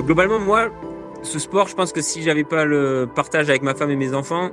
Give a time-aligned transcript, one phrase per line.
[0.00, 0.70] globalement, moi,
[1.22, 4.14] ce sport, je pense que si j'avais pas le partage avec ma femme et mes
[4.14, 4.50] enfants,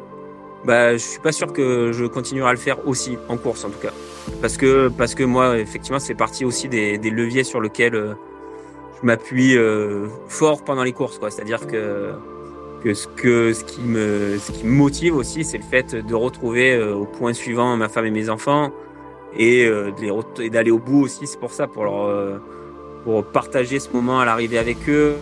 [0.66, 3.70] bah, je suis pas sûr que je continuerai à le faire aussi en course en
[3.70, 3.94] tout cas.
[4.42, 8.14] Parce que, moi, effectivement, c'est partie aussi des, leviers sur lesquels euh,
[9.02, 11.20] je m'appuie euh, fort pendant les courses.
[11.30, 12.14] C'est-à-dire que,
[12.86, 17.34] ce qui me, ce qui motive aussi, c'est le fait de retrouver euh, au point
[17.34, 18.72] suivant ma femme et mes enfants
[19.38, 19.70] et,
[20.52, 21.28] d'aller au bout aussi.
[21.28, 22.42] C'est pour ça, pour leur,
[23.04, 25.18] pour partager ce moment à l'arrivée avec eux,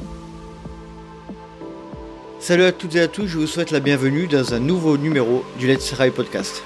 [2.39, 5.43] Salut à toutes et à tous, je vous souhaite la bienvenue dans un nouveau numéro
[5.57, 6.63] du Let's Ride Podcast.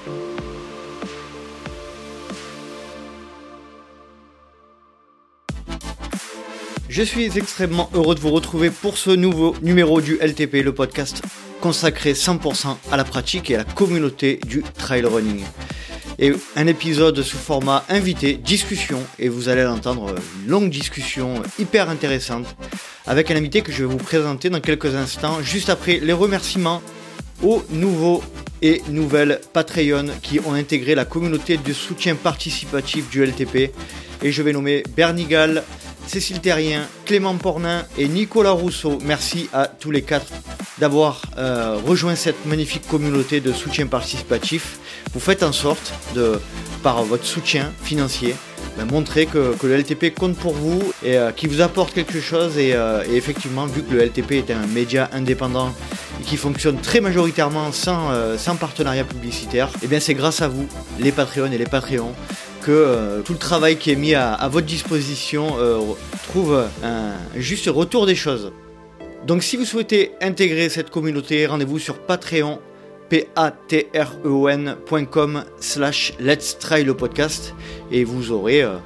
[6.90, 11.22] Je suis extrêmement heureux de vous retrouver pour ce nouveau numéro du LTP, le podcast
[11.62, 15.42] consacré 100% à la pratique et à la communauté du trail running
[16.22, 20.14] et un épisode sous format invité, discussion, et vous allez l'entendre,
[20.44, 22.46] une longue discussion hyper intéressante
[23.08, 26.80] avec un invité que je vais vous présenter dans quelques instants, juste après les remerciements
[27.42, 28.22] aux nouveaux
[28.62, 33.72] et nouvelles Patreon qui ont intégré la communauté de soutien participatif du LTP.
[34.22, 35.64] Et je vais nommer Bernie Gall,
[36.06, 38.98] Cécile Terrien, Clément Pornin et Nicolas Rousseau.
[39.04, 40.32] Merci à tous les quatre
[40.78, 44.78] d'avoir euh, rejoint cette magnifique communauté de soutien participatif.
[45.14, 46.40] Vous faites en sorte, de,
[46.82, 48.34] par votre soutien financier,
[48.76, 52.54] ben, montrer que, le LTP compte pour vous et euh, qui vous apporte quelque chose.
[52.56, 55.72] Euh, et, effectivement, vu que le LTP est un média indépendant
[56.20, 58.10] et qui fonctionne très majoritairement sans,
[58.58, 60.66] partenariat publicitaire, eh bien c'est grâce à vous,
[60.98, 62.12] les Patreons et les Patreons,
[62.62, 65.56] que tout le travail qui est mis à, votre disposition
[66.28, 68.52] trouve un juste retour des choses.
[69.26, 72.58] Donc si vous souhaitez intégrer cette communauté, rendez-vous sur Patreon,
[73.08, 77.54] p a t r e n.com slash let's try le podcast
[77.92, 78.76] et vous aurez euh,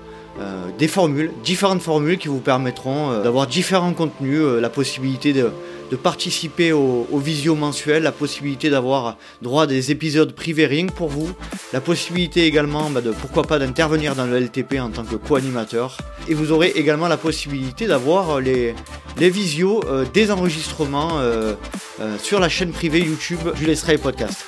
[0.40, 5.52] euh, des formules, différentes formules qui vous permettront euh, d'avoir différents contenus, la possibilité de,
[5.90, 11.08] de participer au, visio mensuel, la possibilité d'avoir droit à des épisodes privés ring pour
[11.08, 11.28] vous,
[11.72, 15.96] la possibilité également bah, de pourquoi pas d'intervenir dans le LTP en tant que co-animateur,
[16.28, 18.74] et vous aurez également la possibilité d'avoir les,
[19.18, 21.54] les visios euh, des enregistrements euh,
[22.00, 23.66] euh, sur la chaîne privée YouTube du
[23.98, 24.44] Podcast.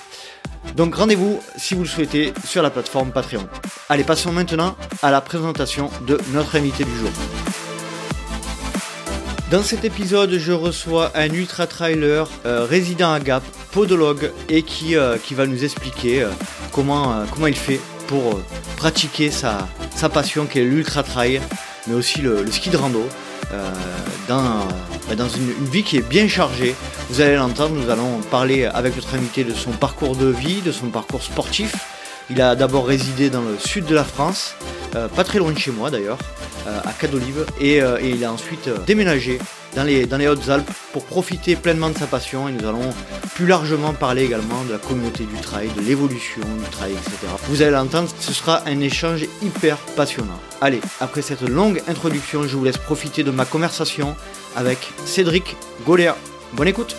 [0.77, 3.47] Donc rendez-vous si vous le souhaitez sur la plateforme Patreon.
[3.89, 7.11] Allez, passons maintenant à la présentation de notre invité du jour.
[9.51, 13.43] Dans cet épisode, je reçois un ultra trailer euh, résident à Gap,
[13.73, 16.29] podologue, et qui, euh, qui va nous expliquer euh,
[16.71, 18.43] comment, comment il fait pour
[18.77, 19.67] pratiquer sa,
[19.97, 21.41] sa passion qui est l'ultra trail,
[21.87, 23.09] mais aussi le, ski de rando.
[24.29, 24.69] dans,
[25.17, 26.75] dans une, vie qui est bien chargée.
[27.09, 30.73] Vous allez l'entendre, nous allons parler avec notre invité de son parcours de vie, de
[30.73, 31.75] son parcours sportif.
[32.31, 34.55] Il a d'abord résidé dans le sud de la France,
[34.93, 36.19] pas très loin de chez moi d'ailleurs,
[36.69, 39.39] euh, à Cadolive et, euh, et, il a ensuite euh, déménagé
[39.75, 42.91] dans les, dans les Hautes-Alpes pour profiter pleinement de sa passion et nous allons
[43.35, 47.17] plus largement parler également de la communauté du trail, de l'évolution du trail, etc.
[47.49, 50.39] Vous allez l'entendre, ce sera un échange hyper passionnant.
[50.61, 54.17] Allez, après cette longue introduction, je vous laisse profiter de ma conversation
[54.57, 55.57] avec Cédric
[55.87, 56.17] Goléa.
[56.53, 56.97] Bonne écoute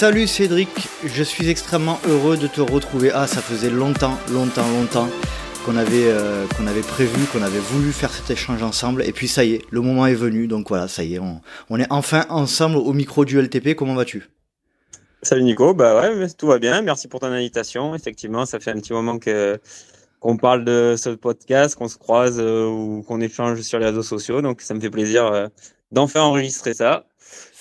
[0.00, 0.70] Salut Cédric,
[1.04, 3.10] je suis extrêmement heureux de te retrouver.
[3.12, 5.10] Ah, ça faisait longtemps, longtemps, longtemps
[5.66, 9.02] qu'on avait, euh, qu'on avait prévu, qu'on avait voulu faire cet échange ensemble.
[9.02, 10.46] Et puis ça y est, le moment est venu.
[10.46, 13.74] Donc voilà, ça y est, on, on est enfin ensemble au micro du LTP.
[13.76, 14.26] Comment vas-tu?
[15.20, 16.80] Salut Nico, bah ouais, tout va bien.
[16.80, 17.94] Merci pour ton invitation.
[17.94, 19.60] Effectivement, ça fait un petit moment que
[20.18, 24.02] qu'on parle de ce podcast, qu'on se croise euh, ou qu'on échange sur les réseaux
[24.02, 24.40] sociaux.
[24.40, 25.48] Donc ça me fait plaisir euh,
[25.92, 27.04] d'enfin enregistrer ça.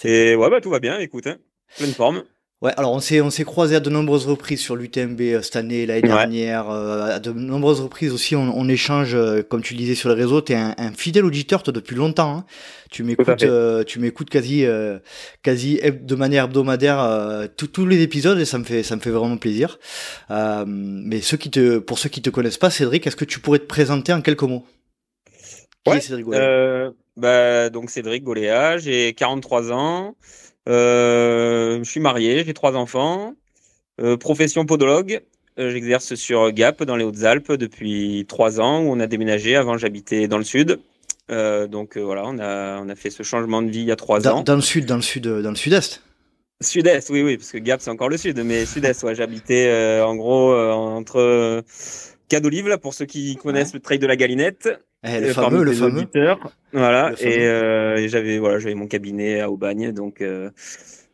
[0.05, 0.99] Et ouais, bah tout va bien.
[0.99, 1.35] Écoute, hein,
[1.77, 2.23] pleine forme.
[2.61, 5.55] Ouais, alors on s'est on s'est croisé à de nombreuses reprises sur l'UTMB euh, cette
[5.55, 8.35] année, l'année dernière, euh, à de nombreuses reprises aussi.
[8.35, 10.41] On, on échange, euh, comme tu le disais sur les réseaux.
[10.41, 12.39] T'es un, un fidèle auditeur toi depuis longtemps.
[12.39, 12.45] Hein.
[12.91, 13.45] Tu m'écoutes,
[13.87, 14.65] tu m'écoutes quasi
[15.41, 19.37] quasi de manière hebdomadaire tous les épisodes et ça me fait ça me fait vraiment
[19.37, 19.79] plaisir.
[20.29, 23.59] mais ceux qui te pour ceux qui te connaissent pas, Cédric, est-ce que tu pourrais
[23.59, 24.65] te présenter en quelques mots?
[25.85, 26.25] Qui est Cédric
[27.15, 30.15] bah, donc Cédric Goléa, j'ai 43 ans.
[30.69, 33.33] Euh, je suis marié, j'ai trois enfants.
[34.01, 35.21] Euh, profession podologue.
[35.57, 39.55] Euh, j'exerce sur Gap dans les Hautes-Alpes depuis trois ans où on a déménagé.
[39.55, 40.79] Avant, j'habitais dans le sud.
[41.29, 44.27] donc voilà, on a, on a fait ce changement de vie il y a trois
[44.27, 44.43] ans.
[44.43, 46.03] Dans le sud, dans le sud, dans le sud-est.
[46.61, 50.15] Sud-est, oui, oui, parce que Gap c'est encore le sud, mais sud-est, ouais, j'habitais en
[50.15, 51.63] gros entre
[52.27, 54.69] Cadolive là pour ceux qui connaissent le trail de la Galinette
[55.03, 56.07] eh, le, fameux, le fameux.
[56.73, 57.13] Voilà.
[57.21, 60.49] Euh, et, j'avais voilà, j'avais mon cabinet à Aubagne, donc euh,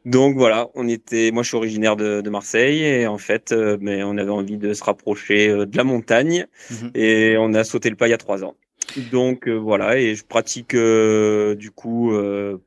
[0.05, 1.31] donc voilà, on était.
[1.31, 4.57] Moi, je suis originaire de, de Marseille et en fait, euh, mais on avait envie
[4.57, 6.91] de se rapprocher de la montagne mhm.
[6.95, 8.55] et on a sauté le pas il y a trois ans.
[9.11, 12.13] Donc voilà, et je pratique du coup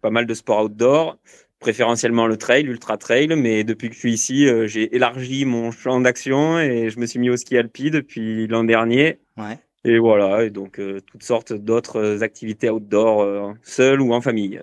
[0.02, 1.16] pas mal de sports outdoor
[1.58, 5.70] préférentiellement le trail, l'ultra trail, mais depuis que je suis ici, euh, j'ai élargi mon
[5.70, 9.18] champ d'action et je me suis mis au ski alpi depuis l'an dernier.
[9.36, 9.58] Ouais.
[9.88, 14.60] Et voilà, et donc euh, toutes sortes d'autres activités outdoor, euh, seul ou en famille.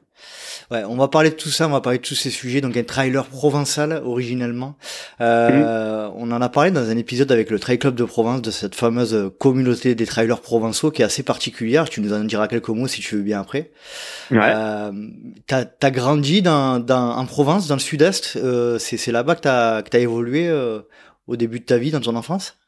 [0.70, 2.62] Ouais, on va parler de tout ça, on va parler de tous ces sujets.
[2.62, 4.76] Donc un trailer provençal originellement.
[5.22, 8.52] Euh, On en a parlé dans un épisode avec le Trail Club de Provence de
[8.52, 11.90] cette fameuse communauté des trailers provençaux qui est assez particulière.
[11.90, 13.72] Tu nous en diras quelques mots si tu veux bien après.
[14.30, 14.54] Ouais.
[14.56, 14.92] Euh,
[15.48, 18.36] t'as as grandi dans, dans, en Provence, dans le Sud-Est.
[18.36, 20.82] Euh, C'est là-bas que t'as as évolué euh,
[21.26, 22.60] au début de ta vie, dans ton enfance?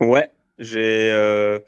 [0.00, 1.58] Ouais, j'ai euh,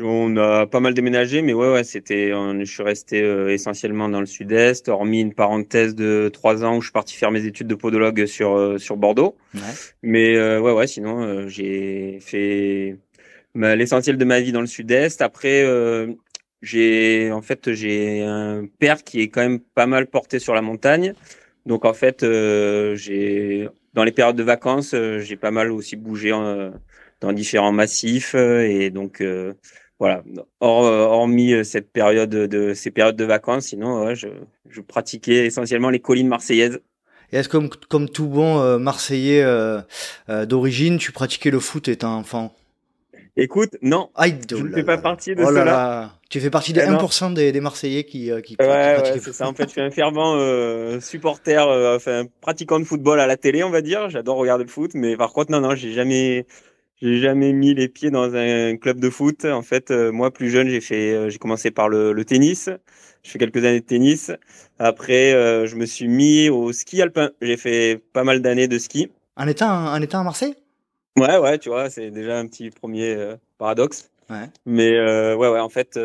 [0.00, 4.20] on a pas mal déménagé, mais ouais, ouais, c'était, je suis resté euh, essentiellement dans
[4.20, 7.66] le sud-est, hormis une parenthèse de trois ans où je suis parti faire mes études
[7.66, 9.36] de podologue sur euh, sur Bordeaux.
[9.54, 9.60] Ouais.
[10.02, 12.96] Mais euh, ouais, ouais, sinon j'ai fait
[13.54, 15.20] l'essentiel de ma vie dans le sud-est.
[15.20, 15.66] Après,
[16.62, 20.62] j'ai en fait j'ai un père qui est quand même pas mal porté sur la
[20.62, 21.14] montagne.
[21.66, 26.32] Donc en fait, j'ai dans les périodes de vacances, j'ai pas mal aussi bougé
[27.20, 29.22] dans différents massifs et donc
[29.98, 30.22] voilà,
[30.60, 34.28] Hors, hormis euh, cette période de ces périodes de vacances, sinon ouais, je,
[34.68, 36.80] je, pratiquais essentiellement les collines marseillaises.
[37.32, 39.80] Et est-ce que comme, comme tout bon euh, Marseillais euh,
[40.28, 42.54] euh, d'origine, tu pratiquais le foot étant enfant?
[43.40, 45.64] Écoute, non, je ne fais pas partie de oh cela.
[45.64, 46.18] Là.
[46.28, 49.48] Tu fais partie des Eh 1% des, des, Marseillais qui, qui, ouais, ouais, c'est ça.
[49.48, 53.36] En fait, je suis un fervent euh, supporter, euh, enfin pratiquant de football à la
[53.36, 54.10] télé, on va dire.
[54.10, 56.46] J'adore regarder le foot, mais par contre, non, non, j'ai jamais
[57.00, 59.44] j'ai jamais mis les pieds dans un club de foot.
[59.44, 62.68] En fait, euh, moi, plus jeune, j'ai fait, euh, j'ai commencé par le, le, tennis.
[63.22, 64.32] J'ai fait quelques années de tennis.
[64.78, 67.30] Après, euh, je me suis mis au ski alpin.
[67.40, 69.10] J'ai fait pas mal d'années de ski.
[69.36, 70.56] En étant, en étant à Marseille?
[71.16, 74.10] Ouais, ouais, tu vois, c'est déjà un petit premier paradoxe.
[74.30, 74.46] Ouais.
[74.66, 74.92] Mais
[75.34, 75.98] ouais, ouais, en fait,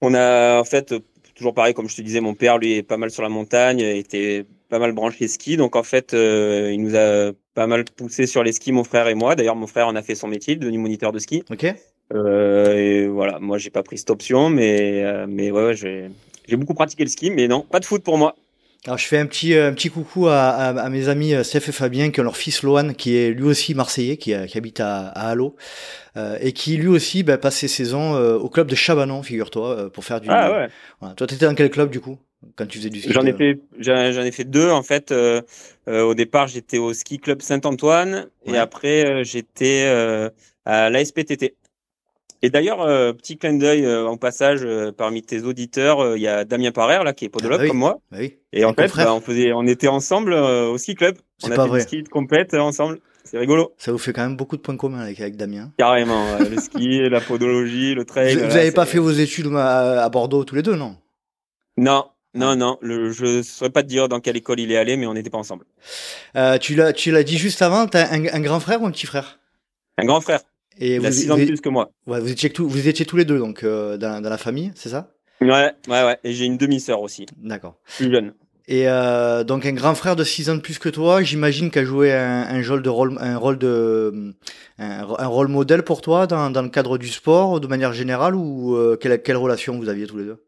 [0.00, 0.94] on a, en fait,
[1.34, 3.80] toujours pareil, comme je te disais, mon père, lui, est pas mal sur la montagne,
[3.80, 5.56] était pas mal branché ski.
[5.56, 9.14] Donc, en fait, il nous a pas mal poussé sur les skis, mon frère et
[9.14, 9.34] moi.
[9.34, 11.42] D'ailleurs, mon frère en a fait son métier, devenu moniteur de ski.
[11.50, 11.66] Ok.
[12.14, 16.56] Euh, et voilà, moi, j'ai pas pris cette option, mais, euh, mais ouais, ouais j'ai,
[16.56, 18.36] beaucoup pratiqué le ski, mais non, pas de foot pour moi.
[18.84, 21.72] Alors, je fais un petit, un petit coucou à, à, à mes amis Steph et
[21.72, 25.08] Fabien, qui ont leur fils Lohan, qui est lui aussi marseillais, qui, qui habite à,
[25.08, 25.56] à Halo,
[26.16, 29.70] euh, et qui lui aussi bah, passe ses saisons euh, au club de Chabanon, figure-toi,
[29.70, 30.28] euh, pour faire du.
[30.30, 30.68] Ah ouais.
[31.00, 31.14] Voilà.
[31.14, 32.18] Toi, t'étais dans quel club du coup?
[32.54, 35.12] Quand tu faisais du ski J'en ai fait, j'en ai fait deux en fait.
[35.12, 35.42] Euh,
[35.88, 38.54] euh, au départ, j'étais au ski club Saint-Antoine ouais.
[38.54, 39.84] et après euh, j'étais
[40.64, 41.54] à l'ASPTT.
[42.42, 42.78] Et d'ailleurs,
[43.16, 44.66] petit clin d'œil en passage
[44.96, 47.68] parmi tes auditeurs, il y a Damien Parère là qui est podologue ah, oui.
[47.68, 48.00] comme moi.
[48.10, 48.36] Bah oui.
[48.52, 51.16] Et en fait, bah, on faisait, on était ensemble au ski club.
[51.42, 51.78] On a pas fait vrai.
[51.80, 53.00] du ski de compète ensemble.
[53.24, 53.72] C'est rigolo.
[53.78, 55.72] Ça vous fait quand même beaucoup de points communs avec, avec Damien.
[55.78, 58.34] Carrément, le ski, la podologie, le trail.
[58.34, 60.96] Vous, voilà, avez pas fait vos études à, à Bordeaux tous les deux, non?
[61.78, 62.04] Non,
[62.36, 64.96] non, non, le, je ne saurais pas te dire dans quelle école il est allé,
[64.96, 65.64] mais on n'était pas ensemble.
[66.36, 68.90] Euh, tu l'as, tu l'as dit juste avant, t'as un, un grand frère ou un
[68.90, 69.38] petit frère?
[69.98, 70.40] Un grand frère.
[70.78, 71.90] Et il vous, a 6 ans de plus que moi.
[72.06, 74.72] Ouais, vous étiez, tout, vous étiez tous les deux donc euh, dans, dans, la famille,
[74.74, 75.10] c'est ça?
[75.40, 76.18] Ouais, ouais, ouais.
[76.22, 77.26] Et j'ai une demi-sœur aussi.
[77.38, 77.76] D'accord.
[77.96, 78.34] Plus jeune.
[78.68, 81.84] Et euh, donc un grand frère de 6 ans de plus que toi, j'imagine qu'a
[81.84, 84.34] joué un, un, rôle de rôle, un rôle de,
[84.78, 88.34] un, un, rôle modèle pour toi dans, dans le cadre du sport de manière générale
[88.34, 90.42] ou euh, quelle, quelle relation vous aviez tous les deux?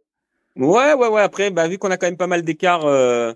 [0.59, 1.23] Ouais, ouais, ouais.
[1.23, 3.33] Après, bah, vu qu'on a quand même pas mal d'écart, euh,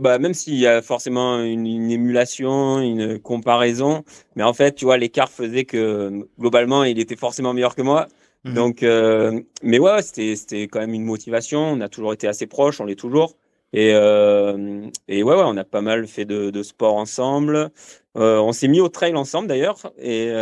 [0.00, 4.02] bah, même s'il y a forcément une, une, émulation, une comparaison,
[4.34, 8.08] mais en fait, tu vois, l'écart faisait que globalement, il était forcément meilleur que moi.
[8.42, 8.54] Mmh.
[8.54, 11.60] Donc, euh, mais ouais, c'était quand même une motivation.
[11.60, 13.36] On a toujours été assez proches, on l'est toujours.
[13.72, 17.70] Et, euh, et ouais, ouais, on a pas mal fait de, de sport ensemble.
[18.16, 19.92] On s'est mis au trail ensemble d'ailleurs.
[19.98, 20.32] Et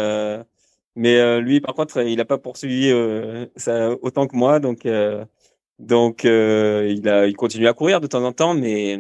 [0.95, 2.93] mais lui, par contre, il n'a pas poursuivi
[3.57, 4.87] ça autant que moi, donc
[5.83, 8.99] donc il a il continue à courir de temps en temps, mais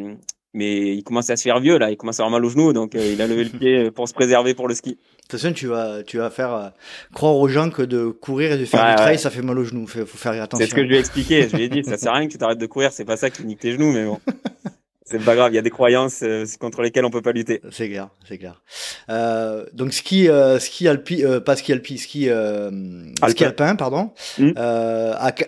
[0.54, 2.72] mais il commence à se faire vieux là, il commence à avoir mal au genou,
[2.72, 4.98] donc il a levé le pied pour se préserver pour le ski.
[5.22, 6.68] De toute façon, tu vas, tu vas faire euh,
[7.14, 9.18] croire aux gens que de courir et de faire ouais, du trail, ouais.
[9.18, 9.86] ça fait mal aux genoux.
[9.86, 10.62] Faut, faut faire attention.
[10.62, 11.48] C'est ce que je lui ai expliqué.
[11.48, 13.16] Je lui ai dit, ça sert à rien que tu t'arrêtes de courir, c'est pas
[13.16, 14.18] ça qui nique tes genoux, mais bon.
[15.04, 17.61] c'est pas grave, il y a des croyances euh, contre lesquelles on peut pas lutter.
[17.71, 18.62] C'est clair, c'est clair.
[19.09, 23.28] Euh, donc ski, euh, ski alpi, euh, pas ski alpi, ski, alpin.
[23.28, 24.12] ski alpin, pardon.
[24.38, 24.52] Mmh.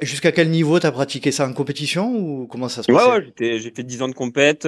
[0.02, 3.58] Jusqu'à quel niveau t'as pratiqué ça en compétition ou comment ça se ouais, passait Ouais,
[3.58, 4.66] j'ai fait 10 ans de compète.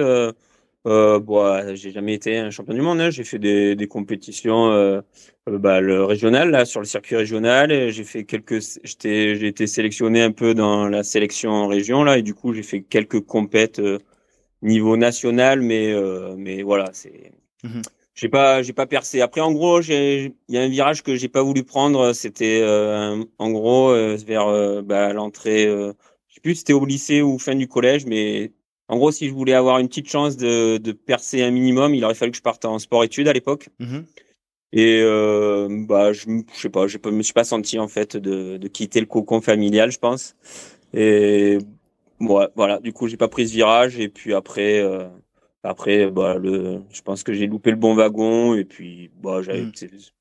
[0.87, 3.01] Euh, bon, j'ai jamais été un champion du monde.
[3.01, 3.09] Hein.
[3.09, 5.01] J'ai fait des, des compétitions, euh,
[5.45, 7.91] bah, le régional là, sur le circuit régional.
[7.91, 12.17] J'ai fait quelques, j'étais, j'ai été sélectionné un peu dans la sélection en région là,
[12.17, 13.99] et du coup j'ai fait quelques compètes euh,
[14.61, 15.93] niveau national, mais
[16.37, 17.31] mais voilà, c'est.
[17.63, 17.81] Mmh.
[18.13, 19.21] j'ai pas j'ai pas percé.
[19.21, 23.23] Après en gros, il y a un virage que j'ai pas voulu prendre, c'était euh,
[23.37, 27.55] en gros euh, vers euh, bah, l'entrée je sais plus c'était au lycée ou fin
[27.55, 28.51] du collège mais
[28.89, 32.03] en gros si je voulais avoir une petite chance de, de percer un minimum, il
[32.05, 33.69] aurait fallu que je parte en sport études à l'époque.
[33.79, 33.99] Mmh
[34.73, 35.01] Et
[35.87, 38.99] bah je, je sais pas, je me suis pas senti en fait de, de quitter
[38.99, 40.35] le cocon familial, je pense.
[40.93, 41.57] Et
[42.19, 44.81] ouais, voilà, du coup, j'ai pas pris ce virage et puis après
[45.67, 49.63] après, bah, le, je pense que j'ai loupé le bon wagon et puis bah, j'avais
[49.63, 49.71] hmm.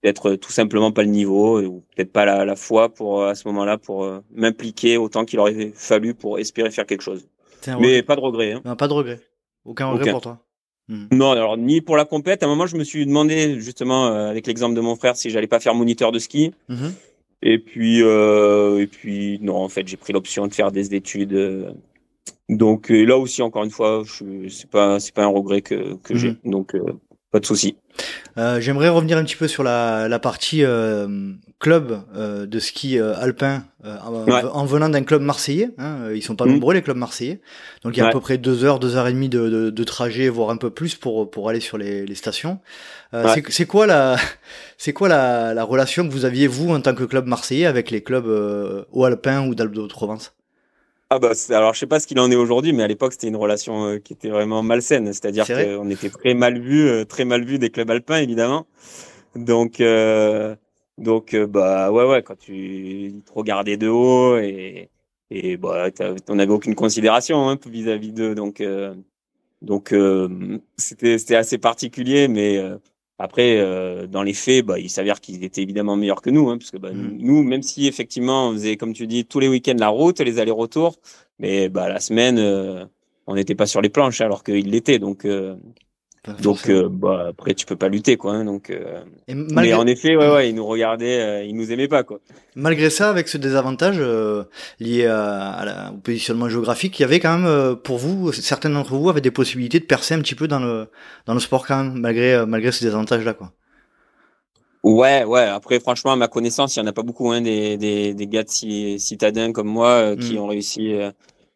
[0.03, 3.47] peut-être tout simplement pas le niveau ou peut-être pas la, la foi pour à ce
[3.49, 7.29] moment-là pour euh, m'impliquer autant qu'il aurait fallu pour espérer faire quelque chose.
[7.81, 8.53] Mais pas de regret.
[8.53, 8.63] Hein.
[8.65, 9.21] Non, pas de regret.
[9.65, 10.39] Aucun regret pour toi.
[10.89, 11.07] Hmm.
[11.13, 12.43] Non, alors ni pour la compète.
[12.43, 15.31] À un moment, je me suis demandé justement euh, avec l'exemple de mon frère si
[15.31, 16.53] j'allais pas faire moniteur de ski.
[16.69, 16.93] Mhm.
[17.49, 21.33] Et puis, euh, et puis non, en fait, j'ai pris l'option de faire des études
[21.33, 21.71] euh,
[22.49, 24.03] donc là aussi, encore une fois,
[24.49, 26.31] c'est pas c'est pas un regret que, que j'ai.
[26.31, 26.51] Mhm.
[26.51, 26.93] Donc euh,
[27.33, 27.77] pas de souci.
[28.39, 32.99] Euh, J'aimerais revenir un petit peu sur la, la partie euh, club euh, de ski
[32.99, 35.71] euh, alpin en, venant d'un club marseillais.
[35.79, 36.53] Hein, ils sont pas mhm.
[36.53, 37.41] nombreux les clubs marseillais,
[37.83, 39.71] donc il y a à peu près deux heures, deux heures et demie de, de,
[39.71, 42.61] de, trajet, voire un peu plus pour pour aller sur les, les stations.
[43.49, 44.17] C'est quoi la
[44.79, 47.91] c'est quoi la, la relation que vous aviez vous en tant que club marseillais avec
[47.91, 48.27] les clubs
[48.93, 50.36] au alpin ou d'Alpe de Provence
[51.11, 53.29] ah bah alors je sais pas ce qu'il en est aujourd'hui, mais à l'époque c'était
[53.29, 57.25] une relation euh, qui était vraiment malsaine, c'est-à-dire qu'on était très mal vu, euh, très
[57.25, 58.67] mal vu des clubs alpins évidemment.
[59.37, 60.57] Donc euh,
[60.99, 64.91] donc bah ouais ouais quand tu te regardais de haut et
[65.31, 65.89] et bah
[66.29, 68.63] on n'avait aucune considération hein, vis-à-vis d'eux, donc
[69.63, 69.95] donc
[70.77, 72.61] c'était c'était assez particulier, mais
[73.19, 76.59] après, euh, dans les faits, bah, il s'avère qu'ils étaient évidemment meilleurs que nous, hein,
[76.59, 77.17] parce que bah, mm.
[77.19, 80.39] nous, même si effectivement on faisait, comme tu dis, tous les week-ends la route, les
[80.39, 80.97] allers-retours,
[81.39, 82.85] mais bah, la semaine, euh,
[83.27, 84.99] on n'était pas sur les planches alors qu'ils l'étaient.
[84.99, 85.57] Donc, euh,
[86.43, 88.33] donc euh, bah, après, tu peux pas lutter, quoi.
[88.33, 91.89] Hein, donc, euh, Mais en effet, ouais, ouais, ils nous regardaient, euh, ils nous aimaient
[91.89, 92.19] pas, quoi.
[92.55, 94.03] Malgré ça, avec ce désavantage
[94.81, 99.09] lié à, au positionnement géographique, il y avait quand même, pour vous, certains d'entre vous
[99.09, 100.89] avaient des possibilités de percer un petit peu dans le
[101.27, 103.53] dans le sport quand même, malgré malgré ce désavantage-là, quoi.
[104.83, 105.43] Ouais, ouais.
[105.43, 108.27] Après, franchement, à ma connaissance, il y en a pas beaucoup, hein, des des, des
[108.27, 110.39] gars de citadins comme moi qui mm.
[110.39, 110.95] ont réussi,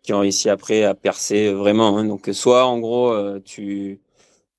[0.03, 1.97] qui ont réussi après à percer vraiment.
[1.97, 2.05] Hein.
[2.05, 4.00] Donc, soit en gros, tu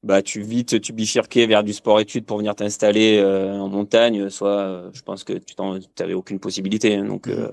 [0.04, 4.30] bah tu vite tu bifurquais vers du sport études pour venir t'installer euh, en montagne
[4.30, 5.54] soit euh, je pense que tu
[6.00, 7.50] n'avais aucune possibilité hein, donc euh,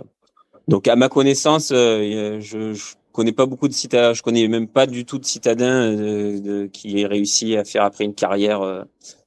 [0.67, 4.87] donc à ma connaissance je, je connais pas beaucoup de citadins je connais même pas
[4.87, 8.87] du tout de citadins de, qui aient réussi à faire après une carrière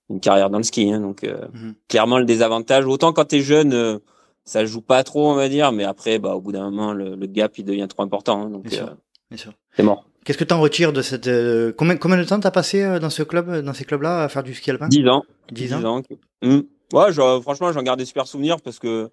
[0.10, 1.76] une carrière dans le ski hein, donc mhm.
[1.88, 4.00] clairement le désavantage autant quand tu es jeune
[4.46, 7.16] ça joue pas trop on va dire mais après bah au bout d'un moment le,
[7.28, 8.66] gap il devient trop important hein, donc
[9.30, 12.52] c'est mort Qu'est-ce que tu en retires de cette euh, combien combien de temps t'as
[12.52, 14.88] passé euh, dans ce club euh, dans ces clubs-là à faire du ski alpin?
[14.88, 15.24] 10 ans.
[15.52, 16.02] 10 ans.
[16.44, 16.60] Mmh.
[16.94, 17.12] Ouais,
[17.42, 19.10] franchement, j'en garde des super souvenirs parce que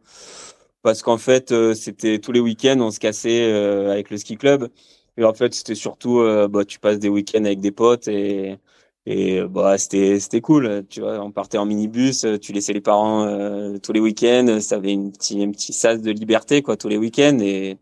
[0.82, 3.52] parce qu'en fait, c'était tous les week-ends, on se cassait
[3.90, 4.68] avec le ski club.
[5.16, 8.58] Et en fait, c'était surtout, bah, tu passes des week-ends avec des potes et
[9.06, 10.84] et bah c'était c'était cool.
[10.88, 13.26] Tu vois, on partait en minibus, tu laissais les parents
[13.82, 16.96] tous les week-ends, ça avait une petit un petit sas de liberté quoi tous les
[16.96, 17.78] week-ends et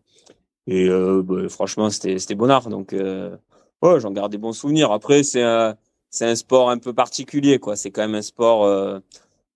[0.67, 2.67] et euh, bah, franchement, c'était c'était bonheur.
[2.69, 3.35] Donc, euh,
[3.81, 4.91] ouais, j'en garde des bons souvenirs.
[4.91, 5.75] Après, c'est un
[6.09, 7.75] c'est un sport un peu particulier, quoi.
[7.75, 8.99] C'est quand même un sport, euh,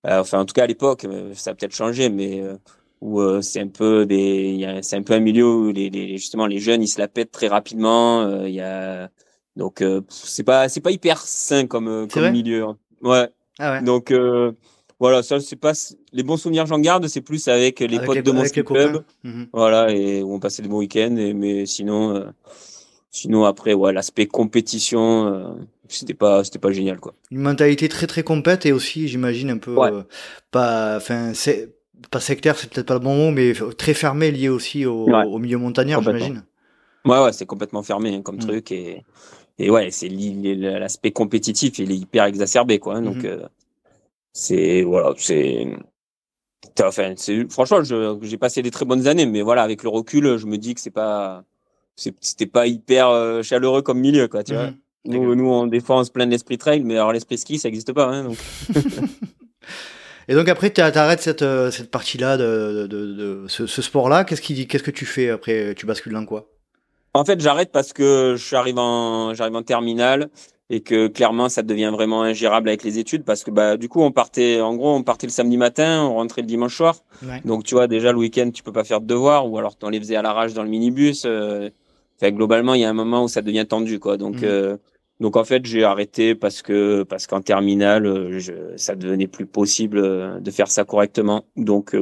[0.05, 2.41] enfin, en tout cas à l'époque, ça a peut-être changé, mais
[3.01, 6.59] où c'est un peu des, c'est un peu un milieu où les, les, justement les
[6.59, 8.43] jeunes ils se la pètent très rapidement.
[8.45, 9.09] Il y a
[9.55, 12.63] donc c'est pas c'est pas hyper sain comme comme milieu.
[12.63, 12.77] Hein.
[13.01, 13.29] Ouais.
[13.59, 13.81] Ah ouais.
[13.81, 14.13] Donc
[15.01, 15.73] voilà, ça c'est pas
[16.13, 19.47] les bons souvenirs j'en garde, c'est plus avec les potes de mon club, mhm.
[19.51, 21.15] voilà, et où on passait des bons week-ends.
[21.17, 22.25] Et, mais sinon, euh,
[23.09, 25.53] sinon après, ouais, l'aspect compétition, euh,
[25.87, 27.15] c'était pas, c'était pas génial quoi.
[27.31, 30.03] Une mentalité très très compète et aussi, j'imagine un peu euh,
[30.51, 31.73] pas, enfin c'est
[32.11, 35.39] pas sectaire, c'est peut-être pas le bon mot, mais très fermé lié aussi au, au
[35.39, 36.43] milieu montagnard, j'imagine.
[37.05, 38.45] Ouais, ouais, c'est complètement fermé hein, comme mm.
[38.45, 39.03] truc et
[39.57, 42.97] et ouais, c'est l'aspect compétitif, il est hyper exacerbé quoi.
[42.97, 43.47] Hein, donc mm-hmm
[44.33, 45.67] c'est voilà, c'est
[46.81, 47.81] enfin, c'est franchement,
[48.21, 50.81] j'ai passé des très bonnes années, mais voilà, avec le recul, je me dis que
[50.81, 51.43] c'est pas
[51.95, 54.67] c'était pas hyper euh, chaleureux comme milieu, quoi, tu vois.
[54.67, 54.77] Mhm.
[55.05, 57.57] Nous, nous, on, des fois, on se plaint de l'esprit trail, mais alors l'esprit ski,
[57.57, 58.05] ça n'existe pas.
[58.05, 58.37] Hein, donc.
[60.27, 64.23] Et donc après, tu arrêtes cette, euh, cette partie-là de, de, de, ce, ce sport-là.
[64.23, 65.73] Qu'est-ce qui, qu'est-ce que tu fais après?
[65.75, 66.47] Tu bascules dans quoi?
[67.13, 70.29] En fait, j'arrête parce que j'arrive en, j'arrive en terminale
[70.71, 74.01] et que clairement ça devient vraiment ingérable avec les études parce que bah du coup
[74.01, 76.95] on partait en gros on partait le samedi matin on rentrait le dimanche soir
[77.43, 79.91] donc tu vois déjà le week-end tu peux pas faire de devoirs ou alors tu
[79.91, 81.69] les faisais à l'arrache dans le minibus euh,
[82.17, 84.45] fait globalement il y a un moment où ça devient tendu quoi donc mmh.
[84.45, 84.77] euh,
[85.19, 88.05] Donc en fait, j'ai arrêté parce que parce qu'en terminale,
[88.39, 90.01] je, ça devenait plus possible
[90.41, 91.45] de faire ça correctement.
[91.55, 91.95] Donc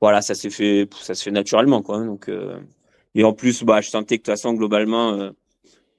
[0.00, 2.00] voilà, ça s'est fait, ça se fait naturellement, quoi.
[2.04, 2.28] Donc
[3.14, 5.30] et en plus, bah, je sentais que de toute façon, globalement,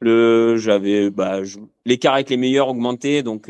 [0.05, 1.39] le, j'avais, bah,
[1.85, 3.49] l'écart avec les meilleurs augmentait, donc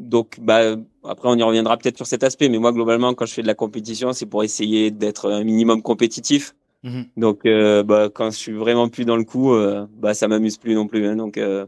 [0.00, 3.34] donc, bah, après, on y reviendra peut-être sur cet aspect, mais moi, globalement, quand je
[3.34, 6.54] fais de la compétition, c'est pour essayer d'être un minimum compétitif.
[6.82, 7.06] Mhm.
[7.16, 10.56] Donc, euh, bah, quand je suis vraiment plus dans le coup, euh, bah, ça m'amuse
[10.56, 11.06] plus non plus.
[11.06, 11.16] Hein.
[11.16, 11.66] donc, euh,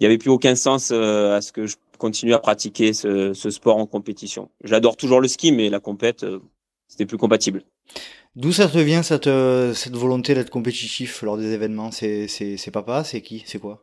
[0.00, 3.48] il n'y avait plus aucun sens à ce que je continue à pratiquer ce, ce
[3.48, 4.50] sport en compétition.
[4.62, 6.26] J'adore toujours le ski, mais la compète,
[6.86, 7.62] c'était plus compatible.
[8.36, 9.30] D'où ça te vient cette,
[9.74, 11.90] cette volonté d'être compétitif lors des événements?
[11.90, 13.02] C'est papa?
[13.02, 13.42] C'est qui?
[13.46, 13.82] C'est quoi?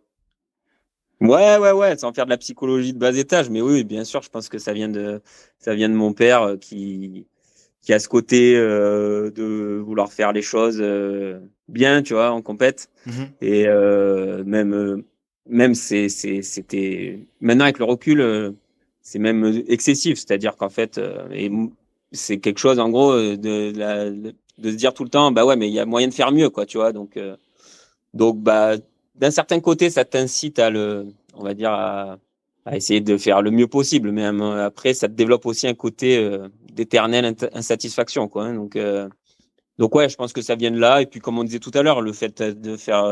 [1.20, 4.22] Ouais, ouais, ouais, sans faire de la psychologie de bas étage, mais oui, bien sûr,
[4.22, 5.22] je pense que ça vient de,
[5.58, 7.26] ça vient de mon père euh, qui,
[7.82, 12.42] qui a ce côté euh, de vouloir faire les choses euh, bien, tu vois, en
[12.42, 12.90] compète.
[13.06, 15.06] Mmh et euh, même, euh,
[15.48, 18.54] même c'est, c'est, c'était maintenant avec le recul,
[19.02, 21.00] c'est même excessif, c'est-à-dire qu'en fait,
[21.32, 21.50] et
[22.12, 25.56] c'est quelque chose en gros de, de, de, se dire tout le temps, bah ouais,
[25.56, 27.20] mais il y a moyen de faire mieux, quoi, tu vois, donc,
[28.14, 28.76] donc bah
[29.16, 32.18] d'un certain côté, ça t'incite à le, on va dire, à,
[32.72, 34.12] essayer de faire le mieux possible.
[34.12, 38.46] Mais euh, après, ça te développe aussi un côté euh, d'éternelle insatisfaction, quoi.
[38.46, 38.56] Hein.
[38.56, 39.10] donc, euh,
[39.78, 41.02] donc ouais, je pense que ça vient de là.
[41.02, 43.04] Et puis, comme on disait tout à l'heure, le fait de faire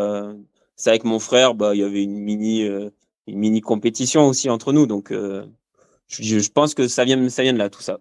[0.75, 4.71] ça avec mon frère, bah, il y avait une mini, une mini compétition aussi entre
[4.74, 4.86] nous.
[4.86, 8.00] Donc, je, je pense que ça vient, ça vient de là, tout ça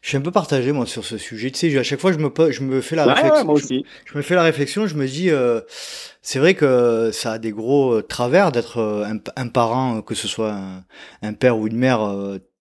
[0.00, 1.50] je suis un peu partagé moi sur ce sujet.
[1.50, 3.44] Tu sais, à chaque fois je me je me fais la réflexion.
[3.44, 3.84] moi aussi.
[4.04, 5.60] Je, me fais la réflexion, je me dis euh,
[6.22, 9.04] c'est vrai que ça a des gros euh, travers d'être euh,
[9.36, 10.56] un, parent, que ce soit
[11.22, 12.00] un, père ou une mère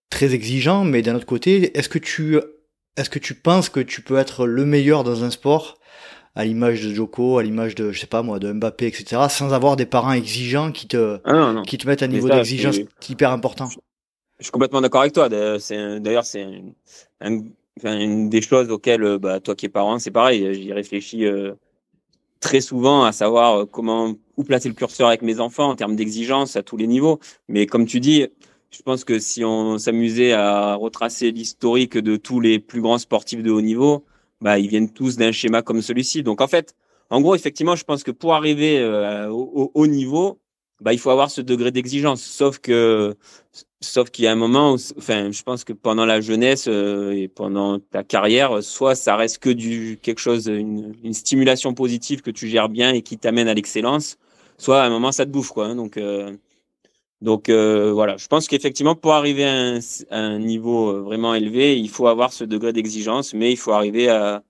[0.09, 2.39] très exigeant, mais d'un autre côté, est-ce que tu
[2.95, 5.77] est-ce que tu penses que tu peux être le meilleur dans un sport
[6.35, 9.23] à l'image de Joko, à l'image de je sais pas moi de Mbappé, etc.
[9.29, 12.77] sans avoir des parents exigeants qui te ah qui te mettent un niveau d'exigence
[13.09, 13.69] hyper important?
[14.39, 15.29] Je suis complètement d'accord avec toi.
[15.29, 16.45] D'ailleurs, c'est
[17.83, 20.53] une des choses auxquelles, euh, bah, toi qui es parent, c'est pareil.
[20.53, 21.53] J'y réfléchis euh,
[22.39, 25.95] très souvent à savoir euh, comment où placer le curseur avec mes enfants en termes
[25.95, 27.19] d'exigence à tous les niveaux.
[27.47, 28.27] Mais comme tu dis,
[28.69, 33.41] je pense que si on s'amusait à retracer l'historique de tous les plus grands sportifs
[33.41, 34.05] de haut niveau,
[34.41, 36.21] bah, ils viennent tous d'un schéma comme celui-ci.
[36.21, 36.75] Donc en fait,
[37.09, 38.85] en gros, effectivement, je pense que pour arriver
[39.31, 40.39] au haut niveau,
[40.81, 42.21] bah, il faut avoir ce degré d'exigence.
[42.23, 43.15] Sauf que,
[43.81, 47.11] sauf qu'il y a un moment où, enfin, je pense que pendant la jeunesse euh,
[47.11, 52.21] et pendant ta carrière, soit ça reste que du quelque chose, une, une stimulation positive
[52.21, 54.17] que tu gères bien et qui t'amène à l'excellence,
[54.57, 55.67] soit à un moment ça te bouffe, quoi.
[55.67, 55.75] Hein.
[55.75, 56.35] donc, euh,
[57.21, 58.17] donc euh, voilà.
[58.17, 59.79] Je pense qu'effectivement, pour arriver à un,
[60.11, 64.09] à un, niveau vraiment élevé, il faut avoir ce degré d'exigence, mais il faut arriver
[64.09, 64.43] à,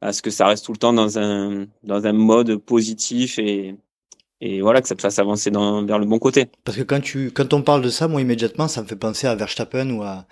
[0.00, 3.76] à ce que ça reste tout le temps dans un dans un mode positif et
[4.44, 6.46] et voilà que ça te fasse avancer dans, vers le bon côté.
[6.64, 9.26] Parce que quand tu quand on parle de ça, moi immédiatement, ça me fait penser
[9.26, 10.26] à Verstappen ou à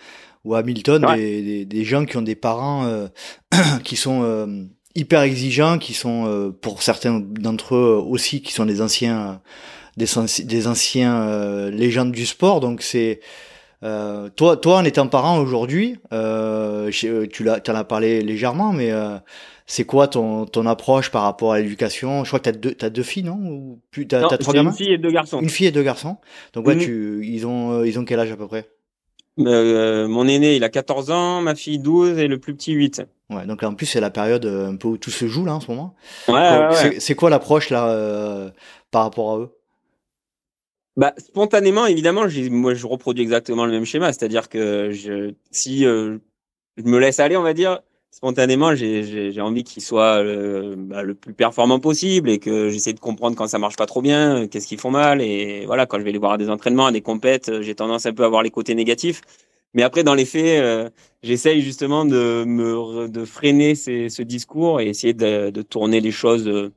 [0.44, 3.07] ou à Hamilton, des, des, gens qui ont des parents euh,
[3.85, 8.66] qui sont euh, hyper exigeants, qui sont euh, pour certains d'entre eux aussi qui sont
[8.66, 9.40] des anciens
[9.96, 10.07] des,
[10.44, 12.61] des anciens légendes du sport.
[12.61, 13.20] Donc c'est
[13.81, 15.96] toi toi en étant parent aujourd'hui,
[16.90, 18.92] tu l'as en as parlé légèrement, mais
[19.73, 22.25] c'est quoi ton, ton approche par rapport à l'éducation?
[22.25, 23.39] Je crois que t'as deux, as deux filles, non?
[23.39, 25.41] Ou plus, t'as, as trois gamins Une fille et deux garçons.
[25.41, 26.19] Une fille et deux garçons?
[26.53, 28.69] Donc ouais, tu, ils ont, euh, ils ont quel âge à peu près?
[29.39, 33.03] Euh, Mon aîné, il a 14 ans, ma fille 12 et le plus petit 8.
[33.31, 35.47] Ouais, donc là, en plus c'est la période euh, un peu où tout se joue
[35.47, 35.95] là en ce moment.
[36.29, 36.35] Ouais.
[36.35, 38.51] ouais, c'est, quoi l'approche là euh,
[38.91, 39.49] par rapport à eux?
[40.99, 46.19] Bah, spontanément, évidemment, moi, je reproduis exactement le même schéma, c'est-à-dire que je, si je
[46.77, 47.81] me laisse aller, on va dire,
[48.12, 53.01] spontanément, j'ai envie qu'il soit euh, bah, le plus performant possible et que j'essaie de
[53.01, 55.22] comprendre quand ça marche pas trop bien, euh, qu'est-ce qu'ils font mal.
[55.22, 57.75] Et voilà, quand je vais les voir à des entraînements, à des compètes, euh, j'ai
[57.75, 59.22] tendance un peu à voir les côtés négatifs.
[59.75, 66.01] Mais après, dans les faits, j'essaye justement de freiner ce discours et essayer de, tourner
[66.03, 66.70] les choses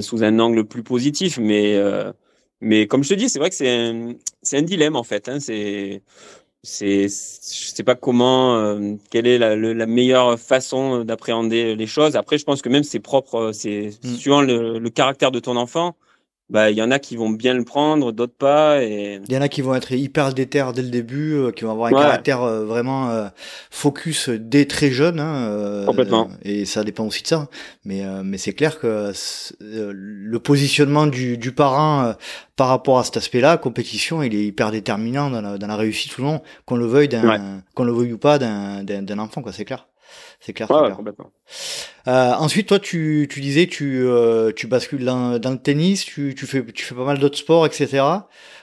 [0.00, 1.40] sous un angle plus positif.
[1.40, 5.28] Mais comme je te dis, c'est vrai que c'est un, dilemme en fait.
[5.28, 5.38] Hein,
[6.62, 12.16] c'est je sais pas comment euh, quelle est la, la meilleure façon d'appréhender les choses
[12.16, 14.14] après je pense que même c'est propre c'est mm.
[14.16, 15.96] suivant le, le, caractère de ton enfant
[16.50, 18.82] bah il y en a qui vont bien le prendre, d'autres pas.
[18.82, 21.64] Et il y en a qui vont être hyper déter dès le début, euh, qui
[21.64, 23.28] vont avoir un caractère euh, vraiment euh,
[23.70, 25.20] focus dès très jeune.
[25.20, 26.28] Hein, Complètement.
[26.42, 27.48] et ça dépend aussi de ça.
[27.84, 29.12] Mais mais c'est clair que
[29.60, 32.14] le positionnement du, du parent
[32.56, 36.18] par rapport à cet aspect-là, compétition, il est hyper déterminant dans la, dans la réussite
[36.18, 39.52] ou non, qu'on le veuille d'un, qu'on le veuille ou pas d'un d'un enfant quoi.
[39.52, 39.86] C'est clair.
[40.40, 40.70] C'est clair.
[40.70, 41.30] Ouais, complètement.
[42.08, 46.34] Euh, ensuite, toi, tu, tu disais, tu, euh, tu bascules dans, dans, le tennis, tu,
[46.34, 48.02] tu, fais, tu fais pas mal d'autres sports, etc.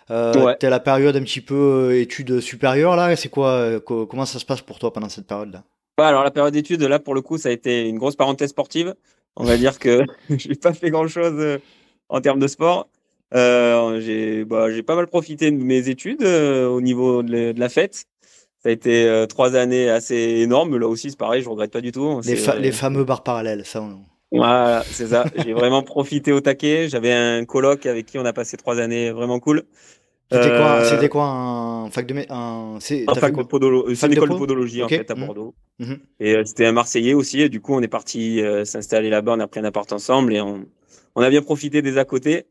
[0.10, 0.58] Euh, ouais.
[0.58, 1.56] T'es à la période un petit peu
[1.92, 3.16] euh, études supérieures là.
[3.16, 5.64] C'est quoi Comment ça se passe pour toi pendant cette période-là?
[6.00, 8.50] Ouais, Alors la période d'études, là pour le coup, ça a été une grosse parenthèse
[8.50, 8.96] sportive.
[9.36, 11.60] On va dire que j'ai pas fait grand-chose
[12.10, 12.88] en termes de sport.
[13.34, 18.06] j'ai bah, pas mal profité de mes études au niveau de, la fête.
[18.68, 20.78] Ça a été trois années assez énormes.
[20.78, 22.20] Là aussi, c'est pareil, je regrette pas du tout.
[22.26, 23.82] Les, les fameux bars parallèles, ça.
[23.82, 24.02] On...
[24.30, 25.24] Voilà, c'est ça.
[25.38, 26.90] J'ai vraiment profité au taquet.
[26.90, 29.64] J'avais un coloc avec qui on a passé trois années vraiment cool.
[30.30, 32.80] C'était quoi, euh, c'était quoi un fac de un, un
[33.16, 35.26] fac de c'est une école de podologie en fait à mmh.
[35.26, 35.56] Bordeaux.
[35.80, 35.94] Mmh.
[36.20, 37.40] Et euh, c'était un Marseillais aussi.
[37.40, 39.36] Et du coup, on est parti euh, s'installer là-bas.
[39.38, 40.66] On a pris un appart ensemble et on,
[41.16, 42.48] on a bien profité des à côté.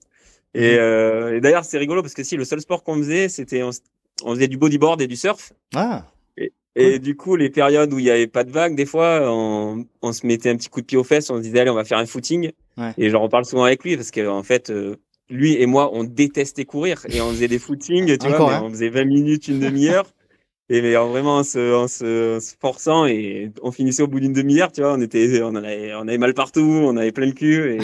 [0.55, 1.35] Et, mmh.
[1.35, 3.68] et d'ailleurs, c'est rigolo parce que si le seul sport qu'on faisait, c'était on,
[4.24, 5.52] on, faisait du bodyboard et du surf.
[5.74, 6.05] Ah.
[6.37, 9.20] Et, et du coup, les périodes où il y avait pas de vagues, des fois,
[9.22, 11.31] on, on, se mettait un petit coup de pied aux fesses.
[11.31, 12.52] On se disait allez, on va faire un footing.
[12.76, 12.92] Ouais.
[12.98, 14.70] Et j'en reparle souvent avec lui parce qu'en fait
[15.29, 18.62] lui et moi, on détestait courir et on faisait des footings, tu vois, hein.
[18.64, 20.07] on faisait 20 minutes, une demi-heure.
[20.68, 24.72] Et mais vraiment en se, en, se, forçant et on finissait au bout d'une demi-heure,
[24.72, 27.76] tu vois, on était, on avait, on avait mal partout, on avait plein le cul
[27.76, 27.79] et,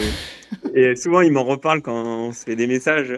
[0.91, 3.17] et souvent il m'en reparle quand on se fait des messages,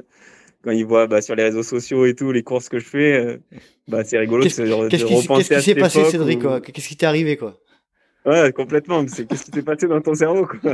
[0.65, 3.13] quand il voit bah, sur les réseaux sociaux et tout les courses que je fais,
[3.13, 3.37] euh,
[3.87, 7.37] bah c'est rigolo de, de repenser Qu'est-ce qui s'est passé, Cédric Qu'est-ce qui t'est arrivé
[7.37, 7.59] quoi?
[8.25, 9.05] Ouais, complètement.
[9.07, 10.59] C'est qu'est-ce qui s'est passé dans ton cerveau, quoi?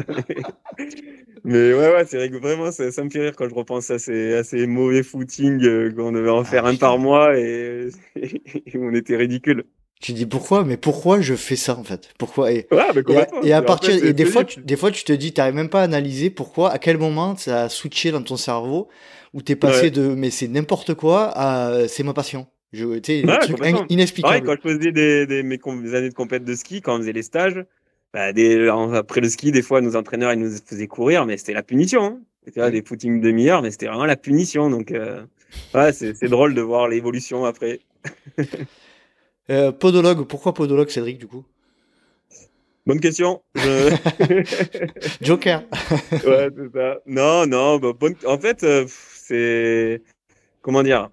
[1.44, 2.40] Mais ouais, ouais, c'est rigolo.
[2.40, 5.62] Vraiment, ça, ça, me fait rire quand je repense à ces, à ces mauvais footings
[5.66, 9.66] euh, qu'on devait en faire ah, un par mois et, et, on était ridicule.
[10.00, 12.10] Tu dis pourquoi, mais pourquoi je fais ça en fait?
[12.18, 12.52] Pourquoi?
[12.52, 13.04] Et, ouais, mais
[13.44, 15.70] et, à, et partir et des fois, tu, des fois, tu te dis, t'arrives même
[15.70, 18.88] pas à analyser pourquoi, à quel moment ça a switché dans ton cerveau
[19.34, 19.92] où t'es passé ouais.
[19.92, 22.48] de mais c'est n'importe quoi à c'est ma passion.
[22.74, 23.26] Je, tu sais,
[23.90, 24.48] inexplicable.
[24.48, 25.60] Ouais, quand je faisais des, des, mes,
[25.94, 27.66] années de compète de ski, quand on faisait les stages,
[28.14, 31.54] bah, des, après le ski, des fois, nos entraîneurs, ils nous faisaient courir, mais c'était
[31.54, 32.04] la punition.
[32.04, 32.20] Hein.
[32.46, 34.70] C'était des footings demi-heure, mais c'était vraiment la punition.
[34.70, 35.24] Donc, euh,
[35.74, 37.82] ouais, c'est drôle de voir l'évolution après.
[39.50, 41.44] euh, podologue, pourquoi podologue, Cédric, du coup?
[42.88, 43.44] Bonne question.
[43.56, 43.96] Je...
[45.22, 45.64] Joker.
[46.12, 46.98] ouais, c'est ça.
[47.06, 48.16] Non, non, bah, bonne...
[48.26, 48.88] en fait, euh,
[49.32, 50.02] c'est.
[50.62, 51.10] Comment dire?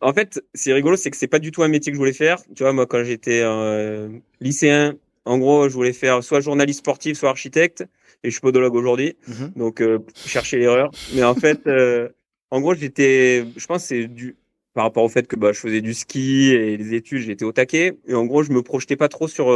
[0.00, 2.12] En fait, c'est rigolo, c'est que c'est pas du tout un métier que je voulais
[2.12, 2.38] faire.
[2.54, 4.08] Tu vois, moi, quand j'étais euh,
[4.40, 7.84] lycéen, en gros, je voulais faire soit journaliste sportif, soit architecte.
[8.24, 9.16] Et je suis podologue aujourd'hui.
[9.28, 9.52] Mhm.
[9.56, 10.90] Donc, euh, chercher l'erreur.
[11.14, 12.08] Mais en fait, euh,
[12.50, 14.36] en gros, j'étais, je pense, c'est du,
[14.74, 17.52] par rapport au fait que bah, je faisais du ski et les études, j'étais au
[17.52, 17.96] taquet.
[18.06, 19.46] Et en gros, je me projetais pas trop sur,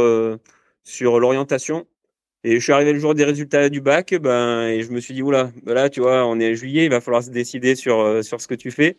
[0.83, 1.85] sur l'orientation.
[2.47, 5.13] Et je suis arrivé le jour des résultats du bac, ben, et je me suis
[5.13, 7.99] dit, oula, ben là, tu vois, on est juillet, il va falloir se décider sur,
[7.99, 8.95] euh, sur ce que tu fais.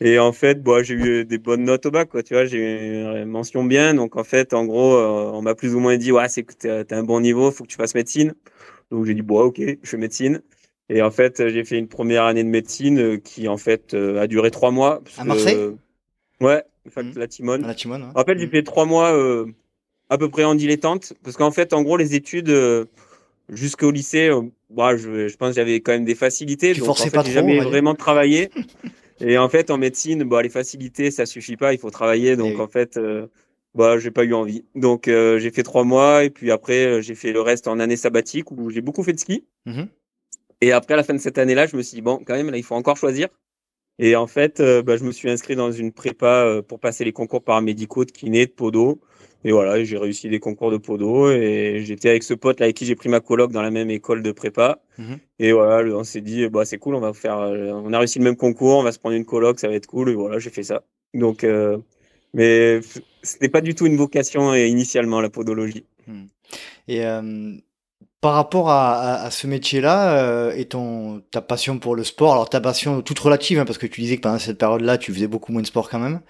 [0.00, 2.24] Et en fait, bon, j'ai eu des bonnes notes au bac, quoi.
[2.24, 3.94] Tu vois, j'ai eu une mention bien.
[3.94, 6.54] Donc, en fait, en gros, euh, on m'a plus ou moins dit, ouais, c'est que
[6.82, 8.34] t'as as un bon niveau, faut que tu fasses médecine.
[8.90, 10.42] Donc, j'ai dit, bon, ok, je fais médecine.
[10.88, 14.26] Et en fait, j'ai fait une première année de médecine euh, qui, en fait, a
[14.26, 15.04] duré trois mois.
[15.18, 15.56] à Marseille?
[16.40, 17.12] Ouais, en fait, mmh.
[17.14, 17.62] la Timone.
[17.62, 18.10] la Timone, ouais.
[18.16, 18.50] En fait, j'ai mmh.
[18.50, 19.12] fait trois mois
[20.08, 21.14] à peu près en dilettante.
[21.22, 22.54] Parce qu'en fait, en gros, les études
[23.48, 24.30] jusqu'au lycée,
[24.70, 26.72] bah, je, je pense que j'avais quand même des facilités.
[26.72, 28.50] Tu donc, en fait, pas trop, jamais vraiment travaillé.
[29.24, 32.36] Et en fait, en médecine, bah, les facilités, ça suffit pas, il faut travailler.
[32.36, 33.28] Donc, en fait, euh,
[33.74, 34.64] bah, j'ai pas eu envie.
[34.74, 37.78] Donc, euh, j'ai fait trois mois et puis après, euh, j'ai fait le reste en
[37.78, 39.44] année sabbatique où j'ai beaucoup fait de ski.
[39.66, 39.82] Mmh.
[40.60, 42.50] Et après, à la fin de cette année-là, je me suis dit, bon, quand même,
[42.50, 43.28] là, il faut encore choisir.
[43.98, 47.44] Et en fait, bah, je me suis inscrit dans une prépa pour passer les concours
[47.44, 49.00] paramédicaux de kiné, de podo.
[49.44, 52.76] Et voilà, j'ai réussi des concours de podo et j'étais avec ce pote là avec
[52.76, 54.80] qui j'ai pris ma coloc dans la même école de prépa.
[54.98, 55.14] Mmh.
[55.40, 58.18] Et voilà, on s'est dit, bah, c'est cool, on va faire, euh, on a réussi
[58.18, 60.10] le même concours, on va se prendre une coloc, ça va être cool.
[60.10, 60.82] Et voilà, j'ai fait ça.
[61.12, 61.78] Donc, euh,
[62.34, 62.80] mais
[63.22, 65.84] c'était pas du tout une vocation et initialement la podologie.
[66.06, 66.24] Mmh.
[66.88, 67.52] Et euh,
[68.20, 72.32] par rapport à, à, à ce métier-là euh, et ton ta passion pour le sport,
[72.32, 75.12] alors ta passion toute relative, hein, parce que tu disais que pendant cette période-là, tu
[75.12, 76.20] faisais beaucoup moins de sport quand même.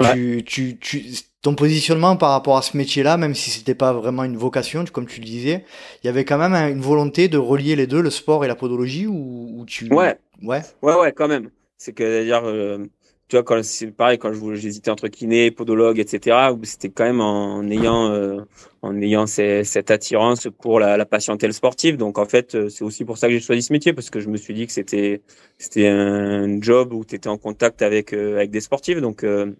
[0.00, 0.12] Ouais.
[0.12, 1.02] Tu, tu, tu,
[1.42, 5.06] ton positionnement par rapport à ce métier-là, même si c'était pas vraiment une vocation, comme
[5.06, 5.64] tu le disais,
[6.02, 8.56] il y avait quand même une volonté de relier les deux, le sport et la
[8.56, 9.92] podologie, ou, ou tu.
[9.92, 10.18] Ouais.
[10.42, 10.62] Ouais.
[10.82, 11.50] Ouais, ouais, quand même.
[11.76, 12.42] C'est que dire.
[12.44, 12.84] Euh
[13.30, 17.62] tu vois, quand c'est pareil, quand j'hésitais entre kiné, podologue, etc., c'était quand même en
[17.70, 18.40] ayant, euh,
[18.82, 21.96] en ayant ces, cette attirance pour la, la patientèle sportive.
[21.96, 24.18] Donc, en fait, euh, c'est aussi pour ça que j'ai choisi ce métier, parce que
[24.18, 25.22] je me suis dit que c'était,
[25.58, 29.00] c'était un job où tu étais en contact avec, euh, avec des sportifs.
[29.00, 29.54] Donc, euh,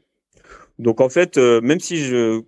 [0.80, 2.42] donc, en fait, euh, même si je,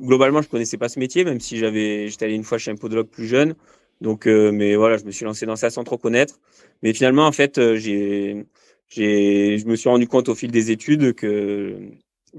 [0.00, 2.76] globalement, je connaissais pas ce métier, même si j'avais, j'étais allé une fois chez un
[2.76, 3.54] podologue plus jeune.
[4.00, 6.40] Donc, mais voilà, je me suis lancé dans ça sans trop connaître.
[6.82, 8.46] Mais finalement, en fait, j'ai,
[8.88, 11.78] j'ai, je me suis rendu compte au fil des études que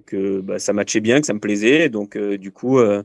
[0.06, 1.90] que bah, ça matchait bien, que ça me plaisait.
[1.90, 3.04] Donc euh, du coup, euh,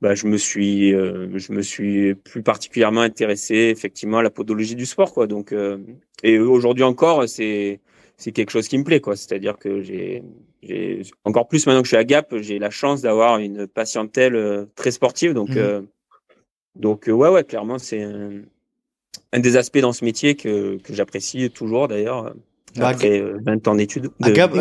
[0.00, 4.86] bah, je me suis, je me suis plus particulièrement intéressé effectivement à la podologie du
[4.86, 5.26] sport, quoi.
[5.26, 5.54] Donc,
[6.22, 7.80] et aujourd'hui encore, c'est
[8.16, 9.16] c'est quelque chose qui me plaît, quoi.
[9.16, 10.22] C'est-à-dire que j'ai,
[10.62, 14.66] j'ai encore plus maintenant que je suis à Gap, j'ai la chance d'avoir une patientèle
[14.74, 15.50] très sportive, donc.
[15.50, 15.86] Mmh.
[16.76, 18.42] Donc ouais ouais clairement c'est un,
[19.32, 22.34] un des aspects dans ce métier que, que j'apprécie toujours d'ailleurs.
[22.76, 24.10] Bah, après 20 euh, ans d'études.
[24.22, 24.54] À, Gap,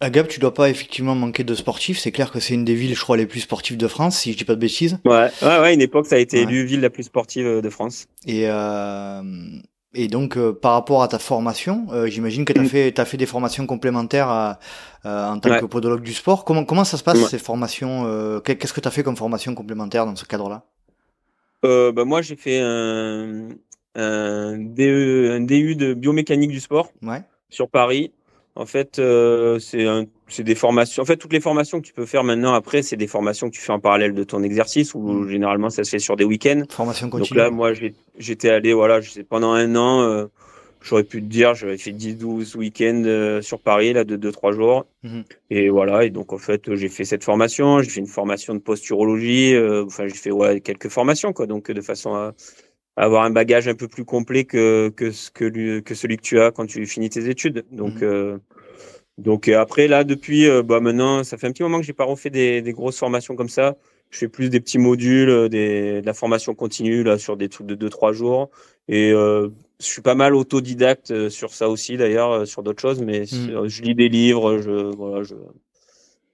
[0.00, 1.98] à, Gap, tu dois pas effectivement manquer de sportifs.
[1.98, 4.32] C'est clair que c'est une des villes, je crois, les plus sportives de France, si
[4.32, 4.98] je dis pas de bêtises.
[5.04, 7.70] Ouais, ouais, ouais une époque, ça a été élu ville la plus sportive euh, de
[7.70, 8.06] France.
[8.26, 9.22] Et, euh,
[9.94, 12.68] et donc, euh, par rapport à ta formation, j'imagine que tu as, mm.
[12.68, 14.56] fait, as fait des formations complémentaires
[15.04, 16.44] en tant que podologue du sport.
[16.44, 20.06] Comment, comment ça se passe, ces formations Qu'est-ce que tu as fait comme formation complémentaire
[20.06, 20.64] dans ce cadre-là?
[21.62, 23.48] Bah, Moi, j'ai fait un,
[23.94, 26.90] un DU, un DU de biomécanique du sport
[27.50, 28.12] sur Paris.
[28.54, 31.02] En fait, euh, c'est des formations.
[31.02, 33.54] En fait, toutes les formations que tu peux faire maintenant après, c'est des formations que
[33.54, 35.30] tu fais en parallèle de ton exercice ou mm.
[35.30, 36.64] généralement ça se fait sur des week-ends.
[36.68, 37.28] Formation continue.
[37.30, 37.72] Donc là, moi,
[38.18, 40.26] j'étais allé, voilà, je sais, pendant un an, euh,
[40.82, 44.84] j'aurais pu te dire, j'avais fait 10-12 week-ends euh, sur Paris, là, de 2-3 jours.
[45.02, 45.24] Mm-hmm.
[45.48, 48.60] Et voilà, et donc en fait, j'ai fait cette formation, j'ai fait une formation de
[48.60, 52.34] posturologie, enfin, j'ai fait ouais, quelques formations, quoi, donc de façon à
[52.96, 56.40] avoir un bagage un peu plus complet que que ce que, que celui que tu
[56.40, 57.64] as quand tu finis tes études.
[57.70, 58.04] Donc mmh.
[58.04, 58.38] euh,
[59.18, 61.92] donc euh, après là depuis euh, bah maintenant ça fait un petit moment que j'ai
[61.92, 63.76] pas refait des, des grosses formations comme ça.
[64.10, 67.66] Je fais plus des petits modules, des, de la formation continue là sur des trucs
[67.66, 68.50] de 2-3 jours
[68.86, 73.68] et je suis pas mal autodidacte sur ça aussi d'ailleurs sur d'autres choses mais mmh.
[73.68, 75.34] je lis des livres, je voilà je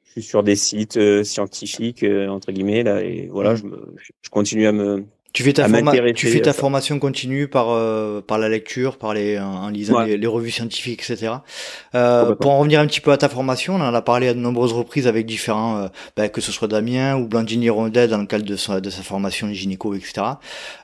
[0.03, 3.57] je suis sur des sites scientifiques entre guillemets là et voilà mmh.
[3.59, 5.69] je, me, je continue à me tu fais ta,
[6.15, 10.27] tu fais ta formation continue par euh, par la lecture, par les en, lisant les,
[10.27, 11.35] revues scientifiques, etc.
[11.95, 14.35] Euh, pour en revenir un petit peu à ta formation, on en a parlé à
[14.35, 18.19] de nombreuses reprises avec différents, euh, bah, que ce soit Damien ou Blandini Rondet dans
[18.19, 20.27] le cadre de sa, de sa formation gynéco, etc.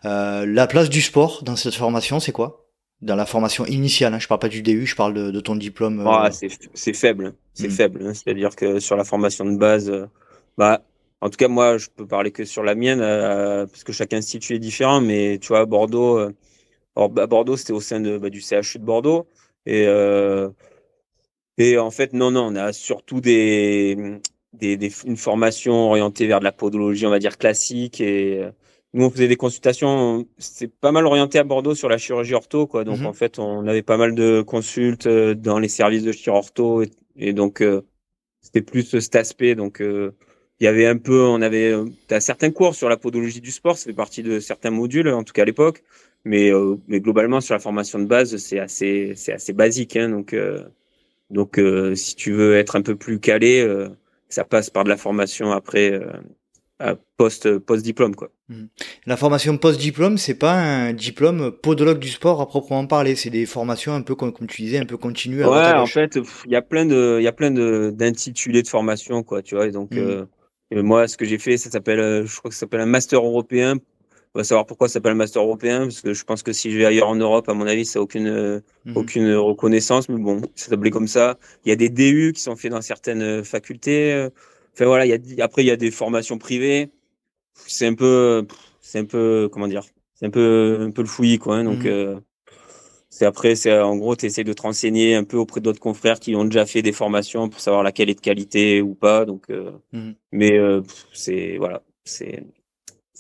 [0.05, 2.67] Euh, la place du sport dans cette formation, c'est quoi?
[3.01, 5.57] Dans la formation initiale, hein, je parle pas du DU, je parle de, de ton
[5.57, 6.05] diplôme.
[6.07, 7.71] Ah, c'est faible, c'est hmm.
[7.71, 8.07] faible.
[8.07, 8.13] Hein.
[8.15, 9.91] C'est-à-dire que sur la formation de base,
[10.59, 10.83] bah
[11.25, 14.13] en tout cas, moi, je peux parler que sur la mienne, euh, parce que chaque
[14.13, 15.01] institut est différent.
[15.01, 18.85] Mais tu vois, Bordeaux, euh, bah, Bordeaux, c'était au sein de, bah, du CHU de
[18.85, 19.27] Bordeaux.
[19.65, 20.51] Et, euh,
[21.57, 23.97] et en fait, non, non, on a surtout des,
[24.53, 28.03] des, des, une formation orientée vers de la podologie, on va dire classique.
[28.03, 28.47] Et
[28.93, 30.27] nous, on faisait des consultations.
[30.37, 32.85] C'est pas mal orienté à Bordeaux sur la chirurgie ortho, quoi.
[32.85, 33.07] Donc, mhm.
[33.07, 36.83] en fait, on avait pas mal de consultes dans les services de chirurgie ortho.
[36.83, 37.65] Et, et donc,
[38.43, 39.55] c'était plus cet aspect.
[39.55, 39.81] Donc,
[40.61, 43.51] il y avait un peu, on avait euh, as certains cours sur la podologie du
[43.51, 45.83] sport, ça fait partie de certains modules, en tout cas à l'époque,
[46.25, 49.97] mais, euh, mais globalement sur la formation de base, c'est assez, c'est assez basique.
[49.97, 50.65] Hein, donc, euh,
[51.31, 51.61] donc
[51.95, 53.67] si tu veux être un peu plus calé,
[54.29, 55.99] ça passe par de la formation après
[57.17, 58.31] post post diplôme quoi.
[58.49, 58.65] Mmh.
[59.07, 63.31] La formation post diplôme, c'est pas un diplôme podologue du sport à proprement parler, c'est
[63.31, 65.45] des formations un peu comme, comme tu disais, un peu continues.
[65.45, 68.69] ouais, en fait, il y a plein de il y a plein de d'intitulés de
[68.69, 69.93] formation quoi, tu vois, et donc
[70.71, 72.87] mmh moi, ce que j'ai fait, ça s'appelle, euh, je crois que ça s'appelle un
[72.87, 73.77] master européen.
[74.35, 76.73] On va savoir pourquoi ça s'appelle un master européen, parce que je pense que si
[76.73, 78.97] je vais ailleurs en Europe, à mon avis, ça n'a aucune, euh, mhm.
[78.97, 80.09] aucune reconnaissance.
[80.09, 81.39] Mais bon, ça s'appelait comme ça.
[81.65, 84.29] Il y a des DU qui sont faits dans certaines euh, facultés.
[84.75, 86.91] Enfin voilà, il y a, après, il y a des formations privées.
[87.55, 88.47] C'est un peu,
[88.81, 91.59] c'est un peu, comment dire, c'est un peu, un peu le fouillis, quoi.
[91.59, 92.21] Hein, donc, mhm.
[93.15, 96.19] C'est après, c'est en gros, tu essaies de te renseigner un peu auprès d'autres confrères
[96.19, 99.25] qui ont déjà fait des formations pour savoir laquelle est de qualité ou pas.
[99.25, 100.11] Donc, euh, mmh.
[100.33, 102.43] mais euh, c'est voilà, c'est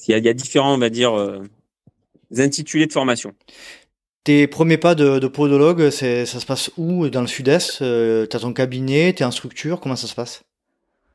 [0.09, 1.44] il y a, y a, différents, on va dire, euh,
[2.37, 3.35] intitulés de formation.
[4.24, 7.09] Tes premiers pas de, de podologue, ça se passe où?
[7.09, 10.14] Dans le sud-est euh, Tu as ton cabinet, tu es en structure Comment ça se
[10.16, 10.42] passe?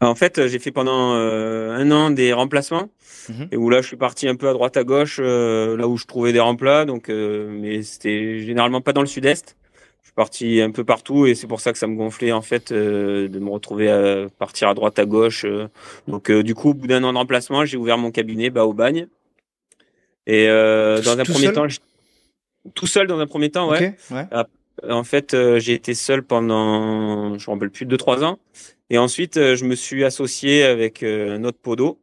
[0.02, 2.90] En fait, j'ai fait pendant un an des remplacements.
[3.30, 3.48] Mhm.
[3.52, 5.98] Et où là, je suis parti un peu à droite à gauche, euh, là où
[5.98, 6.86] je trouvais des remplats.
[6.86, 9.56] Donc, euh, mais c'était généralement pas dans le sud-est.
[10.02, 12.42] Je suis parti un peu partout et c'est pour ça que ça me gonflait en
[12.42, 15.46] fait euh, de me retrouver à partir à droite à gauche.
[16.08, 18.74] donc, du coup, au bout d'un an de remplacement, j'ai ouvert mon cabinet bas au
[18.74, 19.08] bagne.
[20.26, 21.68] Et dans un premier temps,
[22.74, 23.96] tout seul dans un premier temps, ouais.
[24.88, 28.40] En fait, j'ai été seul pendant, je me rappelle plus, de trois ans.
[28.89, 31.99] Et ensuite, je me suis associé avec un autre podo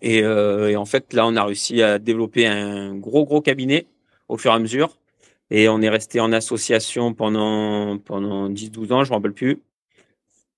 [0.00, 3.86] et, euh, et, en fait, là, on a réussi à développer un gros, gros cabinet
[4.28, 4.96] au fur et à mesure.
[5.50, 9.60] Et on est resté en association pendant, pendant 10-12 ans, je ne me rappelle plus.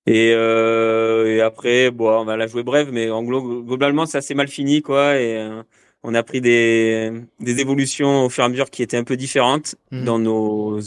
[0.07, 4.35] Et, euh, et, après, bon, on va la jouer brève, mais en globalement, ça s'est
[4.35, 5.19] mal fini, quoi.
[5.19, 5.63] Et euh,
[6.03, 7.11] on a pris des,
[7.41, 10.05] des évolutions au fur et à mesure qui étaient un peu différentes mmh.
[10.05, 10.79] dans nos,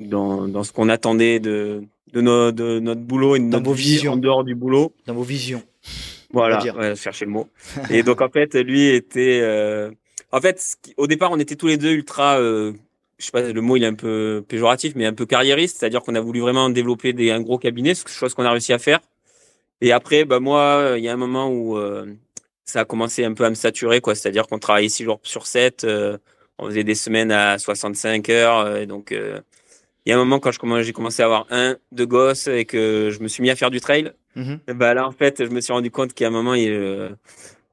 [0.00, 2.20] dans, dans ce qu'on attendait de, de,
[2.80, 4.92] notre boulot et de dans notre vision en dehors du boulot.
[5.06, 5.62] Dans vos visions.
[6.30, 7.48] Voilà, ouais, chercher le mot.
[7.90, 9.90] et donc en fait, lui était, euh...
[10.32, 12.72] en fait, au départ, on était tous les deux ultra, euh...
[13.18, 16.02] je sais pas, le mot il est un peu péjoratif, mais un peu carriériste, c'est-à-dire
[16.02, 19.00] qu'on a voulu vraiment développer des un gros cabinet, chose qu'on a réussi à faire.
[19.80, 22.06] Et après, bah moi, il y a un moment où euh,
[22.64, 24.14] ça a commencé un peu à me saturer, quoi.
[24.14, 26.18] C'est-à-dire qu'on travaillait six jours sur 7, euh,
[26.58, 29.14] on faisait des semaines à 65 heures, euh, donc
[30.06, 30.50] il y a un moment quand
[30.82, 33.70] j'ai commencé à avoir un, deux gosses et que je me suis mis à faire
[33.70, 36.54] du trail, mm bah là en fait je me suis rendu compte a un moment
[36.54, 37.10] il, euh,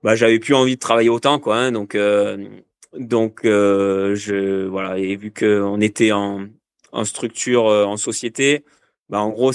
[0.03, 2.37] bah j'avais plus envie de travailler autant quoi, hein, donc euh,
[2.97, 4.97] donc euh, je voilà.
[4.97, 6.47] Et vu que on était en,
[6.91, 8.63] en structure en société,
[9.09, 9.51] bah en gros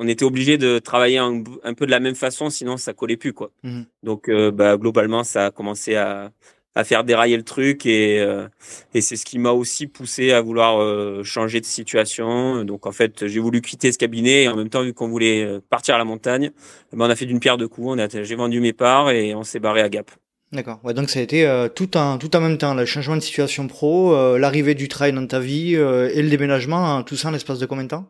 [0.00, 3.16] on était obligé de travailler un, un, peu de la même façon sinon ça collait
[3.16, 3.50] plus quoi.
[3.62, 6.32] Mm Donc bah globalement ça a commencé à
[6.78, 8.46] à faire dérailler le truc et, euh,
[8.94, 12.64] et c'est ce qui m'a aussi poussé à vouloir euh, changer de situation.
[12.64, 15.42] Donc en fait, j'ai voulu quitter ce cabinet et en même temps, vu qu'on voulait
[15.42, 16.52] euh, partir à la montagne,
[16.92, 17.88] eh ben, on a fait d'une pierre deux coups.
[17.90, 20.12] On a, j'ai vendu mes parts et on s'est barré à Gap.
[20.52, 20.78] D'accord.
[20.84, 23.66] Ouais, donc ça a été tout, un, tout en même temps, le changement de situation
[23.66, 27.58] pro, l'arrivée du trail dans ta vie et le déménagement, hein, tout ça en l'espace
[27.58, 28.06] de combien de temps?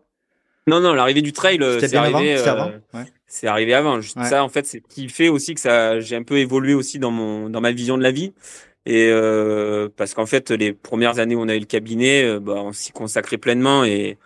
[0.68, 2.70] Non, non, l'arrivée du trail, c'est arrivé, avant,
[3.26, 4.00] c'est arrivé avant.
[4.02, 7.10] Ça, en fait, c'est qui fait aussi que ça, j'ai un peu évolué aussi dans
[7.10, 8.32] mon, dans ma vision de la vie.
[8.86, 12.40] Et euh, parce qu'en fait, les premières années où on a eu le cabinet, euh,
[12.40, 13.84] bah, on s'y consacrait pleinement.
[13.84, 14.16] Et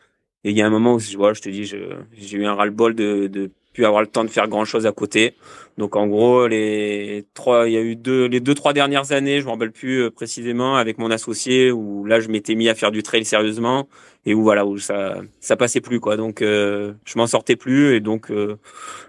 [0.44, 3.26] il y a un moment où, voilà, je te dis, j'ai eu un ras-le-bol de,
[3.26, 5.34] de plus avoir le temps de faire grand chose à côté.
[5.78, 9.40] Donc en gros, les trois, il y a eu deux, les deux trois dernières années,
[9.40, 12.74] je me rappelle plus euh, précisément avec mon associé où là je m'étais mis à
[12.74, 13.88] faire du trail sérieusement
[14.24, 16.16] et où voilà où ça ça passait plus quoi.
[16.16, 18.58] Donc euh, je m'en sortais plus et donc euh,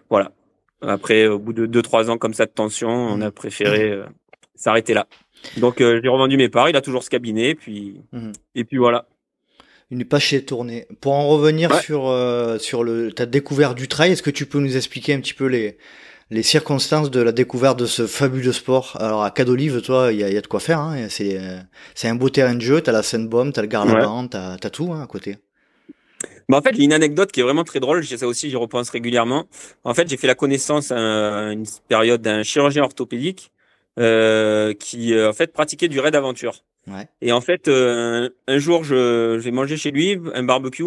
[0.10, 0.32] voilà.
[0.82, 4.02] Après au bout de deux trois ans comme ça de tension, on a préféré
[4.56, 5.08] s'arrêter là.
[5.58, 8.34] Donc j'ai revendu mes parts, il a toujours ce cabinet puis mhm.
[8.56, 9.08] et puis voilà
[9.92, 10.88] une page est tournée.
[11.02, 12.14] Pour en revenir sur
[12.60, 15.46] sur le ta découverte du trail, est-ce que tu peux nous expliquer un petit peu
[15.46, 15.78] les
[16.34, 18.98] les circonstances de la découverte de ce fabuleux sport.
[19.00, 20.80] Alors à Cadolive, toi, il y a, y a, de quoi faire.
[20.80, 21.08] Hein.
[21.10, 21.40] C'est
[21.96, 22.82] c'est un beau terrain de jeu.
[22.82, 25.38] T'as la Seine-Baume, t'as le Garlaban, t'as as tout hein, à côté.
[26.50, 28.04] Bah en fait, il y a une anecdote qui est vraiment très drôle.
[28.04, 29.46] J'ai ça aussi, j'y repense régulièrement.
[29.84, 30.98] En fait, j'ai fait la connaissance à
[31.52, 33.52] une période d'un chirurgien orthopédique
[34.00, 36.64] euh, qui euh, en fait pratiquait du raid aventure.
[36.88, 37.08] Ouais.
[37.22, 40.84] Et en fait, euh, un jour, je, vais manger chez lui un barbecue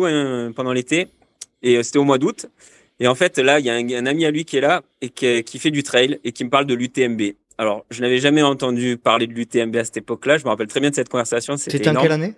[0.55, 1.09] pendant l'été,
[1.63, 2.47] et euh, c'était au mois d'août.
[2.99, 5.11] Et en fait, là, il y a un, ami à lui qui est là et
[5.11, 7.35] qui, fait du trail et qui me parle de l'UTMB.
[7.59, 10.39] Alors, je n'avais jamais entendu parler de l'UTMB à cette époque-là.
[10.39, 11.57] Je me rappelle très bien de cette conversation.
[11.57, 12.35] C'était en quelle année?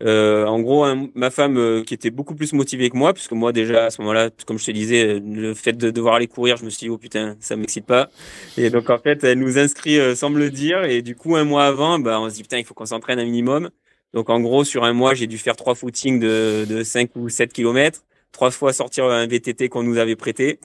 [0.04, 3.52] euh, en gros, ma femme euh, qui était beaucoup plus motivée que moi, puisque moi
[3.52, 6.66] déjà à ce moment-là, comme je te disais, le fait de devoir aller courir, je
[6.66, 8.10] me suis dit oh putain, ça m'excite pas.
[8.58, 11.46] Et donc en fait, elle nous inscrit sans me le dire, et du coup un
[11.46, 13.70] mois avant, bah on se dit putain, il faut qu'on s'entraîne un minimum.
[14.14, 17.30] Donc en gros, sur un mois, j'ai dû faire trois footings de, de 5 ou
[17.30, 20.60] 7 kilomètres, trois fois sortir un VTT qu'on nous avait prêté.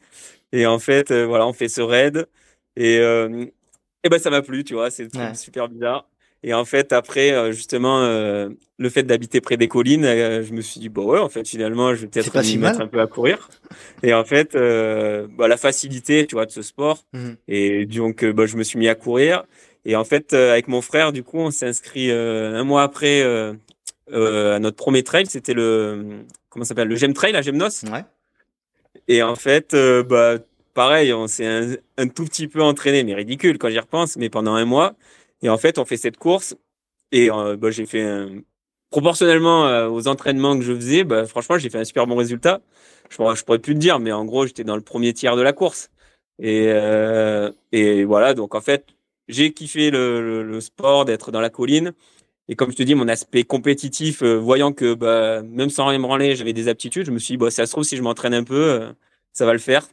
[0.52, 2.26] Et en fait, voilà, on fait ce raid.
[2.76, 6.09] Et, et ben ça m'a plu, tu vois, c'est super bizarre.
[6.42, 8.48] Et en fait, après, euh, justement, euh,
[8.78, 11.46] le fait d'habiter près des collines, euh, je me suis dit, bon ouais, en fait,
[11.46, 13.50] finalement, je vais peut-être m'y mettre un peu à courir.
[14.02, 17.04] Et en fait, bah, la facilité, tu vois, de ce sport.
[17.12, 17.30] Mmh.
[17.48, 19.44] Et donc, bah, je me suis mis à courir.
[19.84, 24.58] Et en fait, avec mon frère, du coup, on s'est inscrit un mois après à
[24.58, 25.26] notre premier trail.
[25.26, 27.84] C'était le, comment s'appelle, le Gem Trail à Gemnos.
[27.84, 28.04] Ouais.
[29.08, 29.76] Et en fait,
[30.08, 30.36] bah,
[30.72, 34.30] pareil, on s'est un, un, tout petit peu entraîné, mais ridicule quand j'y repense, mais
[34.30, 34.94] pendant un mois.
[35.42, 36.56] Et en fait, on fait cette course
[37.12, 38.42] et euh, bah, j'ai fait un...
[38.90, 42.60] proportionnellement euh, aux entraînements que je faisais, bah, franchement, j'ai fait un super bon résultat.
[43.10, 45.42] Je, je pourrais plus te dire, mais en gros, j'étais dans le premier tiers de
[45.42, 45.90] la course.
[46.38, 48.86] Et, euh, et voilà, donc en fait,
[49.28, 51.92] j'ai kiffé le, le, sport, d'être dans la colline.
[52.48, 55.98] Et comme je te dis, mon aspect compétitif, euh, voyant que bah, même sans rien
[55.98, 58.02] me branler, j'avais des aptitudes, je me suis dit, bah, ça se trouve, si je
[58.02, 58.88] m'entraîne un peu,
[59.32, 59.86] ça va le faire.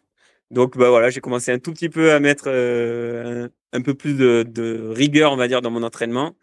[0.52, 4.16] Donc bah voilà, j'ai commencé un tout petit peu à mettre euh, un, peu plus
[4.16, 6.36] de, rigueur, on va dire, dans mon entraînement.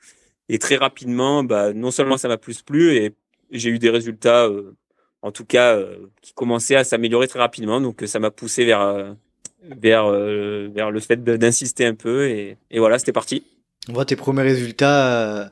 [0.48, 3.14] Et très rapidement, bah, non seulement ça m'a plus plu, et
[3.50, 4.76] j'ai eu des résultats, euh,
[5.22, 7.80] en tout cas, euh, qui commençaient à s'améliorer très rapidement.
[7.80, 9.16] Donc ça m'a poussé vers
[9.62, 12.28] vers, vers le fait d'insister un peu.
[12.28, 13.44] Et, et voilà, c'était parti.
[13.88, 15.50] On voit tes premiers résultats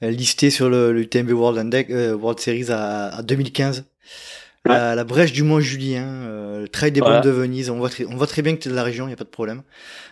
[0.00, 3.84] listés sur le, le UTMB World, Index, World Series à 2015.
[4.64, 7.20] La, brèche du Mont Julien, euh, le trail des voilà.
[7.20, 7.70] de Venise.
[7.70, 9.14] On voit, très, on voit très bien que tu es de la région, il n'y
[9.14, 9.62] a pas de problème.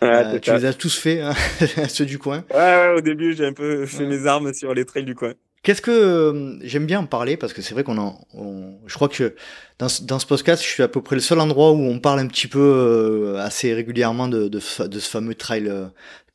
[0.03, 1.33] Euh, tu les as tous fait, hein,
[1.87, 2.43] ceux du coin.
[2.53, 5.33] Ouais, ouais au début, j'ai un peu fait mes armes sur les trails du coin.
[5.63, 8.95] Qu'est-ce que euh, j'aime bien en parler parce que c'est vrai qu'on en, on, je
[8.95, 9.35] crois que
[9.77, 12.19] dans, dans ce podcast, je suis à peu près le seul endroit où on parle
[12.19, 15.85] un petit peu euh, assez régulièrement de, de, de, ce fameux trail euh,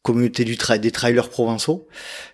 [0.06, 1.88] communauté du trail des trailers provençaux.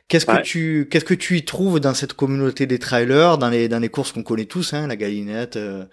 [0.09, 3.67] Qu'est-ce que tu qu'est-ce que tu y trouves dans cette communauté des trailers, dans les
[3.69, 5.87] dans les courses qu'on connaît tous, hein, la galinette, euh,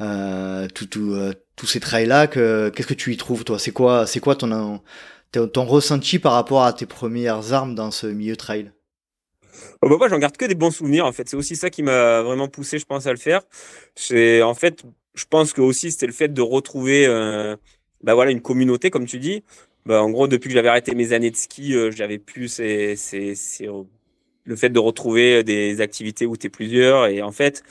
[0.00, 2.26] euh, tout, tout, euh, tous ces trails là.
[2.26, 3.60] Qu'est-ce que tu y trouves toi?
[3.60, 4.80] C'est quoi c'est quoi ton
[5.30, 8.72] ton ressenti par rapport à tes premières armes dans ce milieu trail?
[9.82, 11.28] Oh bah moi, j'en garde que des bons souvenirs en fait.
[11.28, 13.42] C'est aussi ça qui m'a vraiment poussé, je pense, à le faire.
[13.94, 14.82] C'est en fait,
[15.14, 17.56] je pense que aussi c'était le fait de retrouver, euh,
[18.02, 19.44] bah voilà, une communauté comme tu dis.
[19.86, 22.96] Bah, en gros, depuis que j'avais arrêté mes années de ski, euh, j'avais plus c'est,
[22.96, 23.66] c'est, c'est
[24.44, 27.06] le fait de retrouver des activités où tu es plusieurs.
[27.06, 27.62] Et en fait,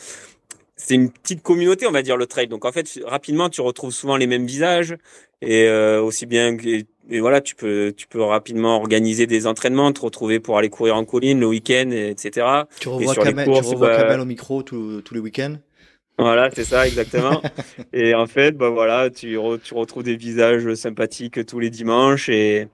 [0.76, 2.48] c'est une petite communauté, on va dire, le trail.
[2.48, 4.96] Donc en fait, rapidement, tu retrouves souvent les mêmes visages.
[5.42, 9.92] Et euh, aussi bien que et voilà, tu peux, tu peux rapidement organiser des entraînements,
[9.92, 12.46] te retrouver pour aller courir en colline le week-end, etc.
[12.80, 15.56] Tu revois, Kamel, courses, tu revois bah, au micro tous les week-ends?
[16.20, 17.42] Voilà, c'est ça, exactement.
[17.94, 22.68] et en fait, bah voilà, tu, tu retrouves des visages sympathiques tous les dimanches et,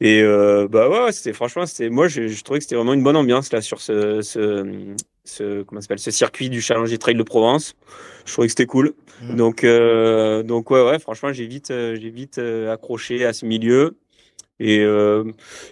[0.00, 3.02] et euh, bah ouais, c'était franchement, c'était moi, je, je, trouvais que c'était vraiment une
[3.02, 7.22] bonne ambiance là sur ce, ce, ce comment s'appelle, ce circuit du Challenger Trail de
[7.22, 7.74] Provence.
[8.24, 8.94] Je trouvais que c'était cool.
[9.22, 9.36] Mmh.
[9.36, 13.96] Donc, euh, donc ouais, ouais, franchement, j'ai vite, j'ai vite euh, accroché à ce milieu.
[14.58, 15.24] Et, euh,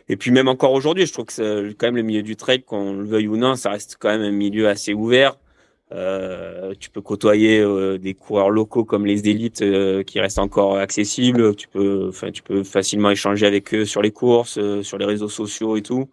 [0.09, 2.95] et puis même encore aujourd'hui, je trouve que quand même le milieu du trail, qu'on
[2.95, 5.37] le veuille ou non, ça reste quand même un milieu assez ouvert.
[5.95, 10.77] Euh, tu peux côtoyer euh, des coureurs locaux comme les élites euh, qui restent encore
[10.77, 11.55] accessibles.
[11.55, 15.29] Tu peux, enfin, tu peux facilement échanger avec eux sur les courses, sur les réseaux
[15.29, 16.09] sociaux et tout.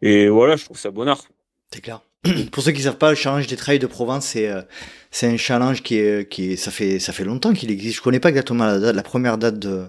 [0.00, 1.20] Et voilà, je trouve ça bonheur.
[1.72, 2.00] C'est clair.
[2.52, 4.50] Pour ceux qui savent pas, le challenge des trails de Provence, c'est
[5.10, 7.96] c'est un challenge qui est qui est ça fait ça fait longtemps qu'il existe.
[7.96, 9.86] Je connais pas exactement la, date, la première date de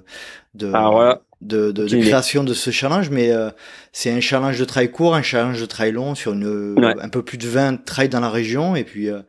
[0.56, 3.50] de ah, voilà de, de, de création de ce challenge, mais euh,
[3.92, 7.22] c'est un challenge de trail court, un challenge de trail long sur une, un peu
[7.22, 8.76] plus de 20 trails dans la région.
[8.76, 9.20] Et puis, euh,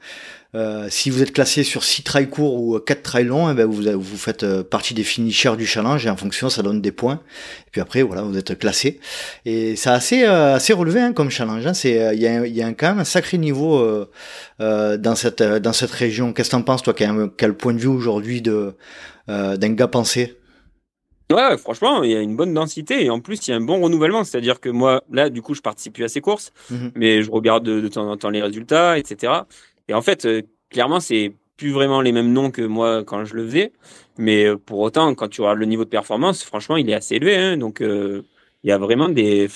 [0.54, 3.66] euh, si vous êtes classé sur 6 trails courts ou 4 trails longs, eh ben
[3.66, 7.20] vous, vous faites partie des finishers du challenge et en fonction, ça donne des points.
[7.66, 9.00] Et puis après, voilà, vous êtes classé.
[9.44, 11.66] Et c'est assez, assez relevé hein, comme challenge.
[11.66, 11.74] Hein.
[11.74, 14.06] C'est, il y a, y a quand même un sacré niveau
[14.60, 16.32] dans cette, dans cette région.
[16.32, 18.76] Qu'est-ce que t'en penses, toi, quel, quel point de vue aujourd'hui de
[19.26, 20.36] d'un gars pensé
[21.34, 23.60] Ouais, franchement, il y a une bonne densité et en plus, il y a un
[23.60, 24.22] bon renouvellement.
[24.22, 27.30] C'est-à-dire que moi, là, du coup, je participe plus à ces courses, mmh mais je
[27.30, 29.32] regarde de, temps en temps les résultats, etc.
[29.88, 33.34] Et en fait, euh, clairement, c'est plus vraiment les mêmes noms que moi quand je
[33.34, 33.72] le faisais.
[34.16, 37.16] Mais euh, pour autant, quand tu regardes le niveau de performance, franchement, il est assez
[37.16, 37.36] élevé.
[37.36, 38.22] Hein, donc, euh,
[38.62, 39.48] il y a vraiment des.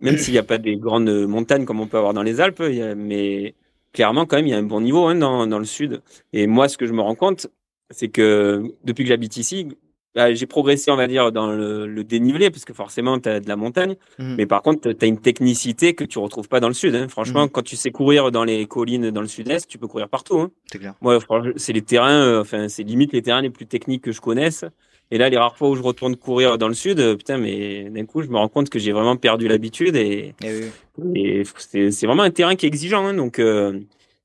[0.00, 2.62] Même s'il n'y a pas des grandes montagnes comme on peut avoir dans les Alpes,
[2.96, 3.54] mais
[3.94, 6.02] clairement, quand même, il y a un bon niveau hein, dans, dans le sud.
[6.34, 7.48] Et moi, ce que je me rends compte,
[7.90, 9.68] c'est que depuis que j'habite ici,
[10.14, 13.40] bah, j'ai progressé, on va dire, dans le, le dénivelé, parce que forcément, tu as
[13.40, 13.96] de la montagne.
[14.18, 14.34] Mmh.
[14.36, 16.94] Mais par contre, tu as une technicité que tu retrouves pas dans le sud.
[16.94, 17.08] Hein.
[17.08, 17.50] Franchement, mmh.
[17.50, 20.38] quand tu sais courir dans les collines dans le sud-est, tu peux courir partout.
[20.38, 20.50] Hein.
[20.70, 20.94] C'est clair.
[21.00, 21.18] Moi,
[21.56, 24.64] c'est les terrains, euh, enfin, c'est limite les terrains les plus techniques que je connaisse.
[25.10, 27.90] Et là, les rares fois où je retourne courir dans le sud, euh, putain, mais
[27.90, 29.96] d'un coup, je me rends compte que j'ai vraiment perdu l'habitude.
[29.96, 31.20] Et, et, oui.
[31.20, 33.06] et c'est vraiment un terrain qui est exigeant.
[33.06, 33.14] Hein.
[33.14, 33.78] Donc, euh,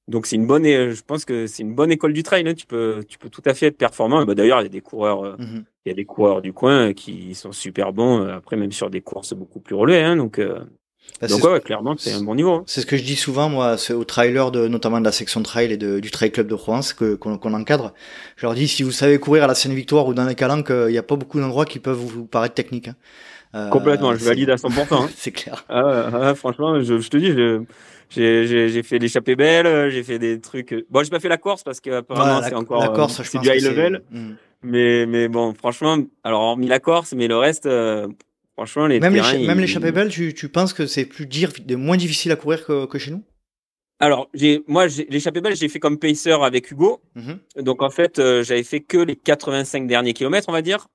[0.07, 2.47] donc c'est une bonne, je pense que c'est une bonne école du trail.
[2.47, 2.53] Hein.
[2.53, 4.25] Tu peux, tu peux tout à fait être performant.
[4.25, 5.63] Bah, D'ailleurs, il y a des coureurs, mmh.
[5.88, 8.21] Il y a des coureurs du coin qui sont super bons.
[8.21, 10.03] Euh, après, même sur des courses beaucoup plus relevées.
[10.03, 10.17] Hein.
[10.17, 10.59] Donc, euh,
[11.21, 12.51] bah, donc ouais, clairement, c'est un bon niveau.
[12.51, 12.63] Hein.
[12.65, 15.71] C'est ce que je dis souvent, moi, aux trailers de, notamment de la section trail
[15.71, 17.93] et de, du Trail Club de Provence que qu'on encadre.
[18.35, 20.91] Je leur dis, si vous savez courir à la Seine-Victoire ou dans les Calanques, il
[20.91, 22.89] n'y a pas beaucoup d'endroits qui peuvent vous paraître techniques.
[22.89, 22.95] Hein.
[23.55, 24.88] Euh, Complètement, je valide à 100%.
[24.91, 25.09] Hein.
[25.15, 25.65] c'est clair.
[25.69, 27.63] Ah, ah, franchement, je, je te dis, je,
[28.09, 30.85] j'ai fait l'échappée belle, j'ai fait des trucs.
[30.89, 33.47] Bon, j'ai pas fait la course parce que apparemment c'est encore la Corse, c'est du
[33.47, 34.01] high level.
[34.11, 34.33] Hmm.
[34.63, 38.07] Mais mais bon, franchement, alors hormis la Corse, mais le reste, euh,
[38.53, 41.97] franchement, les même terrains, même l'échappée belle, tu, tu penses que c'est plus dire, moins
[41.97, 43.23] difficile à courir que, que chez nous?
[43.99, 47.01] Alors, j'ai, moi, l'échappée belle, j'ai fait comme pacer avec Hugo.
[47.15, 47.61] Mm-hmm.
[47.63, 50.87] Donc, en fait, euh, j'avais fait que les 85 derniers kilomètres, on va dire.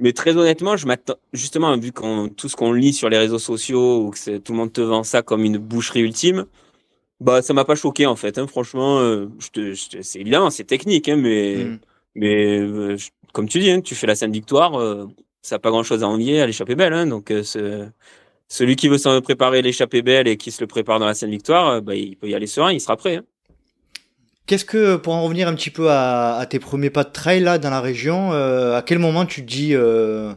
[0.00, 3.38] Mais très honnêtement, je m'attends justement vu qu'on tout ce qu'on lit sur les réseaux
[3.38, 6.46] sociaux ou que tout le monde te vend ça comme une boucherie ultime,
[7.20, 8.36] bah ça m'a pas choqué en fait.
[8.36, 8.48] Hein.
[8.48, 9.28] Franchement, euh,
[10.00, 11.78] c'est évidemment c'est technique, hein, mais mm.
[12.14, 12.96] Mais euh,
[13.32, 15.06] comme tu dis, hein, tu fais la scène victoire, euh,
[15.42, 16.92] ça n'a pas grand chose à envier à l'échappée belle.
[16.92, 17.32] Hein, donc
[18.48, 21.30] celui qui veut s'en préparer l'échappée belle et qui se le prépare dans la scène
[21.30, 23.16] victoire, bah, il peut y aller serein, il sera prêt.
[23.16, 23.24] Hein.
[24.46, 27.58] Qu'est-ce que, pour en revenir un petit peu à, tes premiers pas de trail là
[27.58, 30.34] dans la région, euh, à quel moment tu te dis, euh,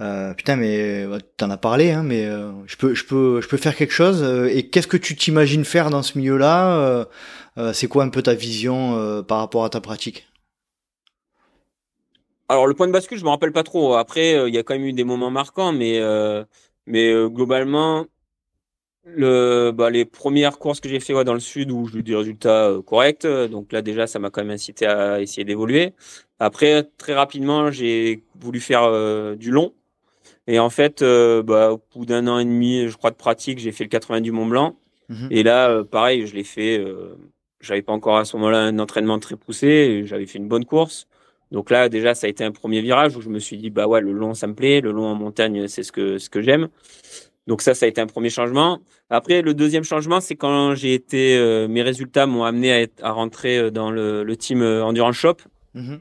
[0.00, 1.06] euh, putain mais
[1.36, 2.28] t'en as parlé, hein, mais
[2.66, 4.22] je peux, je peux, je peux faire quelque chose.
[4.50, 7.06] et qu'est-ce que tu t'imagines faire dans ce milieu-là
[7.72, 10.26] C'est quoi un peu ta vision par rapport à ta pratique?
[12.48, 13.94] Alors le point de bascule, je me rappelle pas trop.
[13.94, 16.00] Après, il y a quand même eu des moments marquants, mais
[16.86, 18.06] mais globalement,
[19.04, 22.02] le, bah, les premières courses que j'ai fait ouais, dans le sud où j'ai eu
[22.02, 25.92] des résultats euh, corrects, donc là déjà ça m'a quand même incité à essayer d'évoluer.
[26.38, 29.74] Après très rapidement j'ai voulu faire euh, du long
[30.46, 33.58] et en fait euh, bah, au bout d'un an et demi je crois de pratique
[33.58, 34.76] j'ai fait le 80 du Mont Blanc
[35.08, 35.28] mhm.
[35.30, 36.82] et là pareil je l'ai fait.
[37.60, 41.06] j'avais pas encore à ce moment-là un entraînement très poussé, j'avais fait une bonne course.
[41.50, 43.86] Donc là déjà ça a été un premier virage où je me suis dit bah
[43.86, 46.40] ouais le long ça me plaît, le long en montagne c'est ce que ce que
[46.42, 46.68] j'aime.
[47.46, 48.80] Donc ça, ça a été un premier changement.
[49.10, 53.04] Après, le deuxième changement, c'est quand j'ai été, euh, mes résultats m'ont amené à, être,
[53.04, 55.36] à rentrer euh, dans le, le team euh, Endurance Shop.
[55.74, 55.98] Mm-hmm.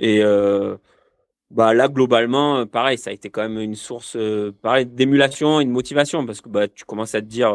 [0.00, 0.22] Et
[1.50, 4.16] bah là, globalement, pareil, ça a été quand même une source,
[4.60, 7.52] pareil, d'émulation et de motivation parce que bah tu commences à te dire,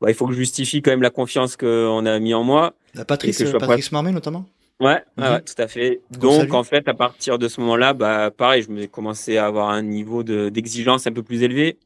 [0.00, 2.74] bah, il faut que je justifie quand même la confiance qu'on a mis en moi.
[2.94, 4.46] La Patrice, Patrice Marmé notamment?
[4.80, 5.40] Ouais, ouais, mhm.
[5.40, 6.00] tout à fait.
[6.10, 9.70] Donc, en fait, à partir de ce moment-là, bah, pareil, je me commencé à avoir
[9.70, 11.78] un niveau d'exigence un peu plus élevé.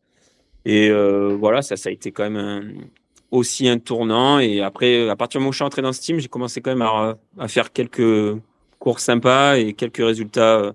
[0.67, 2.85] Et euh, voilà, ça, ça a été quand même
[3.31, 4.39] aussi un tournant.
[4.41, 6.61] Et après, à partir du moment où je suis entré dans ce team, j'ai commencé
[6.61, 8.37] quand même à, à, faire quelques
[8.79, 10.73] courses sympas et quelques résultats euh,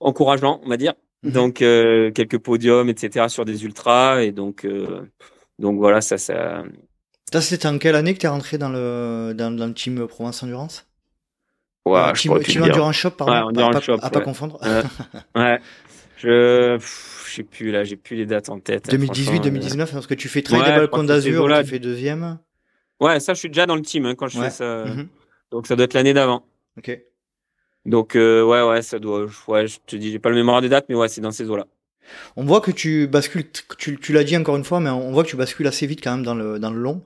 [0.00, 0.92] encourageants, on va dire.
[1.22, 1.32] Mhm.
[1.32, 3.26] Donc, euh, quelques podiums, etc.
[3.28, 4.22] sur des ultras.
[4.22, 4.68] Et donc,
[5.58, 6.62] donc voilà, ça, ça.
[7.32, 10.06] Ça, c'était en quelle année que tu es rentré dans le, dans, dans le team
[10.06, 10.89] Provence Endurance?
[11.86, 14.60] Ouais, tu, tu vas en shop, pardon, ouais, pas, shop, à pas confondre.
[15.34, 15.60] ouais.
[16.22, 18.90] Je, je sais plus là, j'ai plus les dates en tête.
[18.90, 22.38] 2018, 2019, parce que tu fais Trail ouais, des Balcons d'Azur, tu fais deuxième.
[23.00, 24.84] Ouais, ça, je suis déjà dans le team hein, quand je fais ça.
[24.84, 25.08] Mhm.
[25.50, 26.44] Donc ça doit être l'année d'avant.
[26.76, 27.00] Ok.
[27.86, 29.26] Donc euh, ouais, ouais, ça doit.
[29.48, 31.48] Ouais, je te dis, j'ai pas le mémoire des dates, mais ouais, c'est dans ces
[31.48, 31.66] eaux-là.
[32.36, 33.44] On voit que tu bascules,
[33.78, 36.02] tu, tu l'as dit encore une fois, mais on voit que tu bascules assez vite
[36.04, 37.02] quand même dans le dans le long.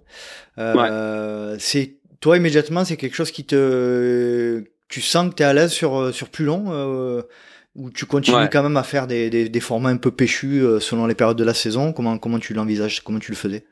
[0.58, 1.56] Euh, ouais.
[1.60, 5.70] C'est toi immédiatement, c'est quelque chose qui te, tu sens que tu es à l'aise
[5.70, 7.20] sur euh, sur plus long euh,
[7.76, 10.80] ou tu continues quand même à faire des, des, des formats un peu péchus euh,
[10.80, 11.92] selon les périodes de la saison?
[11.92, 13.66] Comment comment tu l'envisages, comment tu le faisais?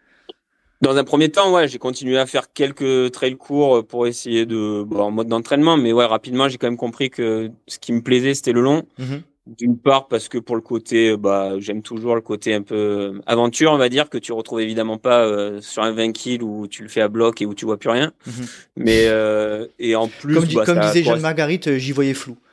[0.83, 4.83] Dans un premier temps, ouais, j'ai continué à faire quelques trails courts pour essayer de,
[4.83, 8.03] bon, en mode d'entraînement, mais ouais, rapidement, j'ai quand même compris que ce qui me
[8.03, 8.83] plaisait, c'était le long.
[9.01, 9.23] Mm-hmm.
[9.45, 13.21] D'une part parce que pour le côté, bah, j'aime toujours le côté un peu euh,
[13.27, 16.69] aventure, on va dire, que tu retrouves évidemment pas euh, sur un 20 kills où
[16.69, 18.13] tu le fais à bloc et où tu vois plus rien.
[18.25, 18.47] Mhm.
[18.77, 22.37] Mais euh, et en plus, comme, bah, comme disait Jeanne Marguerite, j'y voyais flou.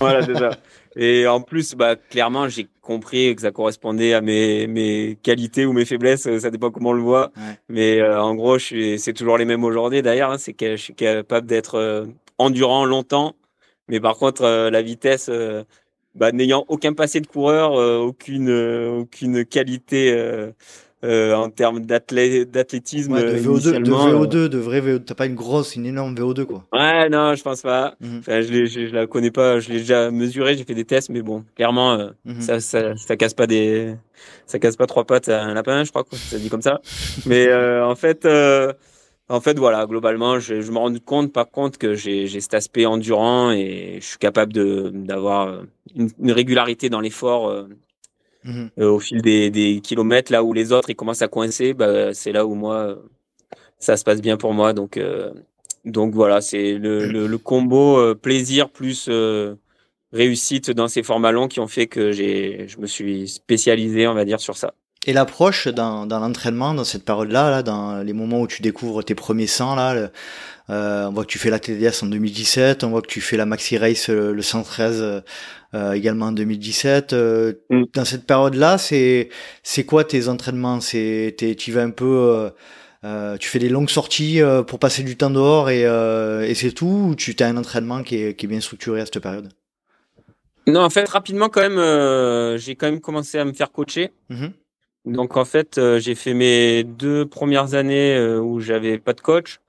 [0.00, 0.50] Voilà, c'est ça.
[0.96, 5.72] Et en plus, bah, clairement, j'ai compris que ça correspondait à mes, mes qualités ou
[5.72, 7.32] mes faiblesses, ça dépend comment on le voit.
[7.68, 10.32] Mais en gros, c'est toujours les mêmes aujourd'hui d'ailleurs.
[10.32, 12.06] Hein, c'est que je suis capable d'être
[12.38, 13.36] endurant longtemps,
[13.88, 15.30] mais par contre, la vitesse,
[16.14, 20.12] bah, n'ayant aucun passé de coureur, euh, aucune euh, aucune qualité
[21.04, 23.20] euh, en termes d'athlétisme.
[23.20, 25.04] de VO2, de VO2, de vrai VO2.
[25.04, 26.64] T'as pas une grosse, une énorme VO2 quoi.
[26.72, 27.94] Ouais, non, je pense pas.
[28.00, 28.18] Mhm.
[28.20, 29.58] Enfin, je, je, je, la connais pas.
[29.60, 32.40] Je l'ai déjà mesuré, j'ai fait des tests, mais bon, clairement, mhm.
[32.40, 33.94] ça, ça, ça casse pas des,
[34.46, 36.80] ça casse pas trois pattes à un lapin, je crois que ça dit comme ça.
[37.26, 38.26] mais en fait.
[39.28, 42.84] En fait, voilà, globalement, je, je me rends compte, par contre, que j'ai cet aspect
[42.84, 45.62] endurant et je suis capable d'avoir
[45.94, 47.66] une, une, régularité dans l'effort euh,
[48.44, 48.70] mhm.
[48.78, 50.30] euh, au fil des, des, kilomètres.
[50.30, 52.98] Là où les autres ils commencent à coincer, bah, c'est là où moi
[53.78, 54.74] ça se passe bien pour moi.
[54.74, 55.32] Donc, euh,
[55.86, 59.08] donc voilà, c'est le, le, le, combo plaisir plus
[60.12, 64.14] réussite dans ces formats longs qui ont fait que j'ai, je me suis spécialisé, on
[64.14, 64.74] va dire, sur ça.
[65.06, 69.04] Et l'approche dans, dans l'entraînement, dans cette période-là, là, dans les moments où tu découvres
[69.04, 70.10] tes premiers 100, là,
[70.70, 73.36] euh, on voit que tu fais la TDS en 2017, on voit que tu fais
[73.36, 75.22] la Maxi Race euh, le 113
[75.74, 77.12] euh, également en 2017.
[77.12, 77.84] Euh, mm.
[77.94, 79.28] Dans cette période-là, c'est
[79.64, 80.80] c'est quoi tes entraînements?
[80.80, 82.50] C'est tu vas un peu
[83.04, 87.08] euh, tu fais des longues sorties pour passer du temps dehors et, et c'est tout
[87.10, 89.50] ou tu as un entraînement qui est, qui est bien structuré à cette période?
[90.66, 94.12] Non, en fait, rapidement quand même, j'ai quand même commencé à me faire coacher.
[94.30, 94.50] Mm-hmm.
[95.04, 99.20] Donc en fait, euh, j'ai fait mes deux premières années euh, où j'avais pas de
[99.20, 99.60] coach,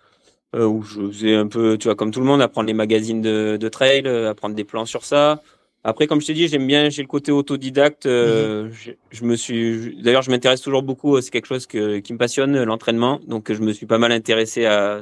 [0.55, 3.21] euh, où je faisais un peu, tu vois, comme tout le monde, apprendre les magazines
[3.21, 5.41] de, de trail, apprendre des plans sur ça.
[5.83, 8.05] Après, comme je t'ai dit, j'aime bien, j'ai le côté autodidacte.
[8.07, 8.71] Mhm.
[9.11, 11.19] je, me suis, d'ailleurs, je m'intéresse toujours beaucoup.
[11.21, 13.19] C'est quelque chose que, qui me passionne, l'entraînement.
[13.27, 15.01] Donc, je me suis pas mal intéressé à,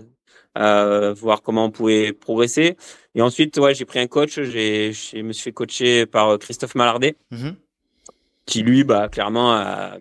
[0.55, 2.75] à voir comment on pouvait progresser.
[3.15, 4.41] Et ensuite, ouais, j'ai pris un coach.
[4.41, 7.55] J'ai, je me suis fait coacher par Christophe Malardet, mhm.
[8.45, 9.99] qui lui, bah, clairement, a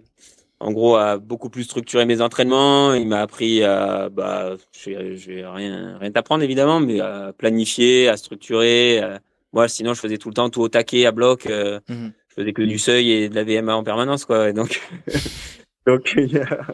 [0.62, 2.94] en gros, à beaucoup plus structurer mes entraînements.
[2.94, 8.16] Il m'a appris à, bah, je vais rien, rien t'apprendre évidemment, mais à planifier, à
[8.16, 9.02] structurer.
[9.52, 11.46] Moi, sinon, je faisais tout le temps tout au taquet, à bloc.
[11.46, 12.12] Euh, mhm.
[12.28, 14.48] Je faisais que du seuil et de la VMA en permanence, quoi.
[14.48, 14.80] Et donc,
[15.86, 16.66] donc il y a,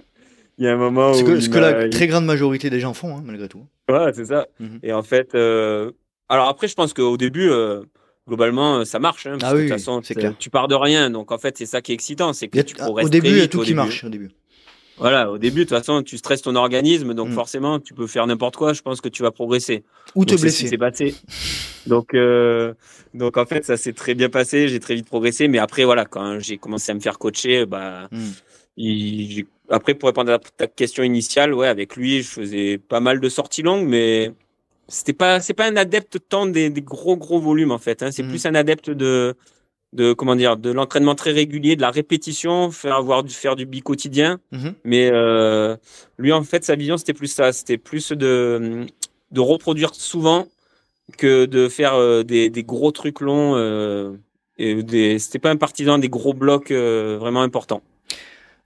[0.59, 2.95] il y a un moment où que, ce que la très grande majorité des gens
[2.95, 3.67] font, hein, malgré tout.
[3.89, 4.47] Ouais, c'est ça.
[4.61, 4.79] Mhm.
[4.83, 5.91] Et en fait, euh...
[6.29, 7.49] alors après, je pense qu'au début.
[7.51, 7.83] Euh,
[8.29, 9.27] globalement, ça marche.
[9.27, 10.35] Hein, parce ah oui, de toute façon, clair.
[10.39, 11.11] tu pars de rien.
[11.11, 12.33] Donc, en fait, c'est ça qui est excitant.
[12.33, 14.05] C'est que tu progresses Au début, il y a tout qui marche.
[14.05, 14.31] Au début.
[14.99, 17.33] Voilà, au début, de toute façon, tu stresses ton organisme, donc mm.
[17.33, 18.73] forcément, tu peux faire n'importe quoi.
[18.73, 19.85] Je pense que tu vas progresser.
[20.15, 20.67] Ou te blesser.
[20.67, 21.15] C'est passé.
[21.87, 22.75] Donc, euh,
[23.15, 24.69] donc en fait, ça s'est très bien passé.
[24.69, 25.49] J'ai très vite progressé.
[25.49, 29.43] Mais après, voilà, quand j'ai commencé à me faire coacher, bah, mm.
[29.71, 33.29] après, pour répondre à ta question initiale, ouais, avec lui, je faisais pas mal de
[33.29, 34.33] sorties longues, mais
[34.89, 38.03] c'était pas, c'est pas un adepte tant des, des gros gros volumes en fait.
[38.03, 38.11] Hein.
[38.11, 38.29] C'est mm.
[38.29, 39.37] plus un adepte de
[39.93, 43.65] de comment dire de l'entraînement très régulier de la répétition faire avoir du faire du
[43.65, 44.75] bi quotidien mhm.
[44.85, 45.77] mais euh,
[46.19, 48.87] lui en fait sa vision c'était plus ça c'était plus de
[49.31, 50.47] de reproduire souvent
[51.17, 54.13] que de faire euh, des, des, gros trucs longs euh,
[54.59, 57.83] et des c'était pas un partisan des gros blocs euh, vraiment importants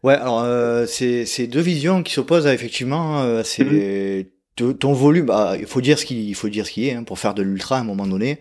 [0.02, 0.44] ouais alors
[0.88, 4.24] c'est c'est deux visions qui s'opposent effectivement c'est mhm
[4.56, 7.18] ton volume, bah, il faut dire ce qu'il faut dire ce qui est hein, pour
[7.18, 8.38] faire de l'ultra à un moment donné.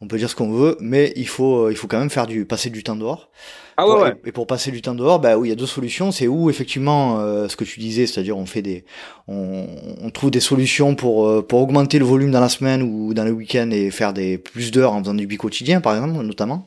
[0.00, 2.44] On peut dire ce qu'on veut, mais il faut il faut quand même faire du
[2.44, 3.30] passer du temps dehors.
[3.76, 4.14] Ah ouais, ouais.
[4.26, 6.12] Et pour passer du temps dehors, bah oui, il y a deux solutions.
[6.12, 8.84] C'est où effectivement euh, ce que tu disais, c'est-à-dire on fait des,
[9.28, 9.66] on,
[10.02, 13.24] on, trouve des solutions pour euh, pour augmenter le volume dans la semaine ou dans
[13.24, 16.66] le week-end et faire des plus d'heures en faisant du bi quotidien par exemple notamment.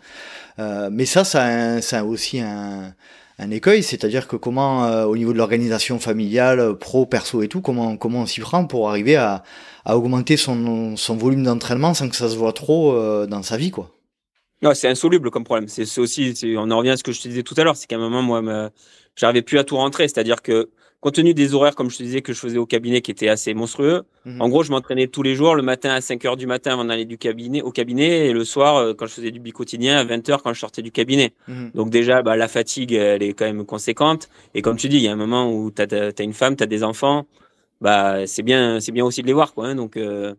[0.58, 2.94] Euh, mais ça, ça a, ça a aussi un
[3.38, 7.62] un écueil, c'est-à-dire que comment, euh, au niveau de l'organisation familiale, pro, perso et tout,
[7.62, 9.44] comment, comment on s'y prend pour arriver à,
[9.84, 13.58] à augmenter son, son volume d'entraînement sans que ça se voit trop euh, dans sa
[13.58, 13.92] vie, quoi.
[14.62, 15.68] Non, c'est insoluble comme problème.
[15.68, 17.88] C'est aussi, on en revient à ce que je te disais tout à l'heure, c'est
[17.88, 18.72] qu'à un moment, moi,
[19.16, 20.70] j'arrivais plus à tout rentrer, c'est-à-dire que
[21.06, 23.30] compte tenu des horaires, comme je te disais, que je faisais au cabinet qui étaient
[23.30, 24.42] assez monstrueux, mhm.
[24.42, 26.84] en gros, je m'entraînais tous les jours, le matin à 5 heures du matin avant
[26.84, 30.04] d'aller du cabinet, au cabinet, et le soir, euh, quand je faisais du bi-quotidien, à
[30.04, 31.34] 20 heures quand je sortais du cabinet.
[31.48, 31.72] Mhm.
[31.76, 34.30] Donc déjà, bah, la fatigue, elle est quand même conséquente.
[34.56, 36.64] Et comme tu dis, il y a un moment où tu as, une femme, tu
[36.64, 37.28] as des enfants,
[37.82, 39.68] bah, c'est bien, c'est bien aussi de les voir, quoi.
[39.68, 39.76] Hein.
[39.76, 40.34] donc, euh,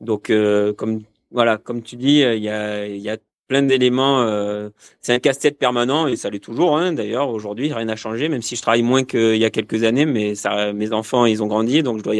[0.00, 3.16] donc, euh, comme, voilà, comme tu dis, il y a, il y a
[3.50, 4.22] plein d'éléments.
[4.22, 4.70] Euh,
[5.00, 6.78] c'est un casse-tête permanent et ça l'est toujours.
[6.78, 9.82] Hein, D'ailleurs, aujourd'hui, rien n'a changé, même si je travaille moins qu'il y a quelques
[9.82, 12.14] années, mais ça, mes enfants, ils ont grandi, donc je dois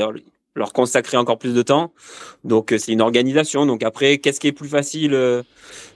[0.56, 1.92] leur consacrer encore plus de temps.
[2.42, 3.64] Donc, euh, c'est une organisation.
[3.64, 5.44] Donc après, qu'est-ce qui est plus facile euh,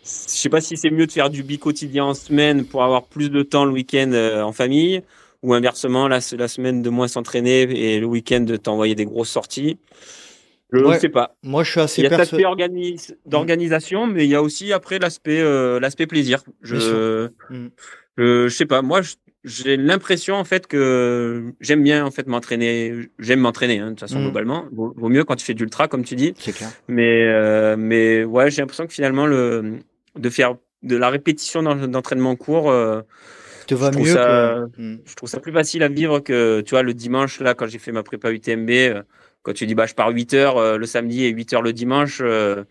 [0.05, 0.09] Je
[0.41, 3.29] sais pas si c'est mieux de faire du bi quotidien en semaine pour avoir plus
[3.29, 5.03] de temps le week-end en famille,
[5.43, 9.31] ou inversement, la, la semaine de moins s'entraîner et le week-end de t'envoyer des grosses
[9.31, 9.79] sorties.
[10.75, 11.37] Je ne sais pas.
[11.43, 12.45] Moi, je suis assez Il y a l'aspect
[13.27, 16.43] d'organisation, mais il y a aussi après l'aspect euh, l'aspect plaisir.
[16.63, 17.71] Je, mm.
[18.17, 18.83] je, sais pas.
[18.83, 19.01] Moi,
[19.45, 22.93] j'ai l'impression en fait que j'aime bien en fait m'entraîner.
[23.19, 24.25] J'aime m'entraîner hein, de toute façon mm.
[24.25, 24.65] globalement.
[24.73, 26.35] Vaut, mieux quand tu fais d'ultra comme tu dis.
[26.39, 26.71] C'est clair.
[26.89, 29.79] Mais euh, mais ouais, j'ai l'impression que finalement le
[30.17, 32.71] de faire de la répétition d'entraînement court.
[32.71, 33.03] Euh,
[33.67, 34.97] te va mieux ça, mm.
[35.07, 37.79] Je trouve ça plus facile à vivre que tu vois le dimanche là quand j'ai
[37.79, 38.71] fait ma prépa UTMB.
[39.45, 41.63] Euh, quand tu dis bah je pars 8 heures euh, le samedi et 8 heures
[41.63, 42.65] le dimanche, euh,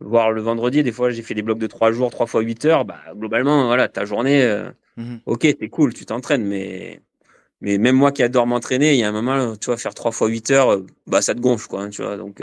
[0.00, 2.64] voire le vendredi, des fois j'ai fait des blocs de 3 jours, 3 fois 8
[2.66, 5.20] heures, bah globalement voilà, ta journée euh, mhm.
[5.26, 7.00] OK, t'es cool, tu t'entraînes mais
[7.60, 10.12] mais même moi qui adore m'entraîner, il y a un moment tu vois faire 3
[10.12, 12.16] fois 8 heures, bah ça te gonfle quoi, hein, tu vois.
[12.16, 12.42] Donc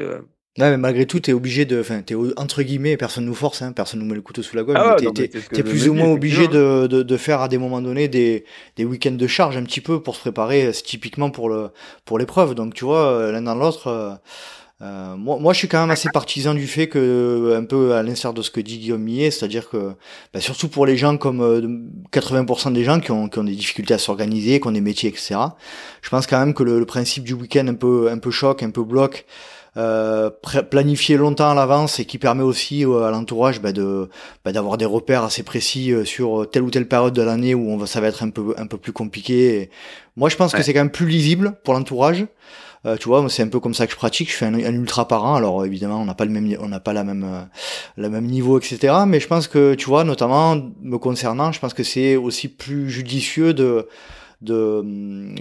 [0.60, 3.72] Ouais, mais malgré tout, t'es obligé de, enfin, t'es entre guillemets, personne nous force, hein,
[3.72, 4.78] personne nous met le couteau sous la gorge.
[4.78, 8.44] Ah t'es, plus ou moins obligé de, de, de, faire à des moments donnés des,
[8.76, 11.70] des week-ends de charge un petit peu pour se préparer, typiquement pour le,
[12.04, 12.56] pour l'épreuve.
[12.56, 13.88] Donc tu vois, euh, l'un dans l'autre.
[13.88, 14.12] Euh,
[14.82, 18.04] euh, moi, moi, je suis quand même assez partisan du fait que, un peu à
[18.04, 19.92] l'instar de ce que dit Guillaume Millet, c'est-à-dire que,
[20.34, 23.94] bah, surtout pour les gens comme 80% des gens qui ont, qui ont des difficultés
[23.94, 25.36] à s'organiser, qui ont des métiers, etc.
[26.02, 28.64] Je pense quand même que le, le principe du week-end un peu, un peu choc,
[28.64, 29.26] un peu bloc,
[29.78, 30.30] euh,
[30.70, 34.10] planifié longtemps à l'avance et qui permet aussi euh, à l'entourage bah, de
[34.44, 37.70] bah, d'avoir des repères assez précis euh, sur telle ou telle période de l'année où
[37.70, 39.70] on va, ça va être un peu un peu plus compliqué.
[40.16, 42.26] moi, je pense que c'est quand même plus lisible pour l'entourage.
[42.86, 44.32] Euh, tu vois, c'est un peu comme ça que je pratique.
[44.32, 45.36] Je fais un, ultra par an.
[45.36, 47.42] Alors évidemment, on n'a pas le même, on n'a pas la même, euh,
[47.98, 48.94] le même niveau, etc.
[49.08, 52.90] Mais je pense que, tu vois, notamment me concernant, je pense que c'est aussi plus
[52.90, 53.88] judicieux de
[54.42, 54.82] de,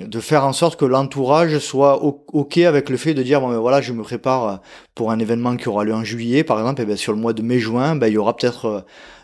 [0.07, 3.59] de faire en sorte que l'entourage soit ok avec le fait de dire bon ben
[3.59, 4.61] voilà je me prépare
[4.97, 7.33] pour un événement qui aura lieu en juillet par exemple et ben sur le mois
[7.33, 8.81] de mai-juin ben il y aura peut-être euh,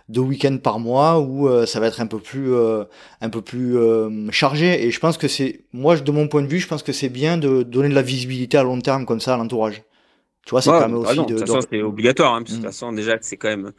[0.09, 2.85] deux week-ends par mois où euh, ça va être un peu plus euh,
[3.21, 3.77] un peu plus
[4.31, 6.93] chargé et je pense que c'est moi de mon point de vue je pense que
[6.93, 9.83] c'est bien de donner de la visibilité à long terme comme ça à l'entourage
[10.47, 12.65] tu vois ça permet aussi de, de toute façon c'est obligatoire hein, de toute mm.
[12.65, 13.73] façon déjà c'est quand même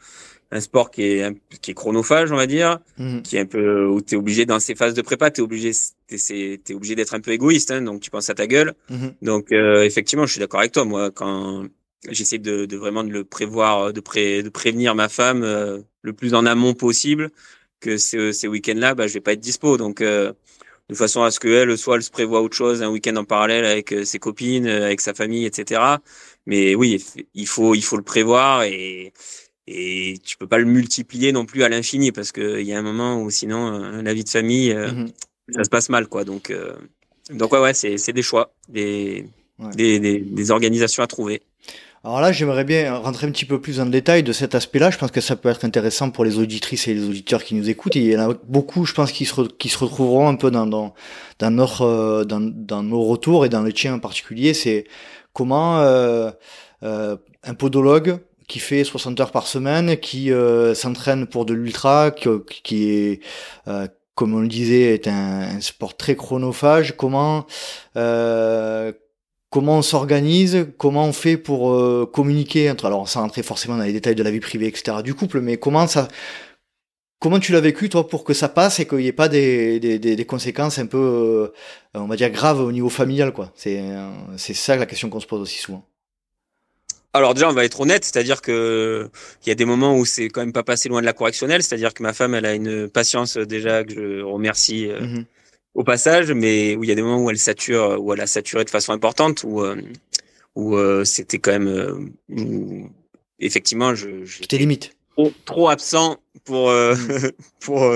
[0.52, 3.22] un sport qui est qui est chronophage, on va dire, mhm.
[3.22, 5.44] qui est un peu où tu es obligé dans ces phases de prépa, tu es
[5.44, 5.72] obligé
[6.06, 8.74] t'es obligé d'être un peu égoïste, hein, donc tu penses à ta gueule.
[8.90, 9.14] Mhm.
[9.22, 10.84] Donc euh, effectivement, je suis d'accord avec toi.
[10.84, 11.64] Moi, quand
[12.08, 16.12] j'essaie de, de, vraiment de le prévoir, de, pré, de prévenir ma femme euh, le
[16.12, 17.30] plus en amont possible
[17.80, 19.76] que ces, ces week-ends-là, bah, je vais pas être dispo.
[19.76, 20.32] Donc euh,
[20.88, 23.24] de façon à ce que elle, soit elle se prévoit autre chose, un week-end en
[23.24, 25.80] parallèle avec ses copines, avec sa famille, etc.
[26.46, 29.12] Mais oui, il faut il faut le prévoir et
[29.66, 32.82] et tu peux pas le multiplier non plus à l'infini parce qu'il y a un
[32.82, 33.70] moment où sinon
[34.02, 35.08] la vie de famille mhm
[35.54, 36.24] ça se passe mal, quoi.
[36.24, 36.74] Donc, euh,
[37.30, 39.26] donc ouais, ouais, c'est des choix, des,
[39.74, 41.42] des, des, des, organisations à trouver.
[42.04, 44.90] Alors là, j'aimerais bien rentrer un petit peu plus dans le détail de cet aspect-là.
[44.90, 47.68] Je pense que ça peut être intéressant pour les auditrices et les auditeurs qui nous
[47.68, 47.96] écoutent.
[47.96, 50.66] il y en a beaucoup, je pense, qui se, qui se retrouveront un peu dans,
[50.66, 50.94] dans,
[51.40, 54.54] dans, notre, euh, dans, dans nos retours et dans le tien en particulier.
[54.54, 54.86] C'est
[55.32, 56.30] comment euh,
[56.84, 62.10] euh, un podologue qui fait 60 heures par semaine, qui euh, s'entraîne pour de l'ultra,
[62.10, 62.28] qui,
[62.62, 63.20] qui est
[63.68, 66.96] euh, comme on le disait, est un, sport très chronophage.
[66.96, 67.46] Comment
[67.96, 68.92] euh,
[69.50, 73.84] comment on s'organise, comment on fait pour euh, communiquer entre, alors sans rentrer forcément dans
[73.84, 74.98] les détails de la vie privée, etc.
[75.04, 76.08] du couple, mais comment ça,
[77.20, 79.80] comment tu l'as vécu toi pour que ça passe et qu'il n'y ait pas des,
[79.80, 81.48] des, des, conséquences un peu, euh,
[81.94, 83.52] on va dire graves au niveau familial, quoi?
[83.54, 83.82] C'est
[84.36, 85.84] c'est ça la question qu'on se pose aussi souvent.
[87.16, 89.08] Alors déjà, on va être honnête, c'est-à-dire que
[89.44, 91.62] il y a des moments où c'est quand même pas passé loin de la correctionnelle,
[91.62, 95.24] c'est-à-dire que ma femme, elle a une patience déjà que je remercie euh, mhm.
[95.74, 98.26] au passage, mais où il y a des moments où elle sature, où elle a
[98.26, 99.76] saturé de façon importante, où euh,
[100.54, 102.12] où euh, c'était quand même
[103.40, 107.30] effectivement, je j'étais limite trop, trop absent pour mhm.
[107.60, 107.90] pour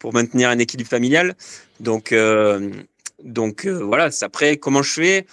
[0.00, 1.36] pour maintenir un équilibre familial.
[1.78, 2.12] Donc
[3.22, 4.10] donc voilà.
[4.22, 5.26] Après, comment je fais?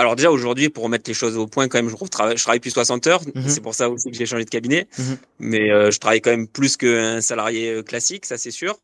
[0.00, 2.60] Alors déjà aujourd'hui, pour remettre les choses au point, quand même, je, travaille, je travaille
[2.60, 3.20] plus 60 heures.
[3.34, 3.48] Mhm.
[3.48, 4.88] C'est pour ça aussi que j'ai changé de cabinet.
[4.98, 5.18] Mhm.
[5.40, 8.78] Mais euh, je travaille quand même plus qu'un salarié euh, classique, ça c'est sûr.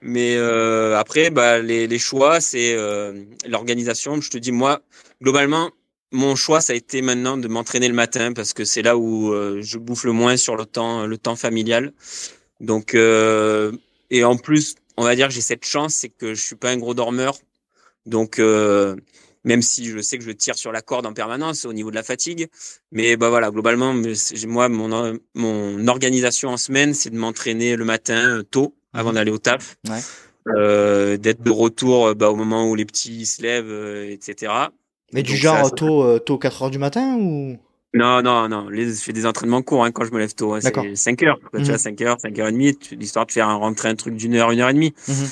[0.00, 4.20] Mais euh, après, bah, les, les choix, c'est euh, l'organisation.
[4.20, 4.80] Je te dis, moi,
[5.22, 5.70] globalement,
[6.10, 9.32] mon choix, ça a été maintenant de m'entraîner le matin parce que c'est là où
[9.60, 11.92] je bouffe le moins sur le temps, le temps familial.
[12.60, 16.56] Donc, et en plus, on va dire que j'ai cette chance, c'est que je suis
[16.56, 17.38] pas un gros dormeur.
[18.04, 18.38] Donc,
[19.44, 21.96] même si je sais que je tire sur la corde en permanence au niveau de
[21.96, 22.48] la fatigue.
[22.90, 23.94] Mais bah voilà, globalement,
[24.46, 29.14] moi, mon, mon organisation en semaine, c'est de m'entraîner le matin euh, tôt, avant mhm.
[29.16, 30.00] d'aller au taf, ouais.
[30.56, 34.52] euh, d'être de retour bah, au moment où les petits se lèvent, euh, etc.
[35.12, 37.58] Mais du genre tôt, euh, tôt 4 heures du matin ou?
[37.94, 38.68] Non, non, non.
[38.70, 40.54] je fais des entraînements courts hein, quand je me lève tôt.
[40.54, 41.38] Hein, c'est 5 heures.
[41.54, 42.06] Tu vois, 5 mhm.
[42.06, 44.60] heures, 5 heures et demie, l'histoire de faire un, rentrer un truc d'une heure, une
[44.60, 44.94] heure et demie.
[45.08, 45.26] Mhm.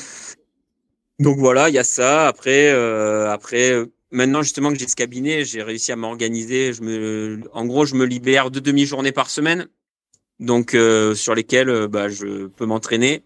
[1.21, 2.29] Donc voilà, il y a ça.
[2.29, 3.73] Après, euh, après,
[4.13, 6.73] Maintenant, justement que j'ai ce cabinet, j'ai réussi à m'organiser.
[6.73, 9.69] Je me, en gros, je me libère deux demi-journées par semaine,
[10.41, 13.23] donc euh, sur lesquelles euh, bah, je peux m'entraîner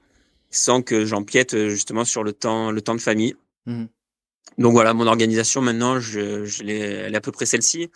[0.51, 3.35] sans que j'empiète euh, justement sur le temps, le temps de famille.
[3.67, 3.85] Mmh.
[4.59, 7.91] Donc voilà, mon organisation maintenant, je, je l'ai, elle est à peu près celle-ci.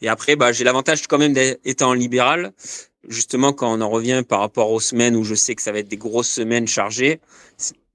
[0.00, 2.52] Et après, bah, j'ai l'avantage quand même d'être en libéral.
[3.08, 5.78] Justement, quand on en revient par rapport aux semaines où je sais que ça va
[5.78, 7.20] être des grosses semaines chargées,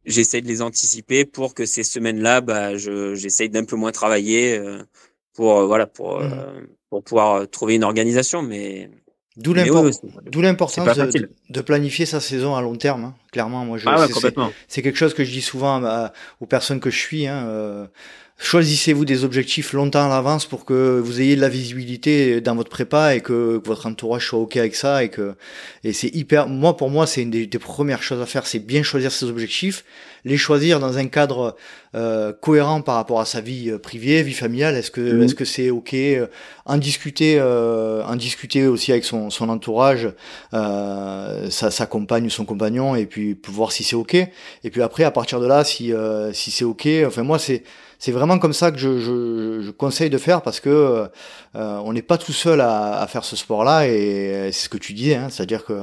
[0.05, 4.83] j'essaie de les anticiper pour que ces semaines-là, bah, j'essaye d'un peu moins travailler euh,
[5.33, 6.67] pour euh, voilà pour euh, mmh.
[6.89, 8.41] pour pouvoir trouver une organisation.
[8.41, 8.89] Mais
[9.37, 13.03] D'où l'importance de, de, planifier sa saison à long terme.
[13.03, 13.15] Hein.
[13.33, 14.07] Clairement, moi, je, ah
[14.69, 17.27] c'est quelque chose que je dis souvent aux personnes que je suis.
[17.27, 17.89] Hein,
[18.37, 22.69] choisissez-vous des objectifs longtemps à l'avance pour que vous ayez de la visibilité dans votre
[22.69, 25.35] prépa et que, votre entourage soit ok avec ça et que
[25.85, 28.83] et c'est hyper moi pour moi c'est une des, premières choses à faire c'est bien
[28.83, 29.85] choisir ses objectifs
[30.25, 31.55] les choisir dans un cadre
[31.95, 35.23] euh, cohérent par rapport à sa vie euh, privée vie familiale est-ce que mhm.
[35.23, 36.27] est-ce que c'est ok euh,
[36.65, 40.09] en discuter euh, en discuter aussi avec son, son entourage
[40.53, 44.29] euh, sa, sa compagne ou son compagnon et puis voir si c'est ok et
[44.71, 47.63] puis après à partir de là si euh, si c'est ok enfin moi c'est
[48.05, 51.91] c'est vraiment comme ça que je, je, je, conseille de faire parce que euh, on
[51.91, 55.15] n'est pas tout seul à, à faire ce sport-là et c'est ce que tu disais,
[55.15, 55.73] hein, c'est-à-dire que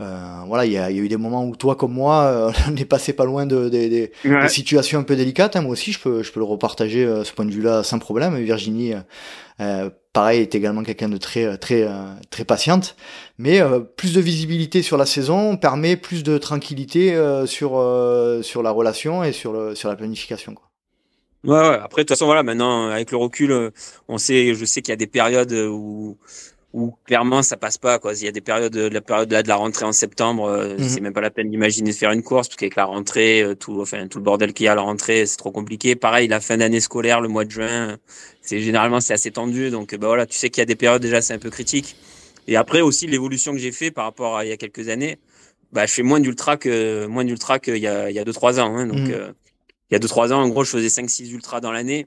[0.00, 2.52] euh, voilà, il y a, y a, eu des moments où toi comme moi, euh,
[2.68, 5.54] on est passé pas loin de, de, de, situations un peu délicates.
[5.54, 5.62] Hein.
[5.62, 8.36] Moi aussi, je peux, je peux le repartager euh, ce point de vue-là sans problème.
[8.42, 8.94] Virginie,
[9.60, 11.88] euh, pareil, est également quelqu'un de très, très,
[12.30, 12.96] très patiente.
[13.38, 13.60] Mais
[13.96, 17.70] plus de visibilité sur la saison permet plus de tranquillité sur,
[18.42, 20.54] sur la relation et sur, le, sur la planification.
[20.54, 20.73] Quoi.
[21.44, 21.78] Ouais, ouais.
[21.82, 23.70] Après, de toute façon, voilà, maintenant, avec le recul, euh,
[24.08, 26.16] on sait, je sais qu'il y a des périodes où,
[26.72, 28.14] où clairement ça passe pas, quoi.
[28.14, 30.88] Il y a des périodes, la période là de la rentrée en septembre, euh, mhm.
[30.88, 33.54] c'est même pas la peine d'imaginer de faire une course, parce qu'avec la rentrée, euh,
[33.54, 35.96] tout, enfin, tout le bordel qu'il y a à la rentrée, c'est trop compliqué.
[35.96, 37.98] Pareil, la fin d'année scolaire, le mois de juin,
[38.40, 39.70] c'est généralement, c'est assez tendu.
[39.70, 41.96] Donc, bah voilà, tu sais qu'il y a des périodes déjà, c'est un peu critique.
[42.48, 45.18] Et après aussi, l'évolution que j'ai fait par rapport à il y a quelques années,
[45.72, 48.32] bah, je fais moins d'ultra que, moins d'ultra qu'il y a, il y a deux,
[48.32, 49.34] trois ans, hein, donc, mhm
[49.94, 52.06] il y a 2-3 ans, en gros, je faisais 5-6 ultras dans l'année.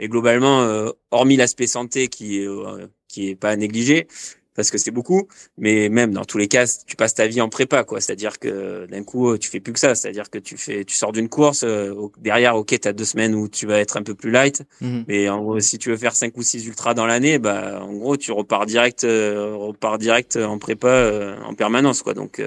[0.00, 4.08] Et globalement, euh, hormis l'aspect santé qui est, euh, qui est pas négligé,
[4.56, 7.48] parce que c'est beaucoup, mais même dans tous les cas, tu passes ta vie en
[7.48, 8.00] prépa, quoi.
[8.00, 9.94] C'est-à-dire que d'un coup, tu fais plus que ça.
[9.94, 13.36] C'est-à-dire que tu fais, tu sors d'une course, euh, derrière, ok, tu as deux semaines
[13.36, 15.04] où tu vas être un peu plus light, mhm.
[15.06, 17.92] mais en gros, si tu veux faire cinq ou six ultras dans l'année, bah, en
[17.92, 22.14] gros, tu repars direct, repars direct en prépa en permanence, quoi.
[22.14, 22.42] Donc,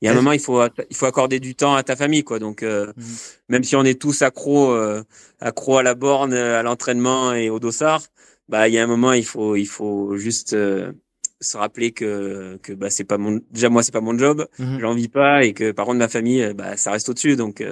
[0.00, 2.24] il y a un moment, il faut, il faut accorder du temps à ta famille,
[2.24, 2.38] quoi.
[2.38, 3.04] Donc, euh, mhm.
[3.50, 5.02] même si on est tous accros, euh,
[5.40, 8.02] accros à la borne, à l'entraînement et au dossard,
[8.48, 10.92] bah, il y a un moment, il faut, il faut juste euh,
[11.40, 14.78] se rappeler que, que bah, c'est pas mon, déjà moi, c'est pas mon job, mmh.
[14.80, 17.36] j'en vis pas, et que par contre ma famille, bah, ça reste au-dessus.
[17.36, 17.62] Donc,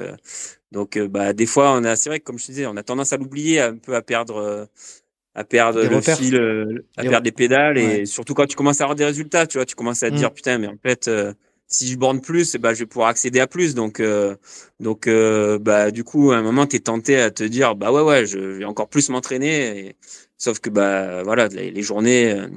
[0.70, 2.82] donc, bah, des fois, on a, c'est vrai que comme je te disais, on a
[2.82, 4.68] tendance à l'oublier, un peu à perdre
[5.34, 8.96] à perdre le fil, à perdre les pédales et surtout quand tu commences à avoir
[8.96, 10.18] des résultats, tu vois, tu commences à te mmh.
[10.18, 11.08] dire putain mais en fait
[11.68, 13.74] si je borne plus, bah, je vais pouvoir accéder à plus.
[13.74, 14.34] Donc, euh,
[14.80, 17.92] donc, euh, bah, du coup, à un moment, tu es tenté à te dire, bah
[17.92, 19.94] ouais, ouais, je vais encore plus m'entraîner.
[20.38, 22.48] Sauf que, bah, voilà, les, journées, euh,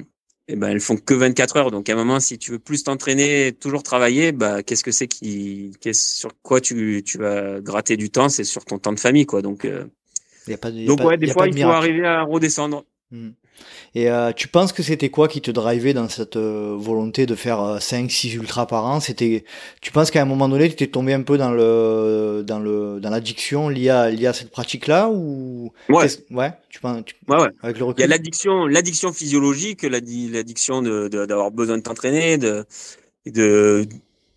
[0.48, 1.70] eh ben, elles font que 24 heures.
[1.70, 5.08] Donc, à un moment, si tu veux plus t'entraîner, toujours travailler, bah, qu'est-ce que c'est
[5.08, 8.30] qui, qu'est-ce sur quoi tu, tu vas gratter du temps?
[8.30, 9.42] C'est sur ton temps de famille, quoi.
[9.42, 9.68] Donc,
[10.48, 12.84] y a pas de, donc ouais, des fois, il faut arriver à redescendre.
[13.10, 13.32] Hmm.
[13.94, 17.34] Et euh, tu penses que c'était quoi qui te drivait dans cette euh, volonté de
[17.34, 19.00] faire 5 euh, 6 ultras par an?
[19.00, 19.44] C'était
[19.80, 23.00] tu penses qu'à un moment donné, tu t'es tombé un peu dans le dans le
[23.00, 26.06] dans l'addiction liée à liée à cette pratique-là ou Ouais.
[26.30, 27.48] Ouais, tu penses ouais, ouais.
[27.62, 28.00] avec le recul.
[28.00, 32.64] Il y a l'addiction l'addiction physiologique, l'addiction de d'avoir besoin de t'entraîner de
[33.26, 33.86] de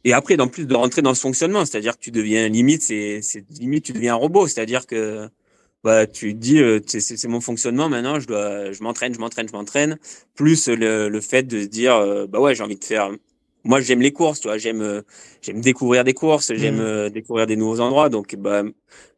[0.05, 3.21] et après, en plus de rentrer dans ce fonctionnement, c'est-à-dire que tu deviens limite, c'est
[3.59, 5.27] limite, tu deviens un robot, c'est-à-dire que
[5.85, 9.47] bah tu te dis euh, c'est mon fonctionnement maintenant je dois je m'entraîne je m'entraîne
[9.47, 9.99] je m'entraîne.
[10.33, 13.11] Plus le, le fait de se dire euh, bah ouais j'ai envie de faire
[13.63, 15.03] moi j'aime les courses tu vois j'aime euh,
[15.43, 17.11] j'aime découvrir des courses j'aime mmh.
[17.11, 18.09] découvrir des nouveaux endroits.
[18.09, 18.63] Donc bah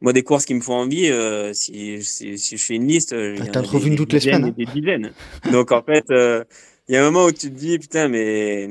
[0.02, 1.10] moi des courses qui me font envie
[1.54, 3.16] si, si, si je fais une liste
[3.50, 4.54] t'en trouves une toutes les semaines hein.
[4.54, 5.12] des dizaines.
[5.50, 8.68] Donc en fait il y a un moment où tu te dis putain mais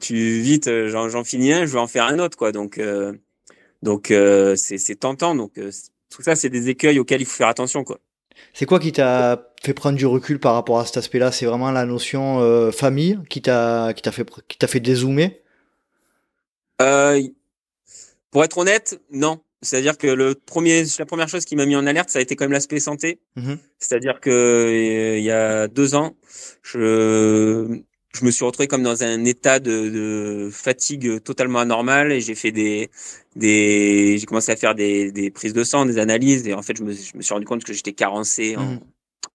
[0.00, 2.50] tu vite j'en finis un je vais en faire un autre quoi.
[2.52, 2.80] Donc
[3.82, 5.34] donc c'est c'est tentant.
[5.34, 5.52] Donc
[6.16, 7.98] tout ça, c'est des écueils auxquels il faut faire attention, quoi.
[8.54, 11.30] C'est quoi qui t'a fait prendre du recul par rapport à cet aspect-là?
[11.30, 15.42] C'est vraiment la notion euh, famille qui t'a qui t'a fait qui t'a fait dézoomer?
[16.80, 17.20] Euh,
[18.30, 19.40] Pour être honnête, non.
[19.62, 22.36] C'est-à-dire que le premier, la première chose qui m'a mis en alerte, ça a été
[22.36, 23.20] quand même l'aspect santé.
[23.36, 26.16] Mmh C'est-à-dire que euh, il y a deux ans,
[26.62, 27.82] je
[28.14, 32.34] je me suis retrouvé comme dans un état de, de fatigue totalement anormal et j'ai
[32.34, 32.90] fait des
[33.36, 36.76] des j'ai commencé à faire des, des prises de sang des analyses et en fait
[36.76, 38.80] je me, je me suis rendu compte que j'étais carencé en mmh.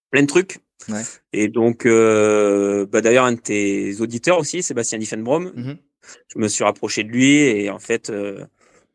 [0.09, 1.03] plein de trucs ouais.
[1.33, 5.73] et donc euh, bah d'ailleurs un de tes auditeurs aussi Sébastien Diffenbrom mmh.
[6.27, 8.43] je me suis rapproché de lui et en fait euh,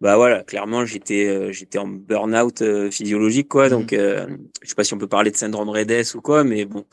[0.01, 3.71] bah voilà clairement j'étais euh, j'étais en burn-out euh, physiologique quoi mmh.
[3.71, 4.27] donc euh,
[4.61, 6.85] je sais pas si on peut parler de syndrome Redes ou quoi mais bon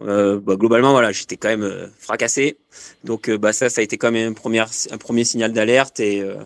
[0.00, 2.58] euh, bah, globalement voilà j'étais quand même euh, fracassé
[3.02, 5.98] donc euh, bah ça ça a été quand même un premier un premier signal d'alerte
[5.98, 6.36] et euh,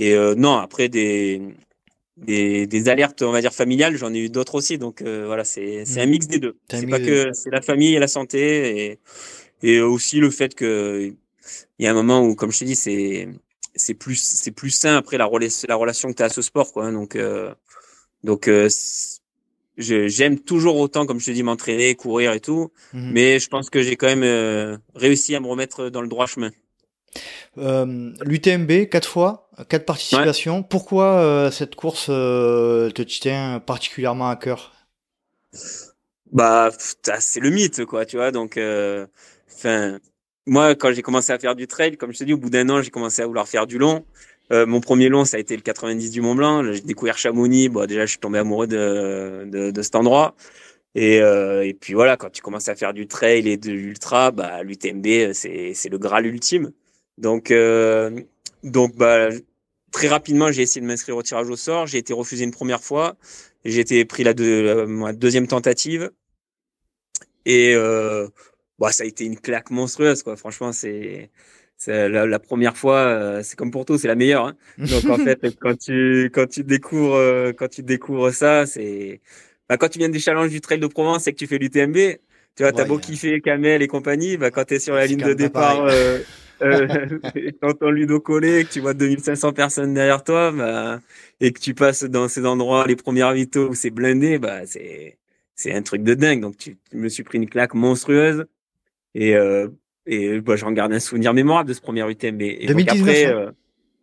[0.00, 1.40] et non après des,
[2.16, 5.84] des des alertes on va dire familiales j'en ai eu d'autres aussi donc voilà c'est
[5.96, 8.40] un mix des deux c'est pas que c'est la famille et la santé
[8.84, 8.98] et
[9.62, 11.12] et aussi le fait que
[11.78, 13.28] il y a un moment où comme je t'ai dit c'est
[13.74, 16.42] c'est plus c'est plus sain après la relation la relation que tu as à ce
[16.42, 16.92] sport quoi hein.
[16.92, 17.18] donc
[18.24, 18.48] donc
[19.80, 22.70] j'aime toujours autant, comme je te dis, m'entraîner, courir et tout.
[22.92, 23.10] Mhm.
[23.12, 26.26] Mais je pense que j'ai quand même euh, réussi à me remettre dans le droit
[26.26, 26.50] chemin.
[27.58, 30.62] Euh, L'UTMB, quatre fois, quatre participations.
[30.62, 34.72] Pourquoi euh, cette course euh, te tient particulièrement à cœur?
[36.32, 38.30] Bah, c'est le mythe, quoi, tu vois.
[38.30, 38.58] Donc,
[39.52, 39.98] enfin,
[40.46, 42.68] moi, quand j'ai commencé à faire du trail, comme je te dis, au bout d'un
[42.70, 44.04] an, j'ai commencé à vouloir faire du long.
[44.52, 46.64] Euh, mon premier long, ça a été le 90 du Mont Blanc.
[46.72, 47.68] J'ai découvert Chamonix.
[47.68, 50.34] Bon, déjà, je suis tombé amoureux de, de, de cet endroit.
[50.94, 54.32] Et, euh, et puis voilà, quand tu commences à faire du trail et de l'ultra,
[54.32, 56.72] bah, l'UTMB, c'est, c'est le Graal ultime.
[57.20, 58.20] Donc, euh,
[58.64, 59.28] donc bah,
[59.92, 61.86] très rapidement, j'ai essayé de m'inscrire au tirage au sort.
[61.86, 63.16] J'ai été refusé une première fois.
[63.64, 66.10] J'ai été pris la, la deuxième tentative.
[67.46, 68.26] Et euh,
[68.78, 70.36] bah, ça a été une claque monstrueuse, quoi.
[70.36, 71.30] Franchement, c'est
[71.86, 74.46] la, la, première fois, euh, c'est comme pour tout, c'est la meilleure.
[74.46, 74.56] Hein.
[74.78, 79.20] Donc en fait, quand tu quand tu découvres euh, quand tu découvres ça, c'est
[79.68, 81.96] bah, quand tu viens des challenges du Trail de Provence et que tu fais l'UTMB,
[82.56, 85.32] tu vois, t'as beau kiffer Kamel et compagnie, bah quand t'es sur la ligne de
[85.32, 86.18] départ, euh,
[86.62, 87.18] euh,
[87.60, 91.00] t'entends Ludo coller, que tu vois 2500 personnes derrière toi, bah,
[91.40, 95.18] et que tu passes dans ces endroits, les premières vitos où c'est blindé, bah c'est
[95.54, 96.40] c'est un truc de dingue.
[96.40, 98.46] Donc tu, tu me suis pris une claque monstrueuse.
[99.14, 99.68] Et euh,
[100.06, 102.42] et bah, j'en garde un souvenir mémorable de ce premier UTMB.
[102.42, 103.52] Et 2019 après,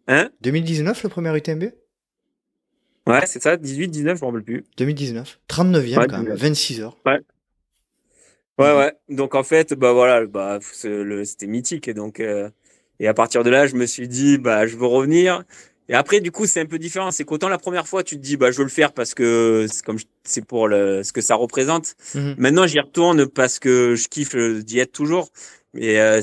[0.07, 1.01] hein 2019, hein?
[1.03, 1.63] le premier UTMB
[3.07, 4.65] Ouais, c'est ça, 18, 19, je me rappelle plus.
[4.77, 5.39] 2019.
[5.49, 6.97] 39e quand même, 26 heures.
[7.05, 7.19] Ouais.
[8.59, 8.93] Ouais, ouais.
[9.09, 12.49] Donc en fait, bah voilà, bah c'était mythique et donc euh,
[12.99, 15.43] et à partir de là, je me suis dit bah je veux revenir.
[15.89, 17.11] Et après, du coup, c'est un peu différent.
[17.11, 19.67] C'est qu'autant la première fois, tu te dis, bah, je veux le faire parce que
[19.71, 21.95] c'est comme c'est pour le, ce que ça représente.
[22.13, 22.35] Mhm.
[22.37, 25.29] Maintenant, j'y retourne parce que je kiffe d'y être toujours.
[25.73, 26.21] Mais euh,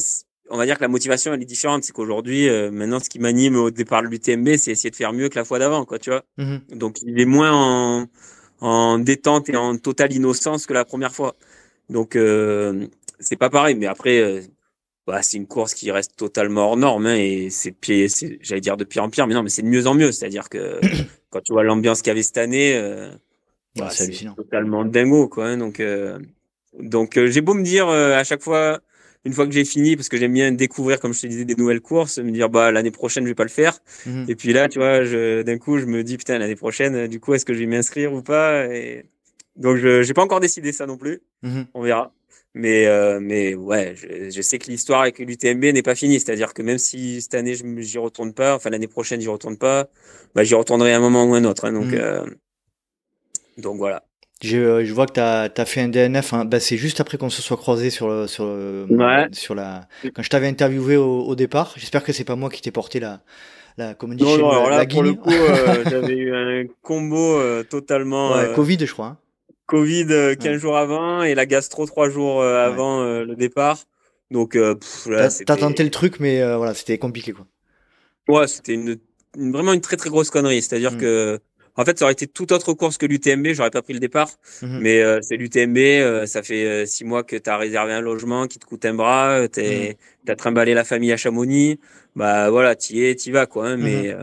[0.51, 1.85] on va dire que la motivation, elle est différente.
[1.85, 5.13] C'est qu'aujourd'hui, euh, maintenant, ce qui m'anime au départ de l'UTMB, c'est essayer de faire
[5.15, 6.25] mieux que la fois d'avant, quoi, tu vois.
[6.37, 6.61] Mhm.
[6.75, 8.07] Donc, il est moins en,
[8.61, 11.37] en détente et en totale innocence que la première fois.
[11.89, 12.87] Donc, euh,
[13.21, 13.75] c'est pas pareil.
[13.75, 14.43] Mais après,
[15.07, 17.75] bah, c'est une course qui reste totalement hors norme hein, et c'est
[18.41, 20.25] j'allais dire de pire en pire mais non mais c'est de mieux en mieux c'est
[20.25, 20.81] à dire que
[21.31, 23.11] quand tu vois l'ambiance qu'il y avait cette année euh,
[23.77, 26.19] bah, c'est totalement dingo quoi hein, donc euh,
[26.81, 28.81] donc euh, j'ai beau me dire euh, à chaque fois
[29.27, 31.57] une fois que j'ai fini parce que j'aime bien découvrir comme je te disais des
[31.57, 34.25] nouvelles courses me dire bah l'année prochaine je vais pas le faire mhm.
[34.29, 37.21] et puis là tu vois je d'un coup je me dis putain l'année prochaine du
[37.21, 39.05] coup est-ce que je vais m'inscrire ou pas et
[39.57, 41.67] donc je j'ai pas encore décidé ça non plus mhm.
[41.75, 42.13] on verra
[42.55, 46.21] mais, euh, mais ouais, je, je, sais que l'histoire avec l'UTMB n'est pas finie.
[46.21, 49.59] C'est-à-dire que même si cette année, je j'y retourne pas, enfin l'année prochaine, j'y retourne
[49.59, 49.89] pas,
[50.37, 51.65] bah, j'y retournerai à un moment ou un autre.
[51.65, 51.95] Hein, donc, mm.
[51.95, 52.25] euh,
[53.59, 54.05] donc voilà.
[54.41, 56.33] Je, euh, je vois que tu as, as, fait un DNF.
[56.33, 56.45] Hein.
[56.45, 59.27] Bah, c'est juste après qu'on se soit croisé sur, le, sur, ouais.
[59.33, 59.89] sur la.
[60.15, 63.01] Quand je t'avais interviewé au, au départ, j'espère que c'est pas moi qui t'ai porté
[63.01, 63.21] la.
[63.77, 66.65] La, comme on dit non, non, alors là, pour le coup, euh, j'avais eu un
[66.81, 68.37] combo totalement.
[68.37, 69.07] Ouais, Covid, je crois.
[69.07, 69.19] Hein.
[69.67, 73.85] Covid 15 euh, jours avant et la gastro 3 jours euh, avant euh, le départ.
[74.31, 77.47] Donc, t'as tenté le truc, mais voilà, c'était compliqué quoi.
[78.27, 78.99] Ouais, c'était une,
[79.37, 80.63] vraiment une très très grosse connerie.
[80.63, 80.99] C'est-à-dire mm.
[80.99, 81.41] que,
[81.77, 83.49] en fait, ça aurait été toute autre course que l'UTMB.
[83.53, 84.31] J'aurais pas pris le départ,
[84.63, 84.79] mm-hmm.
[84.81, 86.27] mais c'est l'UTMB.
[86.27, 89.47] ça fait six mois que t'as réservé un logement qui te coûte un bras.
[89.49, 90.25] T'es, mm.
[90.27, 91.79] t'as trimballé la famille à Chamonix.
[92.17, 93.69] Bah voilà, t'y es, t'y vas quoi.
[93.69, 94.17] Hein, mais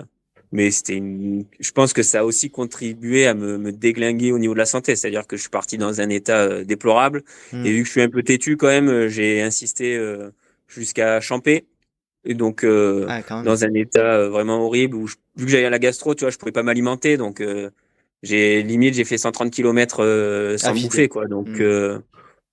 [0.51, 1.45] mais c'était une...
[1.59, 4.65] je pense que ça a aussi contribué à me, me déglinguer au niveau de la
[4.65, 4.95] santé.
[4.95, 7.23] C'est-à-dire que je suis parti dans un état euh, déplorable.
[7.53, 7.65] Hmm.
[7.65, 10.29] et vu que je suis un peu têtu quand même euh, j'ai insisté euh,
[10.67, 11.65] jusqu'à champer
[12.23, 16.23] et donc ah, dans un état vraiment horrible où vu que j'avais la gastro tu
[16.23, 17.17] vois je pouvais pas m'alimenter.
[17.17, 17.43] Donc
[18.21, 21.25] j'ai limite j'ai fait 130 km sans bouffer quoi.
[21.25, 22.01] Donc hmm.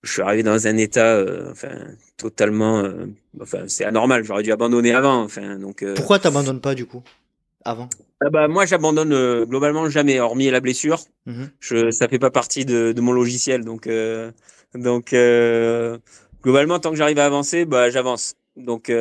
[0.01, 1.69] je suis arrivé dans un état enfin
[2.17, 2.83] totalement
[3.39, 4.23] enfin c'est anormal.
[4.23, 7.03] J'aurais dû abandonner avant enfin donc pourquoi t'abandonnes pas du coup?
[7.65, 7.89] Avant
[8.21, 11.49] ah bah moi j'abandonne euh, globalement jamais hormis la blessure mhm.
[11.59, 14.31] je ça fait pas partie de, de mon logiciel donc euh,
[14.75, 15.97] donc euh,
[16.43, 18.91] globalement tant que j'arrive à avancer bah j'avance donc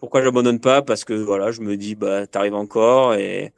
[0.00, 0.82] pourquoi j'abandonne pas?
[0.82, 3.54] Parce que voilà je me dis bah t'arrives encore et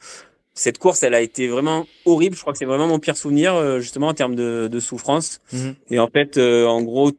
[0.52, 3.80] cette course elle a été vraiment horrible je crois que c'est vraiment mon pire souvenir
[3.80, 5.74] justement en termes de, de souffrance mhm.
[5.90, 7.10] et en fait en gros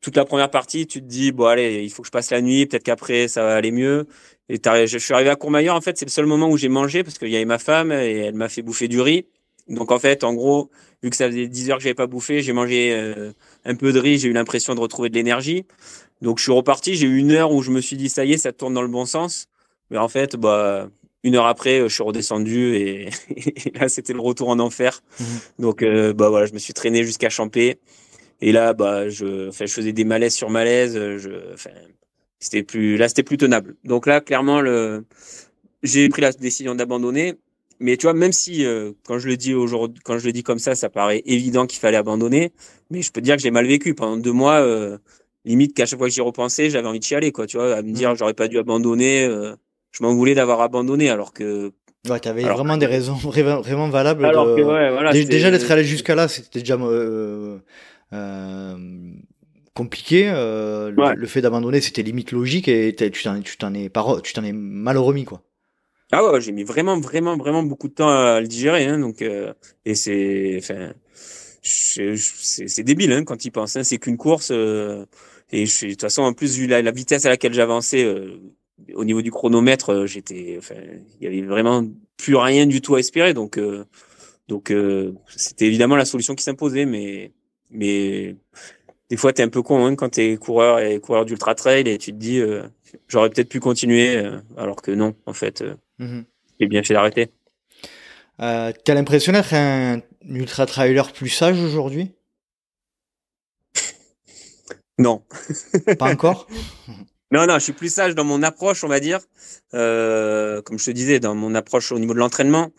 [0.00, 2.40] toute la première partie, tu te dis bon allez, il faut que je passe la
[2.40, 4.06] nuit, peut-être qu'après ça va aller mieux.
[4.48, 7.04] Et je suis arrivé à Courmayeur, en fait, c'est le seul moment où j'ai mangé
[7.04, 9.26] parce qu'il y avait ma femme et elle m'a fait bouffer du riz.
[9.68, 10.70] Donc en fait, en gros,
[11.02, 13.32] vu que ça faisait 10 heures que j'avais pas bouffé, j'ai mangé euh,
[13.64, 15.66] un peu de riz, j'ai eu l'impression de retrouver de l'énergie.
[16.22, 18.32] Donc je suis reparti, j'ai eu une heure où je me suis dit ça y
[18.32, 19.46] est, ça tourne dans le bon sens.
[19.90, 20.88] Mais en fait, bah
[21.22, 23.10] une heure après, je suis redescendu et,
[23.74, 25.02] là c'était le retour en enfer.
[25.20, 25.24] Mmh.
[25.58, 27.78] Donc euh, bah voilà, je me suis traîné jusqu'à Champé.
[28.40, 30.94] Et là, bah je, enfin, je faisais des malaises sur malaises.
[30.94, 31.70] Je, enfin,
[32.38, 33.76] c'était plus, là, c'était plus tenable.
[33.84, 35.04] Donc là, clairement, le,
[35.82, 37.34] j'ai pris la décision d'abandonner.
[37.80, 40.42] Mais tu vois, même si euh, quand je le dis aujourd'hui, quand je le dis
[40.42, 42.52] comme ça, ça paraît évident qu'il fallait abandonner.
[42.90, 44.60] Mais je peux te dire que j'ai mal vécu pendant deux mois.
[44.60, 44.98] Euh,
[45.44, 47.46] limite qu'à chaque fois que j'y repensais, j'avais envie de chialer, quoi.
[47.46, 48.16] Tu vois, à me dire, mmh.
[48.16, 49.24] j'aurais pas dû abandonner.
[49.24, 49.54] Euh,
[49.92, 51.72] je m'en voulais d'avoir abandonné, alors que.
[52.08, 54.24] Ouais, t'avais vraiment des raisons vraiment valables.
[54.24, 57.58] Alors que, ouais, voilà, déjà d'être allé jusqu'à là, c'était déjà euh,
[59.78, 60.28] compliqué.
[60.28, 63.90] Euh, le, fait d'abandonner, c'était limite logique et tu t'en, tu t'en es
[64.24, 65.42] tu t'en es mal remis quoi.
[66.10, 68.86] Ah ouais, j'ai mis vraiment, vraiment, vraiment beaucoup de temps à le digérer.
[68.86, 69.52] Hein, donc euh,
[69.84, 70.92] et c'est, enfin,
[71.62, 73.76] c'est, débile hein, quand il pense.
[73.76, 75.06] Hein, c'est qu'une course euh,
[75.52, 78.04] et de toute façon en plus vu la, la vitesse à laquelle j'avançais
[78.94, 80.76] au niveau du chronomètre, j'étais, enfin,
[81.20, 83.32] il y avait vraiment plus rien du tout à espérer.
[83.32, 83.60] Donc
[84.48, 84.74] donc
[85.28, 87.32] c'était évidemment la solution qui s'imposait, mais
[87.70, 88.34] mais
[89.10, 91.54] des fois, tu es un peu con hein, quand tu es coureur et coureur d'ultra
[91.54, 92.62] trail et tu te dis, euh,
[93.08, 96.24] j'aurais peut-être pu continuer, euh, alors que non, en fait, euh, mhm.
[96.60, 97.30] j'ai bien fait d'arrêter.
[98.40, 102.12] Euh, as l'impression d'être un ultra trailer plus sage aujourd'hui?
[104.98, 105.22] Non.
[105.98, 106.46] Pas encore?
[107.30, 109.20] Non, non, je suis plus sage dans mon approche, on va dire.
[109.70, 112.70] comme je te disais, dans mon approche au niveau de l'entraînement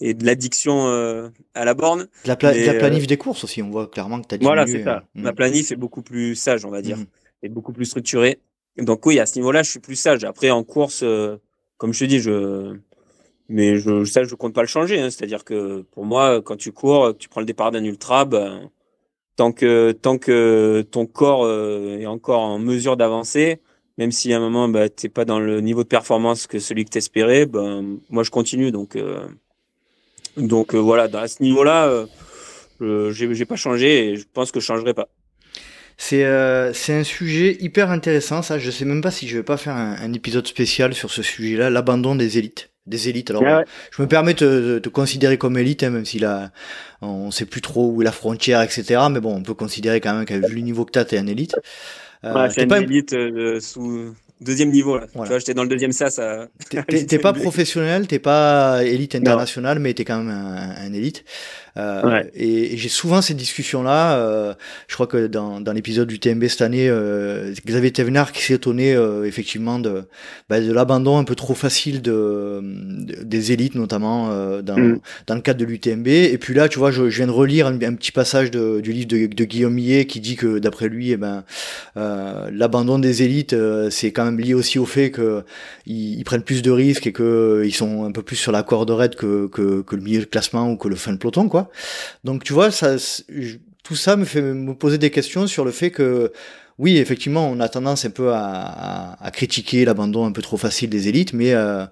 [0.00, 2.08] et de l'addiction euh, à la borne.
[2.24, 4.54] De la, la planif euh, des courses aussi, on voit clairement que tu as diminué.
[4.54, 4.96] Voilà, c'est ça.
[4.96, 7.06] Euh, Ma planif est beaucoup plus sage, on va dire, mm.
[7.42, 8.40] et beaucoup plus structurée.
[8.78, 10.24] Donc oui, à ce niveau-là, je suis plus sage.
[10.24, 11.02] Après, en course,
[11.78, 12.76] comme je te dis, je
[13.48, 15.00] mais je, ça, je compte pas le changer.
[15.00, 15.08] Hein.
[15.08, 18.70] C'est-à-dire que pour moi, quand tu cours, tu prends le départ d'un ultra, ben,
[19.36, 23.60] tant que tant que ton corps est encore en mesure d'avancer,
[23.96, 26.84] même si à un moment bah, t'es pas dans le niveau de performance que celui
[26.84, 28.72] que t'espérais, ben moi je continue.
[28.72, 28.94] Donc
[30.36, 32.06] donc euh, voilà, à ce niveau-là,
[32.80, 35.08] euh, j'ai pas changé et je pense que je changerai pas.
[35.98, 36.24] C'est
[36.74, 38.58] c'est un sujet hyper intéressant, ça.
[38.58, 41.22] Je sais même pas si je vais pas faire un, un épisode spécial sur ce
[41.22, 43.30] sujet-là, l'abandon des élites des élites.
[43.30, 43.42] Alors,
[43.90, 46.50] je me permets de te considérer comme élite, hein, même si là,
[47.02, 49.00] on sait plus trop où est la frontière, etc.
[49.10, 51.26] Mais bon, on peut considérer quand même qu'avec vu le niveau que t'as, t'es un
[51.26, 51.56] élite.
[52.24, 55.06] Euh, c'est une élite euh, sous deuxième niveau là.
[55.10, 56.10] Tu vois, j'étais dans le deuxième ça.
[56.10, 56.48] ça...
[56.88, 61.24] T'es pas professionnel, t'es pas élite internationale, mais t'es quand même un, un élite.
[61.76, 64.18] Euh, et, j'ai souvent ces discussions-là.
[64.18, 64.54] Euh,
[64.88, 68.54] je crois que dans, dans l'épisode du TMB cette année, euh, Xavier Thévenard qui s'est
[68.54, 70.04] étonné effectivement de,
[70.48, 72.60] bah, de l'abandon un peu trop facile de,
[73.22, 74.28] des élites, notamment
[74.62, 75.00] dans, mm.
[75.26, 76.08] dans le cadre de l'UTMB.
[76.08, 78.92] Et puis là, tu vois, je, je viens de relire un, petit passage de, du
[78.92, 81.44] livre de, de Guillaume Millet qui dit que d'après lui, eh ben,
[81.94, 83.54] l'abandon des élites,
[83.90, 85.44] c'est quand même lié aussi au fait que
[85.86, 88.90] ils, prennent plus de risques et que ils sont un peu plus sur la corde
[88.90, 91.65] raide que, que, que le milieu de classement ou que le fin de peloton, quoi.
[92.24, 92.96] Donc tu vois, ça,
[93.82, 96.32] tout ça me fait me poser des questions sur le fait que
[96.78, 101.08] oui, effectivement, on a tendance un peu à, critiquer l'abandon un peu trop facile des
[101.08, 101.86] élites, mais euh,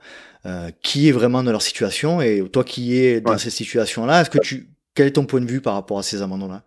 [0.46, 4.30] euh, qui est vraiment dans leur situation et toi qui es dans ces situations-là, est-ce
[4.30, 6.64] que tu, quel est ton point de vue par rapport à ces abandons-là?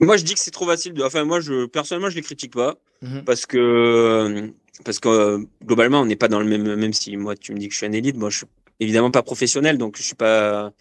[0.00, 0.94] Moi, je dis que c'est trop facile.
[1.02, 4.52] Enfin, moi, je personnellement, je les critique pas mmh parce que
[4.84, 6.74] parce que globalement, on n'est pas dans le même.
[6.74, 8.46] Même si moi, tu me dis que je suis un élite, moi, je suis
[8.80, 10.72] évidemment pas professionnel, donc je suis pas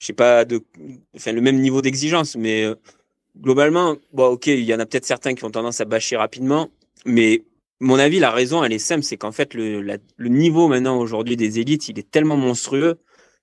[0.00, 0.62] je sais pas de,
[1.14, 2.74] enfin le même niveau d'exigence, mais euh,
[3.40, 6.70] globalement, bon, ok, il y en a peut-être certains qui ont tendance à bâcher rapidement,
[7.04, 7.44] mais
[7.80, 11.36] mon avis, la raison, elle est simple, c'est qu'en fait le, le niveau maintenant aujourd'hui
[11.36, 12.98] des élites, il est tellement monstrueux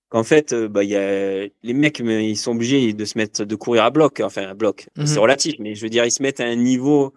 [0.10, 3.45] qu'en fait, euh, bah, il y a les mecs, ils sont obligés de se mettre
[3.45, 5.20] de courir à bloc, enfin à bloc, c'est mhm.
[5.20, 7.14] relatif, mais je veux dire, ils se mettent à un niveau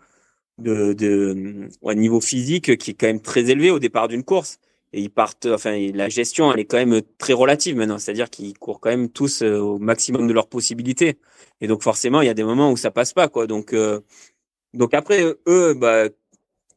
[0.58, 4.58] de, de ouais, niveau physique qui est quand même très élevé au départ d'une course
[4.92, 7.98] et ils partent, enfin, la gestion, elle est quand même très relative maintenant.
[7.98, 11.18] C'est-à-dire qu'ils courent quand même tous euh, au maximum de leurs possibilités.
[11.60, 13.46] Et donc, forcément, il y a des moments où ça passe pas, quoi.
[13.46, 14.00] Donc, euh,
[14.74, 16.08] donc après, eux, bah,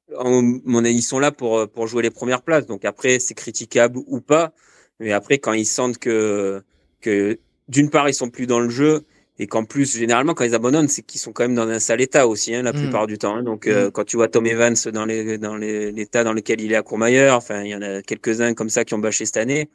[0.09, 2.67] ils sont là pour, pour jouer les premières places.
[2.67, 4.53] Donc après, c'est critiquable ou pas.
[4.99, 6.63] Mais après, quand ils sentent que,
[7.01, 9.05] que d'une part, ils sont plus dans le jeu
[9.39, 12.01] et qu'en plus généralement quand ils abandonnent c'est qu'ils sont quand même dans un sale
[12.01, 12.81] état aussi hein, la mm.
[12.81, 13.43] plupart du temps hein.
[13.43, 13.91] donc euh, mm.
[13.91, 17.35] quand tu vois Tom Evans dans les dans l'état dans lequel il est à Courmayeur
[17.35, 19.69] enfin il y en a quelques uns comme ça qui ont bâché cette année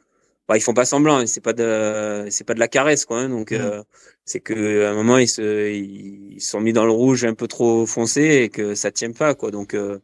[0.47, 3.29] bah, ils font pas semblant c'est pas de c'est pas de la caresse quoi hein.
[3.29, 3.55] donc mm.
[3.55, 3.83] euh,
[4.23, 7.47] c'est que à un moment ils se ils sont mis dans le rouge un peu
[7.47, 9.99] trop foncé et que ça tient pas quoi donc euh,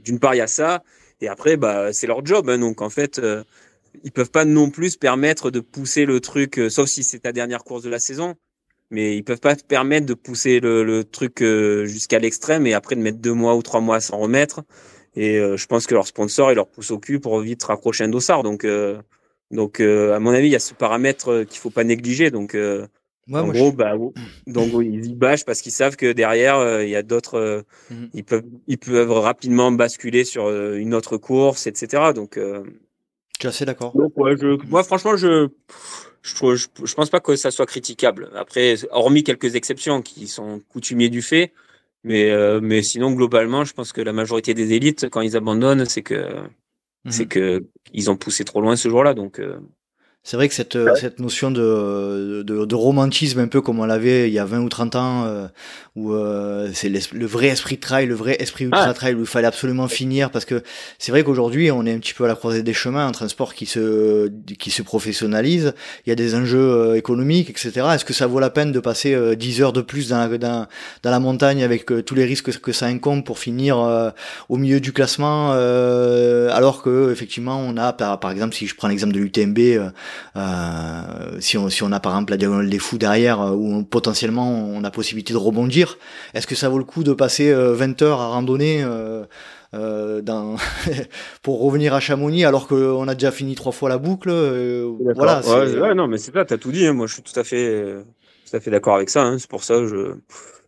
[0.00, 0.82] d'une part il y a ça
[1.22, 2.58] et après bah c'est leur job hein.
[2.58, 3.20] donc en fait
[4.04, 7.32] ils peuvent pas non plus se permettre de pousser le truc sauf si c'est ta
[7.32, 8.36] dernière course de la saison
[8.90, 12.74] mais ils peuvent pas se permettre de pousser le, le truc euh, jusqu'à l'extrême et
[12.74, 14.62] après de mettre deux mois ou trois mois à s'en remettre.
[15.14, 18.04] Et euh, je pense que leur sponsor, ils leur poussent au cul pour vite raccrocher
[18.04, 18.42] un dossard.
[18.42, 18.98] Donc, euh,
[19.50, 22.30] donc à mon avis, il y a ce paramètre qu'il faut pas négliger.
[22.30, 22.56] Donc,
[23.32, 23.94] en gros, bah,
[24.46, 28.10] donc ils y bâchent parce qu'ils savent que derrière, il y a d'autres, mhm.
[28.14, 32.12] ils peuvent, ils peuvent rapidement basculer sur une autre course, etc.
[32.14, 32.38] Donc,
[33.38, 33.94] je suis assez d'accord.
[34.68, 35.48] moi, franchement, je
[36.22, 38.30] je, je, je, pense pas que ça soit critiquable.
[38.34, 41.52] Après, hormis quelques exceptions qui sont coutumiers du fait,
[42.02, 45.84] mais, euh, mais sinon, globalement, je pense que la majorité des élites, quand ils abandonnent,
[45.84, 46.26] c'est que,
[47.08, 47.28] c'est mhm.
[47.28, 49.14] que ils ont poussé trop loin ce jour-là.
[49.14, 49.58] Donc, euh,
[50.24, 54.28] c'est vrai que cette, cette notion de, de, de, romantisme, un peu comme on l'avait
[54.28, 55.46] il y a 20 ou 30 ans, euh,
[55.96, 59.46] où euh, c'est le vrai esprit trail, le vrai esprit ultra trail, où il fallait
[59.46, 60.62] absolument finir, parce que
[60.98, 63.28] c'est vrai qu'aujourd'hui, on est un petit peu à la croisée des chemins entre un
[63.28, 65.72] sport qui se, qui se professionnalise,
[66.04, 67.86] il y a des enjeux euh, économiques, etc.
[67.94, 70.66] Est-ce que ça vaut la peine de passer 10 heures de plus dans la, dans,
[71.04, 74.12] dans la montagne avec tous les risques que ça incombe pour finir
[74.50, 78.88] au milieu du classement, alors que effectivement, on a, par, par exemple, si je prends
[78.88, 79.90] l'exemple de l'UTMB,
[80.36, 83.82] euh, si, on, si on a par exemple la diagonale des fous derrière, euh, où
[83.84, 85.98] potentiellement on a possibilité de rebondir,
[86.34, 88.84] est-ce que ça vaut le coup de passer 20 euh, heures à randonner
[89.74, 90.56] euh, dans
[91.42, 94.30] pour revenir à Chamonix alors qu'on a déjà fini trois fois la boucle.
[95.14, 95.40] voilà.
[95.46, 96.86] Ouais, non, mais c'est ça, t'as tout dit.
[96.86, 96.94] Hein.
[96.94, 97.96] Moi, je suis tout à fait,
[98.48, 99.22] tout à fait d'accord avec ça.
[99.22, 99.38] Hein.
[99.38, 100.14] C'est pour ça, je,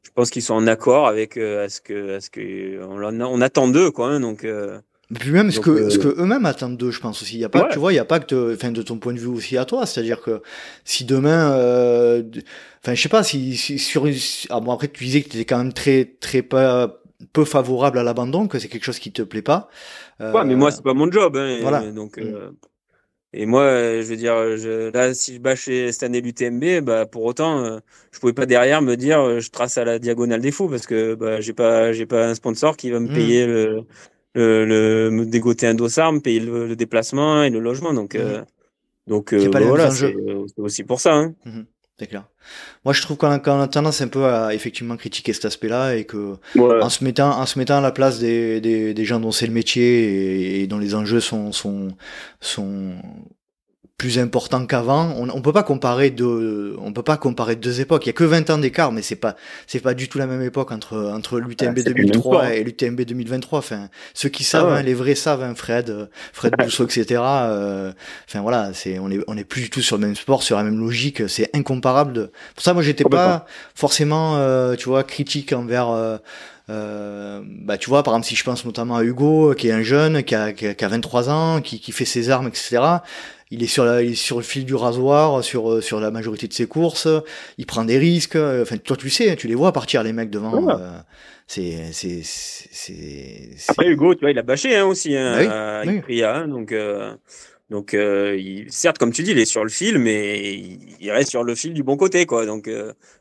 [0.03, 3.41] je pense qu'ils sont en accord avec à ce que, à ce que on, on
[3.41, 4.09] attend d'eux, quoi.
[4.09, 4.21] Hein.
[4.21, 4.45] donc.
[4.45, 7.35] Et puis même ce que, euh, ce que eux-mêmes attendent d'eux, je pense aussi.
[7.35, 9.13] Il y a pas, tu vois, il y a pas que, enfin, de ton point
[9.13, 9.85] de vue aussi à toi.
[9.85, 10.41] C'est-à-dire que
[10.85, 12.23] si demain, euh,
[12.83, 14.15] enfin, je sais pas, si, si sur une,
[14.51, 17.99] ah bon après tu disais que tu étais quand même très, très pas, peu favorable
[17.99, 19.69] à l'abandon, que c'est quelque chose qui te plaît pas.
[20.21, 21.37] Euh, ouais, mais moi c'est pas mon job.
[21.37, 21.91] Hein, voilà.
[21.91, 22.19] Donc.
[22.19, 22.51] Euh,
[23.33, 27.25] Et moi, je veux dire, je, là, si je bâchais cette année l'UTMB, bah, pour
[27.25, 27.81] autant,
[28.13, 31.15] je pouvais pas derrière me dire, je trace à la diagonale des fous parce que
[31.15, 33.15] bah, j'ai pas, j'ai pas un sponsor qui va me mmh.
[33.15, 33.85] payer le,
[34.35, 37.93] le, me dégoter un dossard, me payer le, déplacement et le logement.
[37.93, 38.45] Donc, mmh.
[39.07, 40.15] donc voilà, c'est
[40.59, 41.15] aussi pour ça.
[41.15, 41.35] Hein.
[41.45, 41.63] Mmh
[42.01, 42.25] c'est clair.
[42.87, 46.05] Moi, je trouve qu'on a, a, tendance un peu à effectivement critiquer cet aspect-là et
[46.05, 49.33] que en se mettant en se mettant à la place des, des, des gens dont
[49.33, 51.89] c'est le métier et, dont les enjeux sont sont
[52.41, 52.95] sont
[54.01, 55.15] plus important qu'avant.
[55.19, 58.07] On, on peut pas comparer deux, on peut pas comparer deux époques.
[58.07, 59.37] Il y a que 20 ans d'écart, mais c'est pas,
[59.67, 63.59] c'est pas du tout la même époque entre entre l'UTMB 2003 ah, et l'UTMB 2023.
[63.59, 67.21] Enfin, ceux qui savent, ah hein, les vrais savent, hein, Fred, Fred Bousseau, etc.
[67.21, 67.93] Euh,
[68.27, 70.57] enfin voilà, c'est, on est, on est plus du tout sur le même sport, sur
[70.57, 71.29] la même logique.
[71.29, 72.15] C'est incomparable.
[72.15, 72.31] De...
[72.55, 73.45] Pour ça, moi, j'étais pas
[73.75, 75.91] forcément, euh, tu vois, critique envers.
[75.91, 76.17] Euh,
[76.71, 79.83] euh, bah tu vois par exemple si je pense notamment à Hugo qui est un
[79.83, 83.01] jeune qui a, qui a, 23 ans qui, qui fait ses armes etc
[83.51, 86.11] il est sur la, il est sur le fil du rasoir sur euh, sur la
[86.11, 87.09] majorité de ses courses.
[87.59, 88.37] Il prend des risques.
[88.37, 90.99] Enfin toi tu sais tu les vois partir les mecs devant euh,
[91.47, 96.23] c'est c'est c'est après Hugo tu vois il a bâché hein, aussi hein, bah oui,
[96.23, 97.13] hein, donc euh,
[97.71, 100.55] donc il, certes comme tu dis il est sur le fil mais
[101.01, 102.47] il, reste sur le fil du bon côté quoi.
[102.47, 102.71] Donc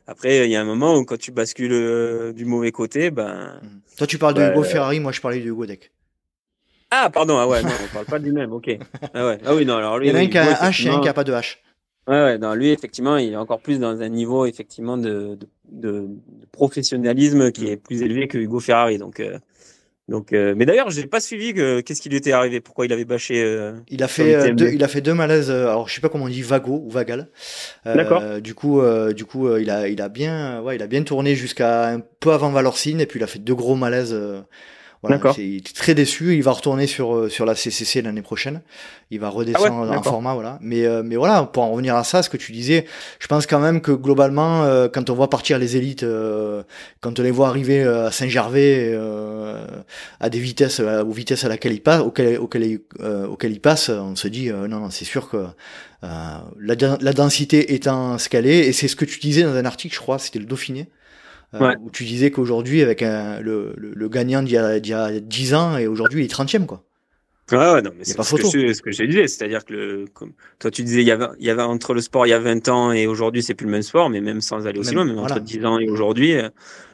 [0.06, 3.60] après il y a un moment où quand tu bascules du mauvais côté ben
[3.96, 5.90] toi tu parles de Hugo Ferrari moi je parlais de Hugo Deck
[6.90, 8.78] ah, pardon, ah ouais, non, on parle pas du même, ok.
[9.14, 9.38] Ah, ouais.
[9.46, 10.08] ah oui, non, alors lui.
[10.08, 11.32] Il y en a un qui a un H et un qui a pas de
[11.32, 11.58] H.
[12.08, 15.48] Ouais, ouais, non, lui, effectivement, il est encore plus dans un niveau, effectivement, de, de,
[15.70, 16.08] de,
[16.50, 18.98] professionnalisme qui est plus élevé que Hugo Ferrari.
[18.98, 19.38] Donc, euh,
[20.08, 22.92] donc, euh, mais d'ailleurs, j'ai pas suivi que qu'est-ce qui lui était arrivé, pourquoi il
[22.92, 23.44] avait bâché.
[23.44, 25.52] Euh, il a fait deux, il a fait deux malaises.
[25.52, 27.28] Alors, je sais pas comment on dit, vago ou vagal.
[27.84, 28.40] D'accord.
[28.40, 28.82] Du coup,
[29.14, 32.32] du coup, il a, il a bien, ouais, il a bien tourné jusqu'à un peu
[32.32, 34.18] avant Valorcine, et puis il a fait deux gros malaises
[35.02, 36.34] voilà, il est très déçu.
[36.36, 38.60] Il va retourner sur euh, sur la CCC l'année prochaine.
[39.10, 40.58] Il va redescendre ah en format, voilà.
[40.60, 42.84] Mais euh, mais voilà, pour en revenir à ça, ce que tu disais,
[43.18, 46.04] je pense quand même que globalement, euh, quand on voit partir les élites,
[47.00, 48.94] quand on les voit arriver à Saint-Gervais
[50.20, 54.16] à des vitesses, aux vitesses à laquelle ils passent, auxquelles, auxquelles, auxquelles ils passent, on
[54.16, 55.46] se dit non non, c'est sûr que
[56.02, 59.64] la, la densité étant ce qu'elle est, et c'est ce que tu disais dans un
[59.64, 60.88] article, je crois, c'était le Dauphiné.
[61.54, 64.92] Euh, où tu disais qu'aujourd'hui, avec un, le, le, le, gagnant d'il y, a, y
[64.92, 66.84] a 10 ans, et aujourd'hui, il est 30e, quoi.
[67.52, 70.70] Ouais, ouais, non, mais c'est ce, ce que je disais, c'est-à-dire que le, comme, toi
[70.70, 72.68] tu disais, il y avait, il y avait entre le sport il y a 20
[72.68, 75.18] ans et aujourd'hui c'est plus le même sport, mais même sans aller aussi loin, même
[75.18, 76.48] entre 10 ans et aujourd'hui, euh,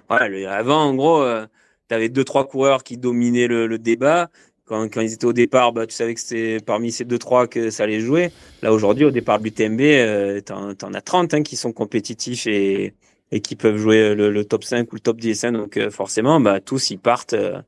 [0.08, 1.46] voilà, le, avant en gros, euh,
[1.88, 4.30] tu avais deux trois coureurs qui dominaient le, le débat.
[4.64, 7.46] Quand, quand, ils étaient au départ, bah, tu savais que c'était parmi ces deux trois
[7.46, 8.32] que ça allait jouer.
[8.62, 12.46] Là aujourd'hui, au départ de l'UTMB, euh, t'en, en as 30 hein, qui sont compétitifs
[12.46, 12.94] et,
[13.32, 15.44] et qui peuvent jouer le, top 5 ou le top 10.
[15.44, 15.52] Hein.
[15.52, 17.60] Donc euh, forcément, bah, tous ils partent, euh,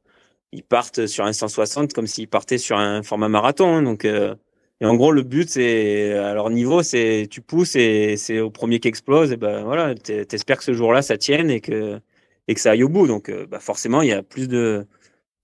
[0.53, 3.77] ils partent sur un 160 comme s'ils partaient sur un format marathon.
[3.77, 3.83] Hein.
[3.83, 4.35] Donc euh,
[4.81, 8.51] et en gros, le but, c'est à leur niveau, c'est tu pousses et c'est au
[8.51, 9.33] premier qui explose.
[9.33, 12.01] Et ben voilà, t'espères que ce jour-là, ça tienne et que
[12.49, 13.09] et que ça aille au bout.
[13.09, 14.87] Donc bah, forcément, il y a plus de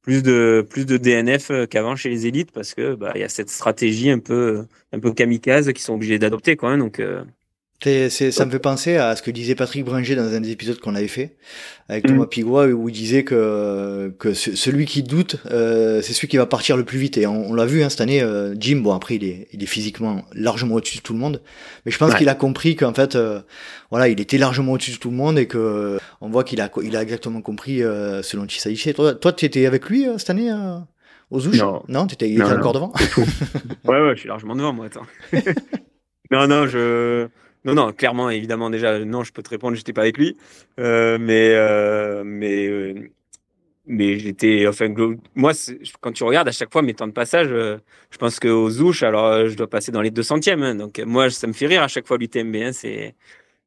[0.02, 3.28] plus de plus de DNF qu'avant chez les élites parce que bah il y a
[3.28, 6.70] cette stratégie un peu un peu kamikaze qui sont obligés d'adopter quoi.
[6.70, 6.78] Hein.
[6.78, 7.00] donc
[7.82, 10.78] c'est, ça me fait penser à ce que disait Patrick Bringer dans un des épisodes
[10.80, 11.36] qu'on avait fait
[11.88, 12.28] avec Thomas mm.
[12.28, 16.76] Pigua où il disait que que celui qui doute euh, c'est celui qui va partir
[16.76, 17.18] le plus vite.
[17.18, 19.66] Et on, l'a vu hein, cette année euh, Jim bon après il est il est
[19.66, 21.42] physiquement largement au-dessus de tout le monde.
[21.84, 23.40] Mais je pense qu'il a compris qu'en fait euh,
[23.90, 26.70] voilà il était largement au-dessus de tout le monde et que on voit qu'il a
[26.82, 30.50] il a exactement compris dont il s'agissait toi toi tu étais avec lui cette année
[31.30, 31.82] aux Zouches non.
[31.88, 32.92] Non t'étais il était encore devant?
[33.84, 35.06] Ouais ouais je suis largement devant moi attends.
[36.30, 37.28] Non non je
[37.64, 40.36] non, non, clairement, évidemment, déjà, non, je peux te répondre, j'étais pas avec lui,
[40.78, 42.94] euh, mais euh, mais euh,
[43.86, 44.92] mais j'étais, enfin,
[45.34, 45.52] moi,
[46.00, 49.46] quand tu regardes à chaque fois mes temps de passage, je pense qu'aux Zouches, alors
[49.46, 52.06] je dois passer dans les 200e, hein, donc moi, ça me fait rire à chaque
[52.06, 53.14] fois l'UTMB, hein, c'est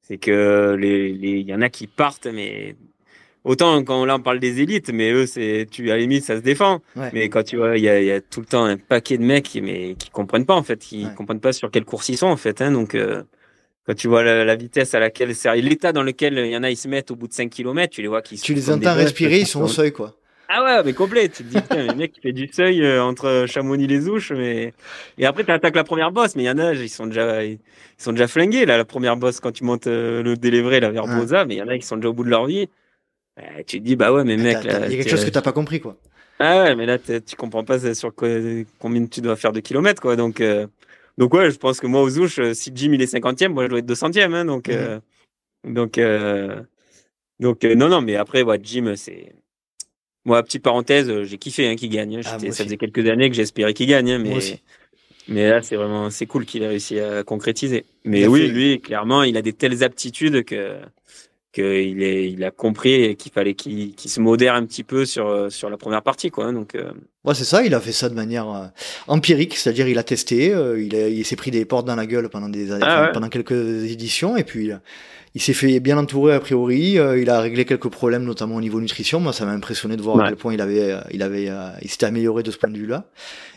[0.01, 2.75] c'est que les il y en a qui partent, mais
[3.43, 6.37] autant quand là on parle des élites, mais eux, c'est, tu à la limite, ça
[6.37, 6.81] se défend.
[7.13, 9.23] Mais quand tu vois, il y a, y a, tout le temps un paquet de
[9.23, 12.27] mecs, mais qui comprennent pas en fait, qui comprennent pas sur quelle course ils sont
[12.27, 12.61] en fait.
[12.61, 12.95] Hein, donc
[13.87, 16.69] quand tu vois la, vitesse à laquelle c'est l'état dans lequel il y en a
[16.69, 18.93] ils se mettent au bout de 5 km, tu les vois qui Tu les entends
[18.93, 20.13] respirer, ils sont au seuil quoi.
[20.49, 21.27] Ah ouais, mais complet.
[21.27, 24.07] Tu te dis, putain, le mec qui fait du seuil euh, entre Chamonix et les
[24.07, 24.73] Ouches, mais
[25.17, 27.43] et après tu attaques la première bosse, mais il y en a, ils sont déjà,
[27.43, 27.59] ils
[27.97, 31.05] sont déjà flingués là, la première bosse quand tu montes euh, le délévré là vers
[31.05, 32.69] Boza, mais il y en a qui sont déjà au bout de leur vie.
[33.67, 35.51] tu te dis, bah ouais, mais mec, il y a quelque chose que t'as pas
[35.51, 35.97] compris quoi.
[36.39, 38.13] Ah ouais, mais là tu comprends pas sur
[38.79, 40.41] combien tu dois faire de kilomètres quoi, donc.
[41.17, 43.63] Donc ouais, je pense que moi aux Ouches, euh, si Jim il est 50e, moi
[43.63, 44.33] je dois être 200e.
[44.33, 44.99] Hein, donc, euh,
[45.63, 46.61] donc, euh,
[47.39, 49.33] donc non, non, mais après, ouais, Jim, c'est.
[50.25, 52.17] Moi, petite parenthèse, j'ai kiffé hein, qu'il gagne.
[52.17, 52.21] Hein.
[52.25, 54.39] Ah, ça faisait quelques années que j'espérais qu'il gagne, hein, mais
[55.29, 57.85] Mais là, c'est vraiment, c'est cool qu'il ait réussi à concrétiser.
[58.03, 60.79] Mais oui, lui, clairement, il a des telles aptitudes que
[61.61, 65.77] qu'il il a compris qu'il fallait qu'il se modère un petit peu sur sur la
[65.77, 66.51] première partie, quoi.
[66.51, 66.75] Donc.
[66.75, 66.91] Euh...
[67.27, 67.61] Ouais, c'est ça.
[67.63, 68.67] Il a fait ça de manière euh,
[69.07, 72.29] empirique, c'est-à-dire il a testé, euh, il, il s'est pris des portes dans la gueule
[72.29, 74.79] pendant des ah pendant quelques éditions, et puis il
[75.41, 76.97] s'est fait bien entourer a priori.
[76.97, 79.19] Euh, il a réglé quelques problèmes, notamment au niveau nutrition.
[79.19, 81.69] Moi, ça m'a impressionné de voir à quel point il avait, euh, il avait, euh,
[81.81, 83.05] il s'était amélioré de ce point de vue-là.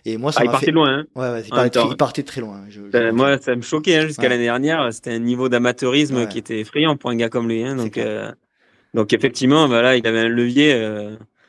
[0.04, 0.90] Et moi, ça ah, il partait loin.
[0.90, 1.04] Hein.
[1.14, 2.62] Ouais, ouais il, partait, il, partait, très loin.
[2.68, 4.92] Je, ben, moi, ça me choquait hein, jusqu'à l'année dernière.
[4.92, 7.62] C'était un niveau d'amateurisme qui était effrayant pour un gars comme lui.
[7.62, 8.00] Hein, donc,
[8.94, 10.74] donc effectivement, voilà, il avait un levier.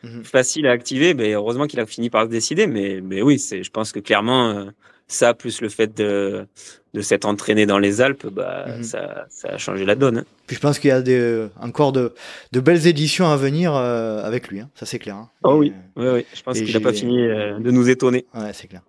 [0.04, 0.24] Mhm.
[0.24, 1.14] facile à activer.
[1.14, 2.66] Mais heureusement qu'il a fini par se décider.
[2.66, 4.68] Mais, mais oui, c'est, je pense que clairement,
[5.12, 6.48] ça, plus le fait de,
[6.94, 8.84] de s'être entraîné dans les Alpes, bah, mhm.
[8.84, 10.20] ça, ça, a changé la donne.
[10.20, 10.26] Hein.
[10.48, 12.14] Puis je pense qu'il y a des, encore de,
[12.52, 14.70] de belles éditions à venir euh, avec lui, hein.
[14.76, 15.16] ça c'est clair.
[15.16, 15.30] Hein.
[15.44, 15.74] Oh oui.
[15.96, 18.26] oui, oui, je pense qu'il n'a pas fini euh, de nous étonner.
[18.34, 18.82] Ouais, c'est clair.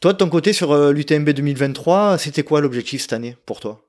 [0.00, 3.85] Toi, de ton côté, sur euh, l'UTMB 2023, c'était quoi l'objectif cette année pour toi?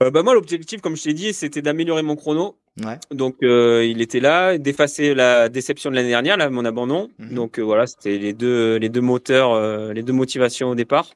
[0.00, 2.56] Bah moi, l'objectif, comme je t'ai dit, c'était d'améliorer mon chrono.
[2.84, 2.98] Ouais.
[3.10, 7.10] Donc, il était là, d'effacer la déception de l'année dernière, là, mon abandon.
[7.18, 7.34] Mhm.
[7.34, 11.10] Donc, voilà, c'était les deux, les deux moteurs, les deux motivations au départ.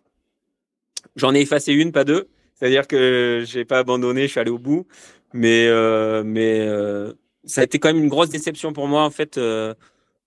[1.17, 2.29] J'en ai effacé une, pas deux.
[2.55, 4.87] C'est-à-dire que j'ai pas abandonné, je suis allé au bout.
[5.33, 7.13] Mais, euh, mais euh,
[7.45, 9.75] ça a été quand même une grosse déception pour moi, en fait, euh,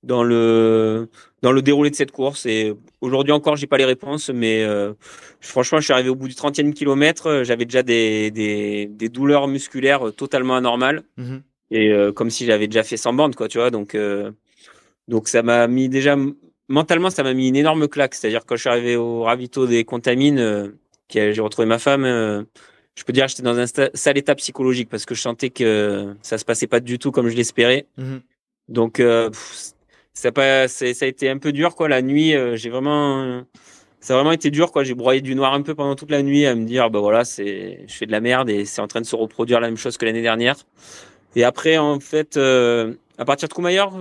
[0.06, 1.10] dans, le,
[1.42, 2.46] dans le déroulé de cette course.
[2.46, 4.94] Et aujourd'hui encore, j'ai pas les réponses, mais euh,
[5.42, 7.44] franchement, je suis arrivé au bout du 30e kilomètre.
[7.44, 11.04] J'avais déjà des, des, des, douleurs musculaires totalement anormales.
[11.18, 11.42] Mhm.
[11.72, 13.72] Et euh, comme si j'avais déjà fait 100 bandes, quoi, tu vois.
[13.72, 13.98] Donc,
[15.08, 16.16] donc ça m'a mis déjà
[16.68, 18.16] mentalement, ça m'a mis une énorme claque.
[18.16, 20.70] C'est-à-dire quand je suis arrivé au ravito des contamines, euh,
[21.14, 22.44] j'ai retrouvé ma femme, euh,
[22.96, 26.38] je peux dire j'étais dans un sale état psychologique parce que je sentais que ça
[26.38, 27.88] se passait pas du tout comme je l'espérais.
[27.98, 28.22] Mhm.
[28.68, 29.30] Donc euh,
[30.16, 31.88] ça, pas, ça a été un peu dur quoi.
[31.88, 33.44] La nuit, j'ai vraiment,
[34.00, 34.84] ça a vraiment été dur quoi.
[34.84, 37.24] J'ai broyé du noir un peu pendant toute la nuit à me dire bah voilà,
[37.24, 39.78] c'est, je fais de la merde et c'est en train de se reproduire la même
[39.78, 40.56] chose que l'année dernière.
[41.36, 42.38] Et après en fait
[43.18, 43.98] à partir de Koumayor,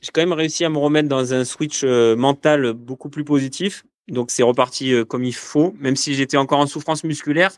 [0.00, 3.84] j'ai quand même réussi à me remettre dans un switch euh, mental beaucoup plus positif.
[4.08, 7.52] Donc c'est reparti euh, comme il faut, même si j'étais encore en souffrance musculaire.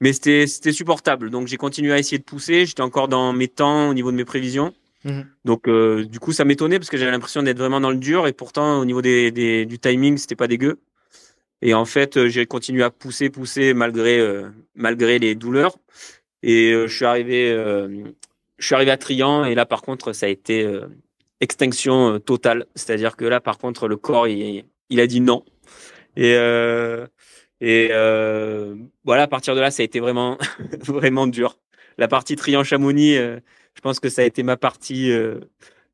[0.00, 1.30] Mais c'était supportable.
[1.30, 2.66] Donc j'ai continué à essayer de pousser.
[2.66, 4.74] J'étais encore dans mes temps au niveau de mes prévisions.
[5.04, 5.26] Mhm.
[5.44, 8.26] Donc euh, du coup ça m'étonnait parce que j'avais l'impression d'être vraiment dans le dur
[8.26, 10.80] et pourtant au niveau des, du timing c'était pas dégueu.
[11.62, 14.20] Et en fait j'ai continué à pousser, pousser malgré
[14.74, 15.76] malgré les douleurs.
[16.42, 17.54] Et je suis arrivé
[18.58, 20.86] je suis arrivé à Trian et là, par contre, ça a été euh,
[21.40, 22.66] extinction euh, totale.
[22.74, 25.44] C'est-à-dire que là, par contre, le corps, il, il a dit non.
[26.16, 27.06] Et, euh,
[27.60, 30.38] et euh, voilà, à partir de là, ça a été vraiment,
[30.80, 31.58] vraiment dur.
[31.98, 33.40] La partie Trian-Chamonix, euh,
[33.74, 35.12] je pense que ça a été ma partie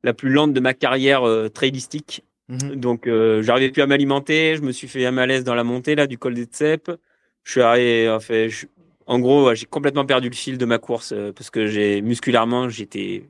[0.03, 2.23] la plus lente de ma carrière trailistique.
[2.47, 2.75] Mhm.
[2.75, 3.09] Donc,
[3.41, 4.55] j'arrivais plus à m'alimenter.
[4.55, 6.91] Je me suis fait un malaise dans la montée là du col des Tsep.
[7.43, 8.65] Je suis arrivé, en fait, je,
[9.11, 12.69] en gros, j'ai complètement perdu le fil de ma course euh, parce que j'ai musculairement,
[12.69, 13.23] j'étais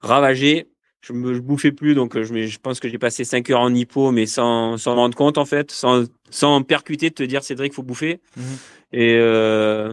[0.00, 0.68] ravagé.
[1.00, 3.74] Je me bouffais plus, donc euh, je, je pense que j'ai passé 5 heures en
[3.74, 7.72] hypo, mais sans s'en rendre compte en fait, sans, sans percuter de te dire Cédric,
[7.72, 8.20] faut bouffer.
[8.36, 8.44] Mhm.
[8.92, 9.92] Et, euh,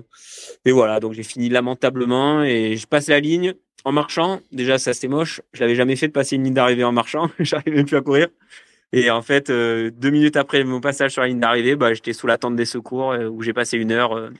[0.64, 3.56] et voilà, donc j'ai fini lamentablement et je passe la ligne
[3.86, 4.42] en marchant.
[4.52, 5.42] Déjà, ça c'était moche.
[5.54, 7.30] Je l'avais jamais fait de passer une ligne d'arrivée en marchant.
[7.40, 8.28] J'arrivais plus à courir.
[8.92, 12.28] Et en fait, deux minutes après mon passage sur la ligne d'arrivée, bah, j'étais sous
[12.28, 14.32] la tente des secours où j'ai passé une heure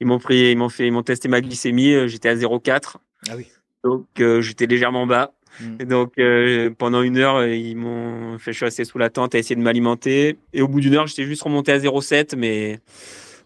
[0.00, 1.94] ils m'ont pris, ils m'ont fait, ils m'ont testé ma glycémie.
[1.94, 2.96] Euh, j'étais à 0,4.
[3.28, 3.46] Ah oui.
[3.84, 5.32] Donc euh, j'étais légèrement bas.
[5.60, 5.76] Hmm.
[5.80, 9.34] Et donc euh, pendant une heure, ils m'ont fait, je suis resté sous la tente
[9.34, 10.36] à essayer de m'alimenter.
[10.52, 12.80] Et au bout d'une heure, j'étais juste remonté à 0,7, mais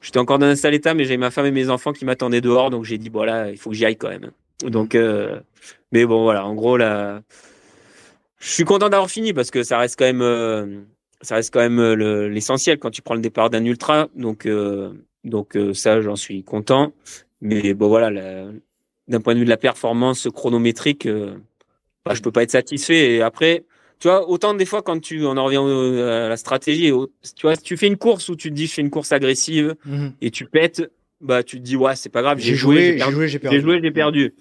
[0.00, 0.94] j'étais encore dans un sale état.
[0.94, 3.58] Mais j'avais ma femme et mes enfants qui m'attendaient dehors, donc j'ai dit voilà, il
[3.58, 4.30] faut que j'y aille quand même.
[4.64, 4.96] Donc,
[5.92, 7.22] mais bon voilà, en gros là,
[8.38, 10.84] je suis content d'avoir fini parce que ça reste quand même,
[11.20, 11.80] ça reste quand même
[12.28, 14.08] l'essentiel quand tu prends le départ d'un ultra.
[14.14, 14.46] Donc
[15.24, 16.92] donc euh, ça, j'en suis content.
[17.40, 18.10] Mais bon, voilà,
[19.08, 21.34] d'un point de vue de la performance chronométrique, euh,
[22.04, 23.14] bah, je peux pas être satisfait.
[23.14, 23.64] Et après,
[23.98, 26.92] tu vois, autant des fois quand tu, on en revient à la stratégie,
[27.36, 29.12] tu vois, si tu fais une course où tu te dis je fais une course
[29.12, 30.12] agressive mhm.
[30.20, 33.28] et tu pètes, bah tu te dis ouais c'est pas grave, j'ai joué, j'ai joué,
[33.28, 33.56] j'ai perdu.
[33.56, 34.34] J'ai joué, j'ai perdu.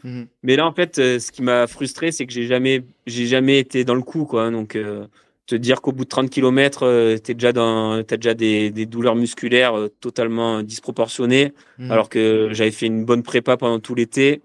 [0.43, 3.59] Mais là en fait, euh, ce qui m'a frustré, c'est que j'ai jamais, j'ai jamais
[3.59, 4.49] été dans le coup quoi.
[4.49, 5.05] Donc euh,
[5.45, 8.85] te dire qu'au bout de 30 km, euh, tu déjà dans, as déjà des, des
[8.85, 11.91] douleurs musculaires euh, totalement disproportionnées, hmm.
[11.91, 14.41] alors que j'avais fait une bonne prépa pendant tout l'été.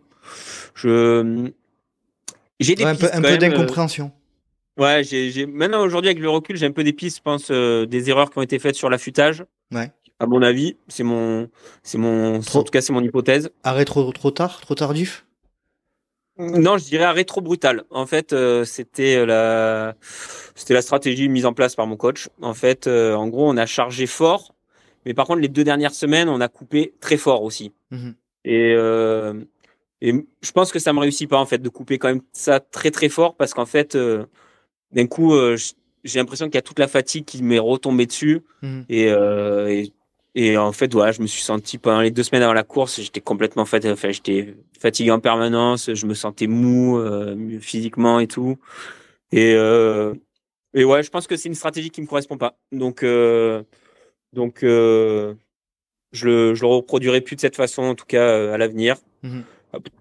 [0.75, 1.51] Je,
[2.59, 4.13] j'ai des un peu, peu d'incompréhension.
[4.77, 8.11] Ouais, j'ai, maintenant aujourd'hui avec le recul, j'ai un peu des pistes, je pense, des
[8.11, 9.45] erreurs qui ont été faites sur l'affûtage.
[9.73, 9.93] Ouais.
[10.21, 11.49] À mon avis, c'est mon,
[11.83, 13.51] c'est mon, en tout cas c'est mon hypothèse.
[13.63, 15.27] Arrêt trop, trop tard, trop tardif?
[16.37, 17.85] Non, je dirais à rétro brutal.
[17.91, 19.95] En fait, euh, c'était la
[20.55, 22.29] c'était la stratégie mise en place par mon coach.
[22.43, 24.55] En fait, euh, en gros, on a chargé fort,
[25.07, 27.73] mais par contre, les deux dernières semaines, on a coupé très fort aussi.
[27.93, 28.15] Mhm.
[28.45, 29.35] Et euh,
[30.01, 30.13] et
[30.43, 32.91] je pense que ça me réussit pas en fait de couper quand même ça très
[32.91, 33.97] très fort parce qu'en fait,
[34.93, 35.33] d'un coup,
[36.03, 38.85] j'ai l'impression qu'il y a toute la fatigue qui m'est retombée dessus mhm.
[38.91, 39.93] et, et
[40.35, 43.01] et en fait, voilà, je me suis senti pendant les deux semaines avant la course,
[43.01, 43.93] j'étais complètement fatigué.
[43.93, 45.95] Enfin, j'étais fatigué en permanence.
[45.95, 48.59] Je me sentais mou euh, physiquement et tout.
[49.31, 50.15] Et euh,
[50.75, 52.59] et ouais, je pense que c'est une stratégie qui me correspond pas.
[52.73, 53.63] Donc euh,
[54.33, 55.37] donc je
[56.23, 58.97] le je le reproduirai plus de cette façon, en tout cas à l'avenir.
[59.23, 59.41] Mmh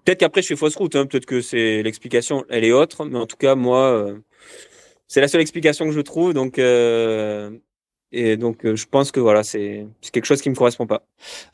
[0.06, 0.96] peut-être qu'après je fais fausse route.
[0.96, 3.06] Hein, peut-être que c'est l'explication, elle est autre.
[3.06, 4.08] Mais en tout cas, moi,
[5.08, 6.36] c'est la seule explication que je trouve.
[6.36, 6.60] Donc
[8.14, 11.04] et donc, euh, je pense que voilà, c'est quelque chose qui me correspond pas.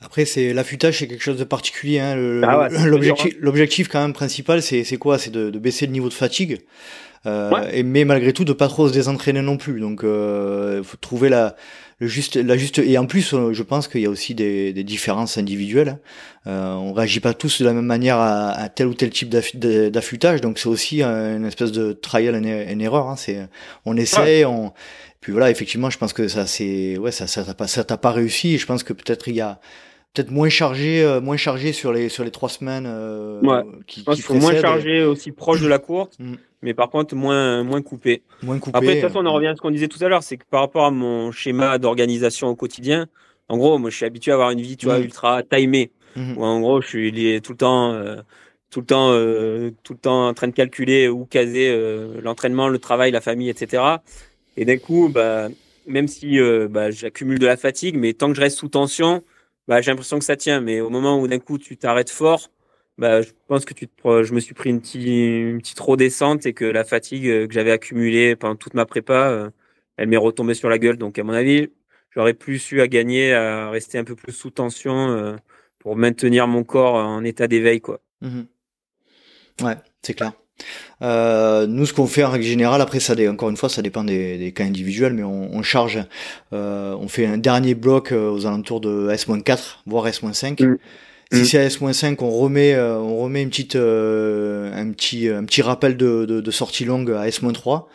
[0.02, 2.00] Après, c'est l'affûtage, c'est quelque chose de particulier.
[2.00, 2.42] Hein.
[2.44, 5.18] Ah l'objectif, l'objectif quand même principal, c'est quoi?
[5.18, 6.60] C'est de, de, baisser le niveau de fatigue.
[7.26, 9.80] Euh, et, mais malgré tout, de pas trop se désentraîner non plus.
[9.80, 11.56] Donc, euh, faut trouver la,
[12.00, 12.80] le juste, la juste.
[12.80, 16.00] Et en plus, euh, je pense qu'il y a aussi des, des différences individuelles.
[16.48, 19.30] Euh, on réagit pas tous de la même manière à, à tel ou tel type
[19.30, 20.42] d'affûtage.
[20.42, 23.10] Donc, c'est aussi une espèce de trial and error.
[23.10, 23.16] Hein.
[23.18, 23.48] C'est,
[23.86, 24.72] on essaie, on
[25.22, 27.98] puis voilà, effectivement, je pense que ça c'est ouais, ça ça t'a pas ça t'a
[27.98, 28.56] pas réussi.
[28.56, 29.60] Et je pense que peut-être il y a
[30.14, 32.86] peut-être moins chargé, euh, moins chargé sur les sur les trois semaines.
[32.88, 33.64] Euh, ouais.
[33.86, 36.36] Qui, je pense moins chargé aussi proche de la course, mm.
[36.62, 38.24] mais par contre moins moins coupé.
[38.44, 38.78] Moins coupé.
[38.78, 40.38] Après, de toute façon, on en revient à ce qu'on disait tout à l'heure, c'est
[40.38, 43.08] que par rapport à mon schéma d'organisation au quotidien,
[43.50, 45.04] en gros, moi, je suis habitué à avoir une vie, tu vois, mm.
[45.04, 45.92] ultra timée.
[46.16, 47.92] Mm en gros, je suis lié tout le temps.
[47.94, 48.18] Euh,
[48.70, 52.68] tout le temps, euh, tout le temps en train de calculer ou caser euh, l'entraînement,
[52.68, 53.82] le travail, la famille, etc.
[54.60, 55.48] Et d'un coup, bah,
[55.88, 59.24] même si euh, bah, j'accumule de la fatigue, mais tant que je reste sous tension,
[59.70, 60.60] bah, j'ai l'impression que ça tient.
[60.60, 62.52] Mais au moment où d'un coup tu t'arrêtes fort,
[62.98, 66.46] bah, je pense que tu je me suis pris une petite, une petite trop descente
[66.46, 69.50] et que la fatigue euh, que j'avais accumulée pendant toute ma prépa, euh,
[69.96, 70.98] elle m'est retombée sur la gueule.
[70.98, 71.70] Donc à mon avis,
[72.12, 75.38] j'aurais plus eu à gagner à rester un peu plus sous tension
[75.80, 78.02] pour maintenir mon corps en état d'éveil, quoi.
[78.20, 78.42] Mmh
[79.62, 80.34] ouais, c'est clair.
[81.02, 84.04] Euh, nous, ce qu'on fait en règle générale, après, ça, encore une fois, ça dépend
[84.04, 86.00] des, des cas individuels, mais on, on charge,
[86.54, 90.64] euh, on fait un dernier bloc euh, aux alentours de S-4, voire S-5.
[90.64, 90.78] Mm.
[91.32, 95.96] Si c'est S-5, on remet, euh, on remet une petite, un petit, un petit rappel
[95.96, 97.86] de, de, de, sortie longue à S-3.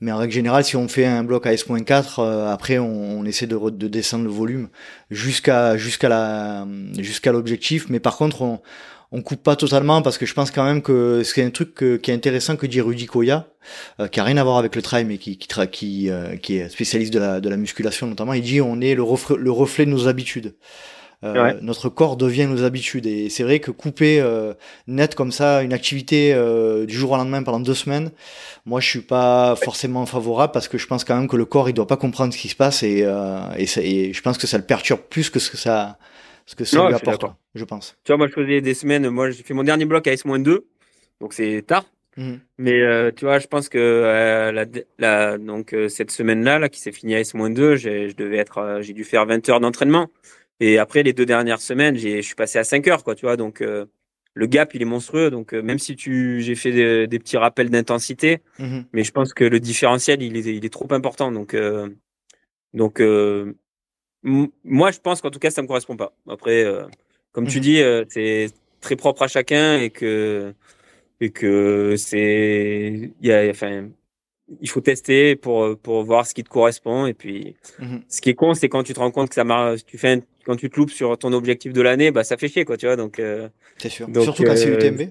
[0.00, 3.46] Mais en règle générale, si on fait un bloc à S-4, après, on, on, essaie
[3.46, 4.68] de, de descendre le volume
[5.12, 6.66] jusqu'à, jusqu'à la,
[6.98, 7.86] jusqu'à l'objectif.
[7.88, 8.58] Mais par contre, on,
[9.12, 12.10] on coupe pas totalement parce que je pense quand même que c'est un truc qui
[12.10, 13.46] est intéressant que dit Rudy Koya,
[14.00, 16.56] euh, qui a rien à voir avec le trail mais qui qui, qui, euh, qui
[16.56, 18.32] est spécialiste de la, de la musculation notamment.
[18.32, 20.54] Il dit on est le reflet, le reflet de nos habitudes.
[21.24, 24.54] Euh, Notre corps devient nos habitudes et c'est vrai que couper euh,
[24.88, 26.34] net comme ça une activité
[26.88, 28.10] du jour au lendemain pendant deux semaines,
[28.64, 31.68] moi je suis pas forcément favorable parce que je pense quand même que le corps
[31.68, 33.06] il doit pas comprendre ce qui se passe et,
[33.56, 33.66] et,
[34.08, 35.96] et je pense que ça le perturbe plus que ce que ça
[36.54, 37.24] que lui apporte,
[37.54, 37.96] je pense.
[38.04, 39.08] Tu vois, moi, je faisais des semaines.
[39.08, 40.60] Moi, j'ai fait mon dernier bloc à S-2,
[41.20, 41.84] donc c'est tard.
[42.16, 42.40] Mhm.
[42.58, 44.66] Mais euh, tu vois, je pense que euh, la,
[44.98, 48.92] la, donc euh, cette semaine-là, là, qui s'est finie à S-2, je devais être, j'ai
[48.92, 50.08] dû faire 20 heures d'entraînement.
[50.60, 53.14] Et après les deux dernières semaines, je suis passé à 5 heures, quoi.
[53.14, 55.30] Tu vois, donc le gap, il est monstrueux.
[55.30, 58.84] Donc même si tu, j'ai fait des, des, petits rappels d'intensité, mhm.
[58.92, 61.32] mais je pense que le différentiel, il est, il est trop important.
[61.32, 61.56] Donc
[62.74, 63.02] donc
[64.22, 66.12] moi, je pense qu'en tout cas, ça me correspond pas.
[66.28, 66.84] Après, euh,
[67.32, 67.62] comme tu mhm.
[67.62, 68.50] dis, euh, c'est
[68.80, 70.54] très propre à chacun et que
[71.20, 73.88] et que c'est il y a enfin
[74.60, 78.02] il faut tester pour pour voir ce qui te correspond et puis mhm.
[78.08, 80.20] ce qui est con c'est quand tu te rends compte que ça marche tu fais
[80.44, 82.86] quand tu te loupes sur ton objectif de l'année bah ça fait chier quoi tu
[82.86, 85.10] vois donc euh, c'est sûr surtout quand c'est UTMB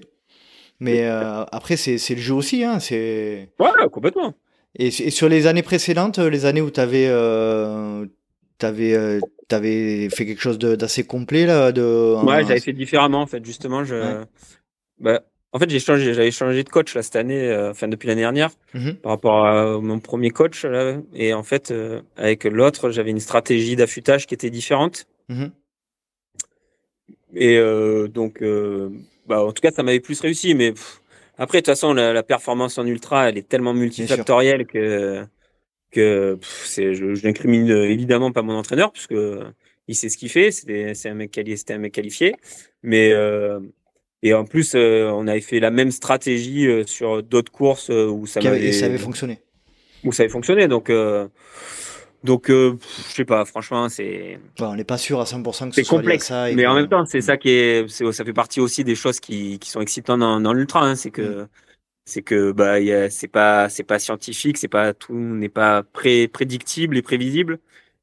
[0.80, 4.34] mais après c'est c'est le jeu aussi hein c'est ouais complètement
[4.78, 7.08] et, et, sur les années précédentes les années où tu avais
[8.62, 9.18] T'avais euh,
[9.50, 13.82] avais fait quelque chose d'assez complet là de Ouais, j'avais fait différemment en fait justement
[13.82, 14.22] je
[15.00, 18.06] bah, en fait j'ai changé j'avais changé de coach là cette année euh, enfin depuis
[18.06, 22.44] l'année dernière mmh par rapport à mon premier coach là, et en fait euh, avec
[22.44, 25.06] l'autre j'avais une stratégie d'affûtage qui était différente.
[25.28, 25.46] Mmh
[27.34, 28.44] et euh, donc
[29.26, 30.74] bah en tout cas ça m'avait plus réussi mais
[31.38, 35.26] après de toute façon la, la, performance en ultra elle est tellement multifactorielle que
[35.92, 39.14] que je, je n'incrimine euh, évidemment pas mon entraîneur puisque
[39.88, 40.50] il sait ce qu'il fait.
[40.50, 42.34] C'était, c'est un mec qualifié, c'était un mec qualifié.
[42.82, 43.60] Mais euh,
[44.22, 48.26] et en plus, euh, on avait fait la même stratégie euh, sur d'autres courses où
[48.26, 49.38] ça avait, ça avait fonctionné.
[50.04, 50.68] Où ça avait fonctionné.
[50.68, 50.90] Donc
[52.24, 52.76] Donc, je
[53.08, 54.38] sais pas, franchement, c'est.
[54.60, 56.28] on n'est pas sûr à 100% que c'est complexe.
[56.28, 59.18] ça mais en même temps, c'est ça qui est, ça fait partie aussi des choses
[59.18, 60.84] qui, qui sont excitantes dans, dans l'ultra.
[60.84, 61.48] Hein, c'est que, mm.
[62.04, 62.78] C'est que, bah,
[63.10, 67.58] c'est pas, c'est pas scientifique, c'est pas tout n'est pas pré prédictible et prévisible.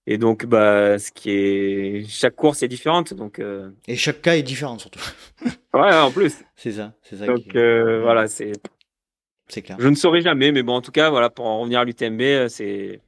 [0.07, 3.39] Et donc, bah, ce qui est, chaque course est différente, donc.
[3.39, 3.69] Euh...
[3.87, 5.01] Et chaque cas est différent surtout.
[5.73, 6.35] ouais, en plus.
[6.55, 7.25] C'est ça, c'est ça.
[7.27, 8.53] Donc, euh, voilà, c'est.
[9.47, 9.77] C'est clair.
[9.79, 12.21] Je ne saurais jamais, mais bon, en tout cas, voilà, pour en revenir à l'UTMB,
[12.21, 13.01] euh, c'est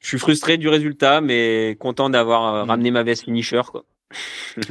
[0.00, 2.68] je suis frustré du résultat, mais content d'avoir euh, mm.
[2.68, 3.62] ramené ma veste finisher.
[3.70, 3.84] Quoi.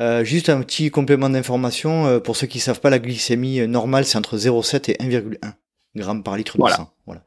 [0.00, 4.04] Euh, juste un petit complément d'information euh, pour ceux qui savent pas, la glycémie normale
[4.04, 5.52] c'est entre 0,7 et 1,1
[5.96, 6.90] grammes par litre de sang.
[7.06, 7.22] Voilà.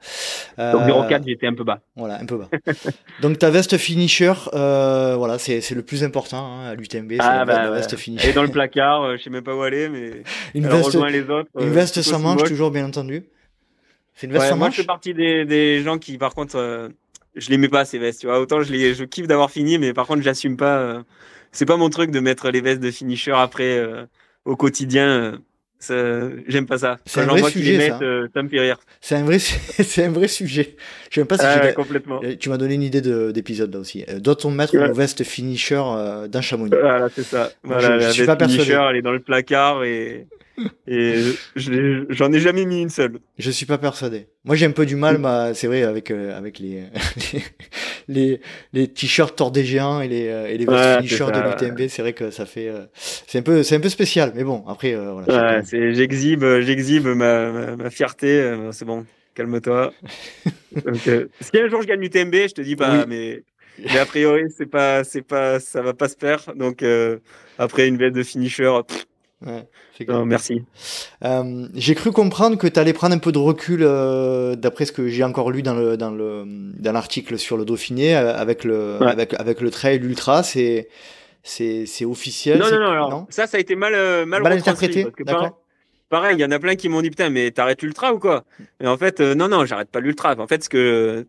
[0.72, 1.82] Donc 0,4 j'étais un peu bas.
[1.96, 2.50] Voilà, un peu bas.
[3.22, 7.14] Donc ta veste finisher, voilà, c'est le plus important hein, à l'UTMB.
[7.20, 8.26] Ah, bah, la veste finisher.
[8.26, 10.24] Elle est dans le placard, je sais même pas où elle est, mais
[10.56, 11.50] une veste, les autres.
[11.60, 13.26] Une veste sans manche, toujours bien entendu.
[14.16, 14.60] C'est une veste sans manche.
[14.60, 16.90] Moi je fais partie des, des gens qui par contre
[17.36, 18.40] je les mets pas ces vestes, tu vois.
[18.40, 20.78] Autant je les, je kiffe d'avoir fini, mais par contre, j'assume pas.
[20.78, 21.04] Euh,
[21.54, 24.06] c'est pas mon truc de mettre les vestes de finisher après euh,
[24.44, 25.40] au quotidien.
[25.90, 26.98] Euh, j'aime pas ça.
[27.06, 28.00] C'est un vrai sujet, ça.
[28.34, 28.80] ça me fait rire.
[29.02, 30.76] C'est un vrai, c'est un vrai sujet.
[31.10, 32.22] Je sais pas si ah, complètement.
[32.40, 33.02] Tu m'as donné une idée
[33.32, 34.06] d'épisode là aussi.
[34.18, 35.84] Doit-on mettre une veste finisher
[36.28, 36.72] d'un chamonix?
[36.72, 37.52] Voilà, c'est ça.
[37.64, 40.28] Voilà, je, la suis veste pas finisher, elle est dans le placard et
[40.88, 41.16] et
[41.56, 43.20] j'en ai jamais mis une seule.
[43.38, 44.28] Je suis pas persuadé.
[44.46, 46.84] Moi, j'ai un peu du mal, bah, c'est vrai, avec euh, avec les
[48.08, 48.40] les
[48.74, 51.88] les t-shirts tordégiens et les euh, et les t-shirts de l'UTMB.
[51.88, 54.64] C'est vrai que ça fait euh, c'est un peu c'est un peu spécial, mais bon,
[54.68, 55.62] après voilà.
[55.62, 58.56] Ouais, j'exhibe j'exhibe ma, ma, fierté.
[58.72, 59.94] c'est bon, calme-toi.
[61.42, 63.44] si un jour je gagne l'UTMB, je te dis pas, mais
[63.80, 66.54] mais a priori c'est pas c'est pas ça va pas se faire.
[66.56, 66.84] Donc
[67.58, 68.72] après une bête de finisher.
[69.46, 69.68] Ouais
[70.26, 70.64] merci.
[71.24, 74.92] Euh, j'ai cru comprendre que tu allais prendre un peu de recul, euh, d'après ce
[74.92, 78.64] que j'ai encore lu dans le dans le dans l'article sur le Dauphiné, euh, avec
[78.64, 80.88] le avec avec le trail ultra, c'est
[81.44, 82.60] c'est c'est officiel.
[82.60, 85.08] Non non non, non, ça ça a été mal mal, interprété.
[86.10, 88.44] Pareil, il y en a plein qui m'ont dit putain mais t'arrêtes l'ultra ou quoi?
[88.80, 90.36] Et en fait non non j'arrête pas l'ultra.
[90.38, 91.26] En fait ce que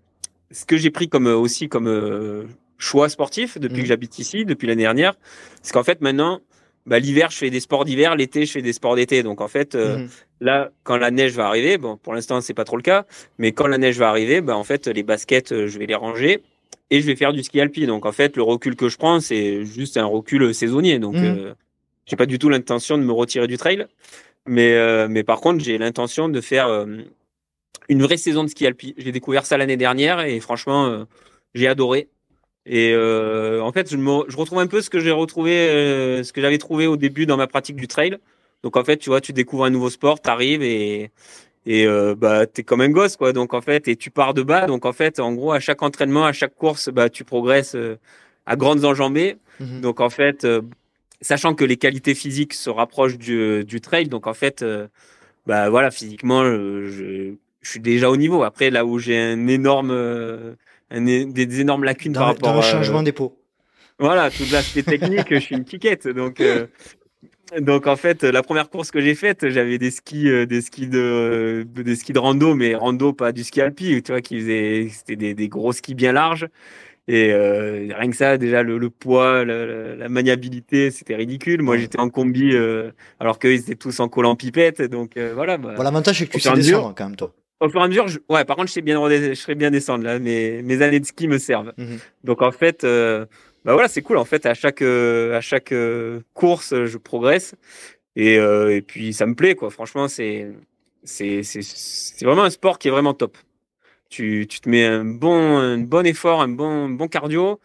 [0.50, 2.46] ce que j'ai pris comme aussi comme
[2.76, 3.86] choix sportif depuis que mhm.
[3.86, 5.14] j'habite ici depuis l'année dernière,
[5.62, 6.40] c'est qu'en fait maintenant
[6.86, 9.22] bah, l'hiver, je fais des sports d'hiver, l'été, je fais des sports d'été.
[9.22, 10.08] Donc en fait, euh, mhm.
[10.40, 13.06] là, quand la neige va arriver, bon, pour l'instant, c'est pas trop le cas,
[13.38, 15.94] mais quand la neige va arriver, bah, en fait, les baskets, euh, je vais les
[15.94, 16.42] ranger
[16.90, 17.86] et je vais faire du ski alpi.
[17.86, 20.98] Donc en fait, le recul que je prends, c'est juste un recul saisonnier.
[20.98, 21.24] Donc mhm.
[21.24, 21.54] euh,
[22.06, 23.86] j'ai pas du tout l'intention de me retirer du trail,
[24.46, 26.68] mais euh, mais par contre, j'ai l'intention de faire
[27.88, 28.94] une vraie saison de ski alpi.
[28.98, 31.06] J'ai découvert ça l'année dernière et franchement,
[31.54, 32.08] j'ai adoré.
[32.66, 36.22] Et euh, en fait, je, me, je retrouve un peu ce que j'ai retrouvé, euh,
[36.22, 38.16] ce que j'avais trouvé au début dans ma pratique du trail.
[38.62, 41.10] Donc en fait, tu vois, tu découvres un nouveau sport, t'arrives et
[41.66, 43.32] et euh, bah t'es comme un gosse quoi.
[43.32, 44.66] Donc en fait, et tu pars de bas.
[44.66, 47.98] Donc en fait, en gros, à chaque entraînement, à chaque course, bah tu progresses euh,
[48.46, 49.36] à grandes enjambées.
[49.60, 49.82] Mhm.
[49.82, 50.46] Donc en fait,
[51.20, 54.64] sachant que les qualités physiques se rapprochent du, du trail, donc en fait,
[55.46, 58.42] bah voilà, physiquement, je, je suis déjà au niveau.
[58.42, 60.56] Après, là où j'ai un énorme
[61.00, 63.38] des, énormes lacunes dans, par rapport dans le changement des pots.
[63.98, 66.08] Voilà, tout l'aspect technique, je suis une quiquette.
[66.08, 66.66] Donc, euh,
[67.60, 70.88] donc en fait, la première course que j'ai faite, j'avais des skis, euh, des skis
[70.88, 74.88] de, des skis de rando, mais rando pas du ski alpi, tu vois, qui faisait,
[74.90, 76.48] c'était des, des, gros skis bien larges.
[77.06, 81.62] Et euh, rien que ça, déjà le, poids, la, maniabilité, c'était ridicule.
[81.62, 82.56] Moi, j'étais en combi,
[83.20, 84.82] alors qu'ils étaient tous en collant pipette.
[84.82, 85.58] Donc voilà.
[85.58, 88.08] Bah, L'avantage, c'est que tu sais descendre quand même, toi au fur et à mesure,
[88.08, 88.18] je...
[88.28, 90.18] ouais, par contre, je sais bien, je serais bien descendre là.
[90.18, 91.72] Mes, mes années de ski me servent.
[91.76, 91.98] Mhm.
[92.24, 93.26] Donc en fait, euh,
[93.64, 94.18] bah voilà, c'est cool.
[94.18, 97.54] En fait, à chaque euh, à chaque euh, course, je progresse
[98.16, 99.70] et, et puis ça me plaît quoi.
[99.70, 100.50] Franchement, c'est
[101.02, 103.36] c'est c'est vraiment un sport qui est vraiment top.
[104.10, 107.58] Tu, tu te mets un bon un bon effort, un bon bon cardio.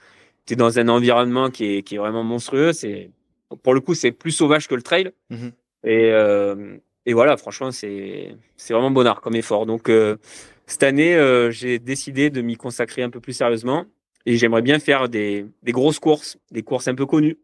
[0.46, 2.74] Tu es dans un environnement qui est qui est vraiment monstrueux.
[2.74, 3.12] C'est
[3.64, 5.12] pour le coup, c'est plus sauvage que le trail.
[5.30, 5.52] Mhm.
[5.84, 6.12] Et
[7.06, 8.36] et voilà, franchement, c'est
[8.70, 9.66] vraiment bonheur comme effort.
[9.66, 10.18] Donc euh,
[10.68, 13.86] cette année, euh, j'ai décidé de m'y consacrer un peu plus sérieusement
[14.26, 17.38] et j'aimerais bien faire des, des grosses courses, des courses un peu connues.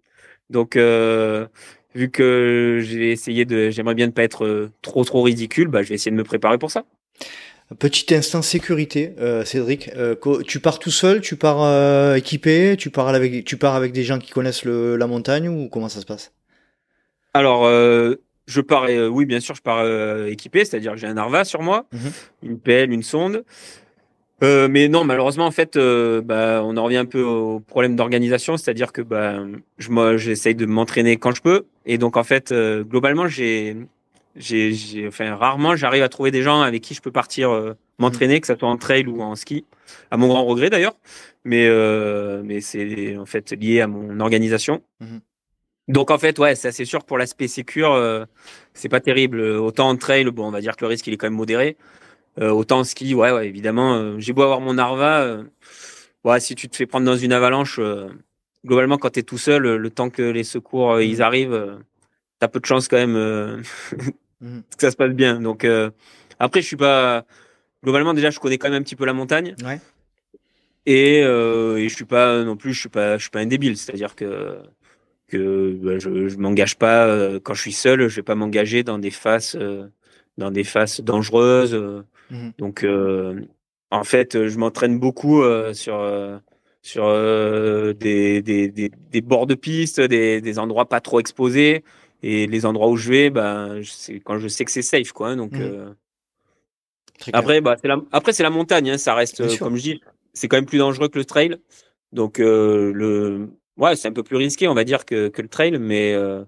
[0.50, 1.48] Donc euh,
[1.96, 5.90] vu que j'ai essayé de, j'aimerais bien ne pas être trop trop ridicule, bah je
[5.90, 6.84] vais essayer de me préparer pour ça.
[7.80, 9.90] Petit instant sécurité, Cédric.
[10.46, 14.20] tu pars tout seul, tu pars équipé, tu pars avec, tu pars avec des gens
[14.20, 16.32] qui connaissent le, la montagne ou comment ça se passe?
[17.34, 17.66] Alors
[18.48, 21.44] je pars, euh, oui, bien sûr, je pars euh, équipé, c'est-à-dire que j'ai un Arva
[21.44, 22.12] sur moi, mhm.
[22.44, 23.44] une pelle, une sonde.
[24.44, 28.58] Euh, mais non, malheureusement, en fait, bah, on en revient un peu au problème d'organisation,
[28.58, 29.40] c'est-à-dire que bah,
[29.78, 31.66] je, moi, j'essaye de m'entraîner quand je peux.
[31.86, 33.78] Et donc, en fait, globalement, j'ai
[34.36, 38.42] j'ai, enfin, rarement j'arrive à trouver des gens avec qui je peux partir euh, m'entraîner,
[38.42, 39.64] que ce soit en trail ou en ski,
[40.12, 40.98] à mon grand regret d'ailleurs.
[41.46, 41.70] Mais,
[42.44, 44.82] mais c'est en fait lié à mon organisation.
[45.00, 45.22] Mhm.
[45.88, 48.26] Donc en fait, ouais, c'est assez sûr pour l'aspect sécure, euh,
[48.74, 49.40] c'est pas terrible.
[49.40, 51.78] Autant en trail, bon, on va dire que le risque il est quand même modéré.
[52.40, 53.96] Euh, autant en ski, ouais, ouais évidemment.
[53.96, 55.44] Euh, j'ai beau avoir mon Arva, euh,
[56.24, 57.80] ouais, si tu te fais prendre dans une avalanche,
[58.66, 61.22] globalement quand tu es tout seul, le temps que les secours ils mhm.
[61.22, 61.78] arrivent,
[62.40, 63.64] t'as peu de chance quand même
[64.42, 64.64] mhm.
[64.78, 65.40] que ça se passe bien.
[65.40, 65.68] Donc
[66.40, 67.26] après, je suis pas
[67.84, 69.56] globalement déjà, je connais quand même un petit peu la montagne.
[69.64, 69.80] Ouais.
[70.86, 73.46] Et, euh, et je suis pas non plus, je suis pas, je suis pas un
[73.46, 73.78] débile.
[73.78, 74.60] C'est-à-dire que
[75.28, 78.08] que bah, je, je m'engage pas euh, quand je suis seul.
[78.08, 79.88] Je vais pas m'engager dans des faces, euh,
[80.38, 81.74] dans des faces dangereuses.
[81.74, 82.04] Euh.
[82.32, 82.86] Mmh Donc,
[83.92, 85.44] en fait, je m'entraîne beaucoup
[85.74, 86.42] sur
[86.82, 87.06] sur
[87.94, 91.84] des, des, des, des, bords de piste, des, des endroits pas trop exposés.
[92.24, 95.30] Et les endroits où je vais, ben, c'est quand je sais que c'est safe, quoi.
[95.30, 95.96] Hein, donc, mmh
[97.32, 100.02] après, bah, c'est la, après, c'est la montagne, hein, ça reste, comme je dis,
[100.34, 101.58] c'est quand même plus dangereux que le trail.
[102.12, 105.78] Donc, le, ouais, c'est un peu plus risqué, on va dire, que, que le trail,
[105.80, 106.44] mais, euh,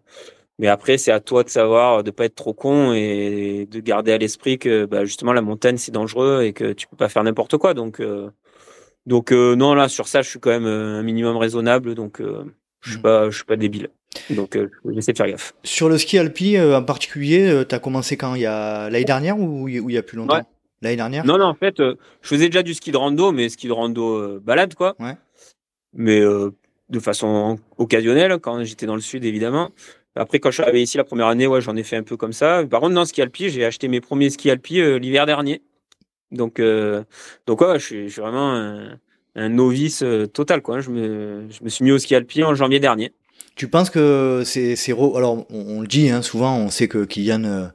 [0.59, 4.11] mais après, c'est à toi de savoir, de pas être trop con et de garder
[4.11, 7.23] à l'esprit que bah, justement la montagne c'est dangereux et que tu peux pas faire
[7.23, 7.73] n'importe quoi.
[7.73, 8.29] Donc, euh,
[9.05, 12.21] donc euh, non, là sur ça, je suis quand même un minimum raisonnable, donc
[12.81, 13.01] je suis mmh.
[13.01, 13.89] pas, je suis pas débile.
[14.31, 14.57] Donc,
[14.93, 15.53] j'essaie de faire gaffe.
[15.63, 18.33] Sur le ski alpi en particulier, tu as commencé quand?
[18.33, 20.41] Il y a l'année dernière ou il y a plus longtemps?
[20.81, 21.25] L'année dernière?
[21.25, 24.39] Non, non, en fait, je faisais déjà du ski de rando, mais ski de rando
[24.39, 24.95] balade, quoi.
[24.99, 25.15] Ouais.
[25.93, 26.21] Mais
[26.89, 29.71] de façon occasionnelle quand j'étais dans le sud évidemment.
[30.15, 32.17] Après quand je suis arrivé ici la première année, ouais, j'en ai fait un peu
[32.17, 32.63] comme ça.
[32.69, 35.61] Par contre, dans ski alpi, j'ai acheté mes premiers skis alpi euh, l'hiver dernier.
[36.31, 37.03] Donc euh,
[37.45, 38.97] donc ouais, je suis, vraiment
[39.35, 40.79] un, novice euh, total quoi.
[40.79, 43.13] Je me je me suis mis au ski alpi en janvier dernier.
[43.55, 47.71] Tu penses que c'est alors on, le dit hein, souvent, on sait que Kylian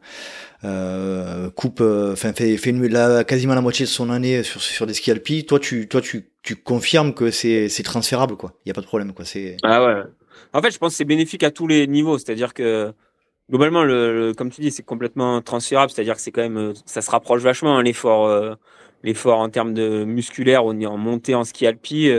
[0.64, 4.86] euh, coupe, euh, enfin fait, fait la, quasiment la moitié de son année sur, sur
[4.86, 5.44] des skis alpi.
[5.44, 8.54] Toi, tu, toi, tu, tu confirmes que c'est, c'est transférable, quoi.
[8.64, 9.24] Il y a pas de problème, quoi.
[9.24, 9.56] C'est.
[9.62, 10.02] Ah ouais.
[10.52, 12.18] En fait, je pense que c'est bénéfique à tous les niveaux.
[12.18, 12.92] C'est-à-dire que
[13.50, 15.90] globalement, le, comme tu dis, c'est complètement transférable.
[15.90, 18.54] C'est-à-dire que c'est quand même, ça se rapproche vachement hein, l'effort, euh,
[19.02, 22.10] l'effort en termes de musculaire, en montée en ski alpi.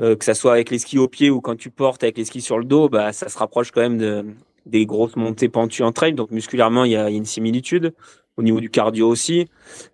[0.00, 2.24] Euh, que ça soit avec les skis au pied ou quand tu portes avec les
[2.24, 4.24] skis sur le dos, bah ça se rapproche quand même de,
[4.66, 6.14] des grosses montées pentues en trail.
[6.14, 7.92] Donc musculairement, il y a, une similitude
[8.36, 9.48] au niveau du cardio aussi.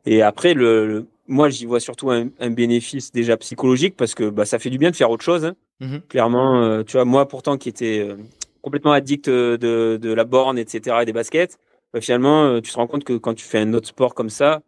[0.04, 4.58] Et après, le, moi, j'y vois surtout un, bénéfice déjà psychologique parce que bah, ça
[4.58, 5.44] fait du bien de faire autre chose.
[5.44, 5.54] Hein.
[5.80, 6.02] Mhm.
[6.08, 8.16] Clairement, euh, tu vois, moi pourtant qui était euh,
[8.62, 10.98] complètement addict de, de, la borne, etc.
[11.02, 11.58] et des baskets,
[11.92, 14.30] bah, finalement, euh, tu te rends compte que quand tu fais un autre sport comme
[14.30, 14.62] ça,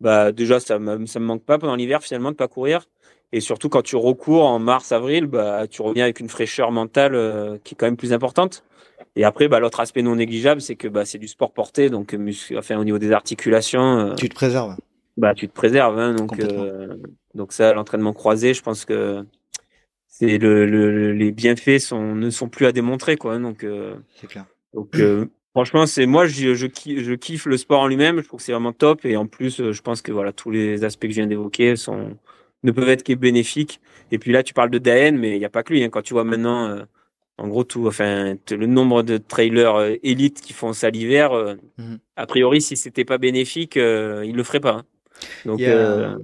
[0.00, 2.86] bah déjà ça me, ça me manque pas pendant l'hiver finalement de pas courir.
[3.32, 7.60] Et surtout quand tu recours en mars, avril, bah tu reviens avec une fraîcheur mentale
[7.62, 8.64] qui est quand même plus importante.
[9.16, 12.16] Et après, bah, l'autre aspect non négligeable, c'est que bah, c'est du sport porté, donc
[12.56, 13.98] enfin, au niveau des articulations.
[13.98, 14.76] Euh, tu te préserves.
[15.16, 15.98] Bah, tu te préserves.
[15.98, 16.96] Hein, donc, euh,
[17.34, 19.24] donc ça, l'entraînement croisé, je pense que
[20.06, 23.34] c'est le, le, les bienfaits sont, ne sont plus à démontrer, quoi.
[23.34, 24.46] Hein, donc, euh, c'est clair.
[24.74, 24.96] Donc,
[25.52, 28.20] franchement, c'est moi, je, je, je, kiffe le sport en lui-même.
[28.20, 29.04] Je trouve que c'est vraiment top.
[29.04, 32.16] Et en plus, je pense que voilà, tous les aspects que je viens d'évoquer sont
[32.62, 33.80] ne peuvent être que bénéfiques.
[34.12, 35.82] Et puis là, tu parles de Daen, mais il n'y a pas que lui.
[35.82, 35.88] Hein.
[35.88, 36.84] Quand tu vois maintenant
[37.40, 41.54] en gros, tout, enfin, le nombre de trailers euh, élites qui font ça l'hiver, euh,
[41.78, 41.98] mhm.
[42.16, 44.72] a priori, si c'était pas bénéfique, euh, il le ferait pas.
[44.72, 44.84] Hein.
[45.46, 46.18] Donc, il y a,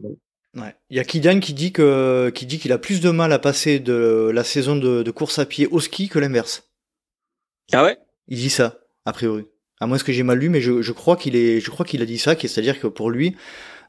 [0.56, 0.74] ouais.
[0.90, 3.38] il y a Kidan qui dit que, qui dit qu'il a plus de mal à
[3.38, 6.68] passer de la saison de, course à pied au ski que l'inverse.
[7.72, 7.96] Ah ouais?
[8.28, 9.46] Il dit ça, a priori.
[9.80, 12.02] À moins que j'ai mal lu, mais je, je crois qu'il est, je crois qu'il
[12.02, 13.36] a dit ça, c'est-à-dire que pour lui,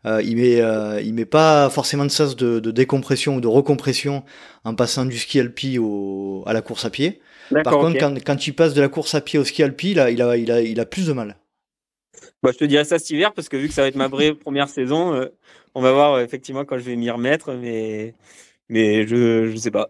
[0.08, 3.48] euh, il met euh, il met pas forcément de sas de, de, décompression ou de
[3.48, 4.24] recompression
[4.64, 7.20] en passant du ski alpi au, à la course à pied.
[7.64, 10.10] Par contre, quand, quand il passe de la course à pied au ski alpi, là,
[10.10, 11.38] il a, il a, il a plus de mal.
[12.42, 14.10] Bah, je te dirais ça cet hiver parce que vu que ça va être ma
[14.40, 15.28] première saison, euh,
[15.76, 18.14] on va voir effectivement quand je vais m'y remettre, mais
[18.70, 19.90] mais je je sais pas.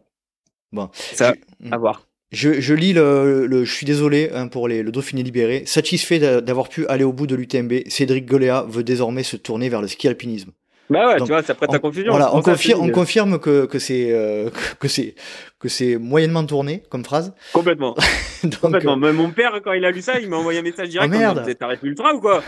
[0.72, 1.34] Bon, ça
[1.72, 2.07] à voir.
[2.32, 5.64] Je, lis le, le, Je suis désolé hein, pour le Dauphiné libéré.
[5.66, 9.82] Satisfait d'avoir pu aller au bout de l'UTMB, Cédric Goléa veut désormais se tourner vers
[9.82, 10.52] le ski alpinisme.
[10.90, 12.12] Bah ouais, tu vois, ça prête à confusion.
[12.12, 14.50] Voilà, on, confirme, on confirme que, que c'est euh,
[14.80, 15.16] que c'est
[15.60, 17.34] que c'est moyennement tourné comme phrase.
[17.52, 17.96] Complètement.
[18.44, 18.98] Donc, Complètement.
[19.04, 21.12] Euh, mon père, quand il a lu ça, il m'a envoyé un message direct.
[21.14, 21.58] Oh merde.
[21.58, 22.44] T'arrêtes l'ultra ou quoi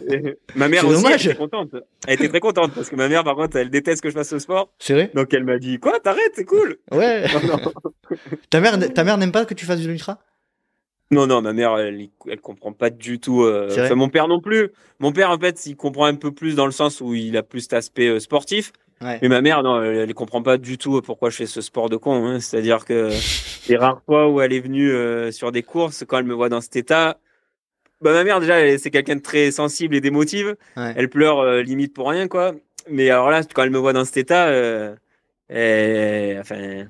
[0.54, 1.74] Ma mère aussi, elle était contente.
[2.06, 4.28] Elle était très contente parce que ma mère, par contre, elle déteste que je fasse
[4.28, 4.70] ce sport.
[4.78, 5.10] C'est vrai.
[5.14, 6.76] Donc elle m'a dit quoi T'arrêtes, c'est cool.
[6.92, 7.24] Ouais.
[8.50, 10.18] ta mère, ta mère n'aime pas que tu fasses de l'ultra?
[11.12, 13.42] Non, non, ma mère, elle, elle comprend pas du tout.
[13.42, 14.70] Euh, enfin, mon père non plus.
[14.98, 17.42] Mon père, en fait, il comprend un peu plus dans le sens où il a
[17.42, 18.72] plus cet aspect euh, sportif.
[19.02, 21.90] Mais ma mère, non, elle, elle, comprend pas du tout pourquoi je fais ce sport
[21.90, 22.24] de con.
[22.24, 22.38] Hein.
[22.38, 23.10] C'est-à-dire que
[23.68, 26.48] les rares fois où elle est venue euh, sur des courses, quand elle me voit
[26.48, 27.18] dans cet état,
[28.00, 30.56] bah, ma mère, déjà, c'est quelqu'un de très sensible et d'émotive.
[30.76, 32.52] Elle pleure limite pour rien, quoi.
[32.88, 34.50] Mais alors là, quand elle me voit dans cet état,
[35.50, 36.86] euh, enfin,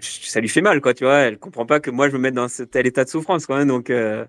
[0.00, 1.18] ça lui fait mal, quoi, tu vois.
[1.18, 3.58] Elle comprend pas que moi, je me mette dans tel état de souffrance, quoi.
[3.58, 3.66] Hein.
[3.66, 4.24] Donc, euh,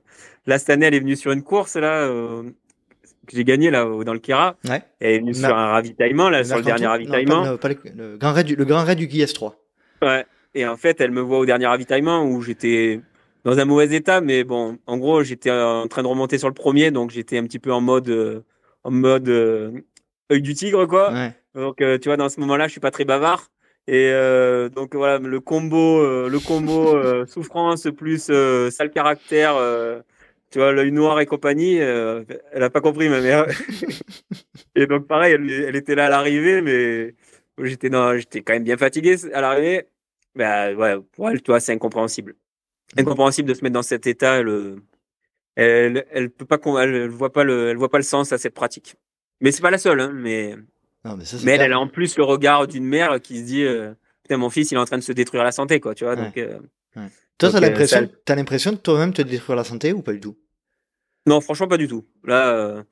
[0.45, 4.13] là, cette année, elle est venue sur une course, là, que j'ai gagné, là, dans
[4.13, 4.57] le Kira.
[4.67, 4.83] Ouais.
[4.99, 7.57] Elle est venue sur un ravitaillement, là, sur le dernier ravitaillement.
[7.95, 9.53] le, grand raid du, le grand raid du Guy S3.
[10.01, 10.25] Ouais.
[10.53, 12.99] Et en fait, elle me voit au dernier ravitaillement où j'étais
[13.43, 16.53] dans un mauvais état, mais bon, en gros, j'étais en train de remonter sur le
[16.53, 18.41] premier, donc j'étais un petit peu en mode, euh,
[18.83, 19.71] en mode euh,
[20.31, 21.11] œil du tigre, quoi.
[21.11, 21.33] Ouais.
[21.55, 23.51] Donc, euh, tu vois, dans ce moment-là, je suis pas très bavard.
[23.87, 24.11] Et
[24.75, 28.31] donc voilà, le combo, le combo souffrance plus
[28.69, 29.55] sale caractère,
[30.51, 33.47] tu vois, l'œil noir et compagnie, elle a pas compris ma mère.
[34.75, 37.15] et donc pareil, elle, elle était là à l'arrivée, mais
[37.57, 39.87] j'étais j'étais quand même bien fatigué à l'arrivée.
[40.35, 42.35] Bah ouais, pour elle, tu vois, c'est incompréhensible
[42.97, 44.39] incompréhensible de se mettre dans cet état.
[44.39, 44.77] Elle,
[45.55, 48.53] elle, elle peut pas, elle voit pas le, elle voit pas le sens à cette
[48.53, 48.95] pratique.
[49.41, 50.55] Mais c'est pas la seule, hein, mais.
[51.03, 54.37] Mais, elle, elle, a en plus le regard d'une mère qui se dit, euh, putain,
[54.37, 56.15] mon fils, il est en train de se détruire la santé, quoi, tu vois.
[56.15, 56.37] Donc.
[56.37, 56.59] Euh,
[57.37, 60.37] Toi, t'as euh, l'impression, l'impression de toi-même te détruire la santé ou pas du tout?
[61.25, 62.05] Non, franchement, pas du tout.
[62.25, 62.83] Là,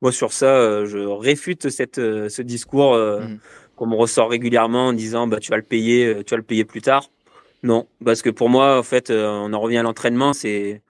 [0.00, 3.38] moi sur ça, je réfute cette, ce discours mmh.
[3.76, 6.64] qu'on me ressort régulièrement en disant, bah, tu vas le payer, tu vas le payer
[6.64, 7.10] plus tard.
[7.64, 10.82] Non, parce que pour moi, en fait, on en revient à l'entraînement, c'est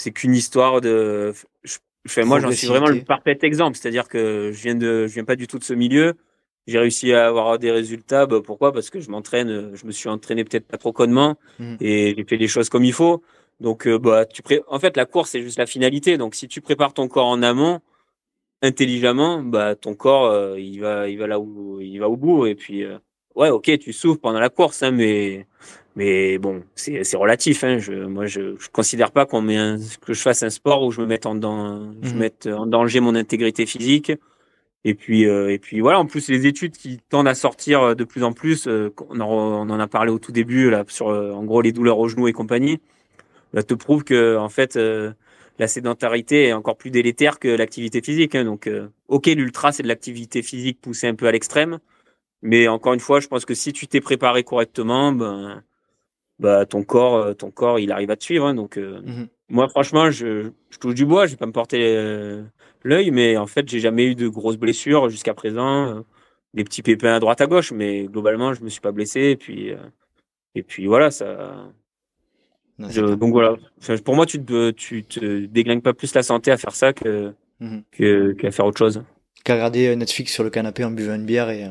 [0.00, 1.32] c'est qu'une histoire de.
[1.62, 1.78] Je,
[2.24, 5.36] moi, j'en suis vraiment le parfait exemple, c'est-à-dire que je viens de, je viens pas
[5.36, 6.14] du tout de ce milieu.
[6.66, 8.26] J'ai réussi à avoir des résultats.
[8.26, 8.72] Bah, pourquoi?
[8.72, 11.76] Parce que je m'entraîne, je me suis entraîné peut-être pas trop connement mmh.
[11.80, 13.22] et j'ai fait les choses comme il faut.
[13.60, 14.60] Donc, euh, bah, tu pré...
[14.68, 16.16] en fait, la course c'est juste la finalité.
[16.16, 17.80] Donc, si tu prépares ton corps en amont,
[18.62, 22.46] intelligemment, bah, ton corps, euh, il va, il va là où, il va au bout.
[22.46, 22.84] Et puis,
[23.34, 25.46] ouais, ok, tu souffres pendant la course, hein, mais
[25.96, 27.64] mais bon, c'est relatif.
[27.64, 27.78] Hein.
[27.78, 31.00] Je, moi, je, je considère pas qu'on met que je fasse un sport où je
[31.00, 32.18] me mette en, dans, je mhm.
[32.18, 34.12] mette en danger mon intégrité physique.
[34.84, 35.98] Et puis, euh, et puis voilà.
[35.98, 39.28] En plus, les études qui tendent à sortir de plus en plus, euh, on, en,
[39.28, 42.08] on, en, a parlé au tout début là sur, euh, en gros, les douleurs aux
[42.08, 42.80] genoux et compagnie,
[43.52, 44.78] là, te prouve que en fait,
[45.58, 48.34] la sédentarité est encore plus délétère que l'activité physique.
[48.34, 48.44] Hein.
[48.44, 48.70] Donc,
[49.08, 51.78] ok, l'ultra c'est de l'activité physique poussée un peu à l'extrême,
[52.42, 55.62] mais encore une fois, je pense que si tu t'es préparé correctement, ben
[56.40, 59.28] bah ton corps euh, ton corps il arrive à te suivre hein, donc euh, mhm.
[59.50, 62.42] moi franchement je, je, touche du bois je vais pas me porter euh,
[62.82, 66.02] l'œil mais en fait j'ai jamais eu de grosses blessures jusqu'à présent
[66.54, 69.36] des petits pépins à droite à gauche mais globalement je me suis pas blessé et
[69.36, 69.72] puis
[70.54, 71.70] et puis voilà ça
[72.78, 73.56] donc voilà
[74.02, 77.34] pour moi tu te tu te déglingues pas plus la santé à faire ça que
[77.60, 77.82] mhm.
[77.92, 79.04] que qu'à faire autre chose
[79.44, 81.66] qu'à regarder Netflix sur le canapé en buvant une bière et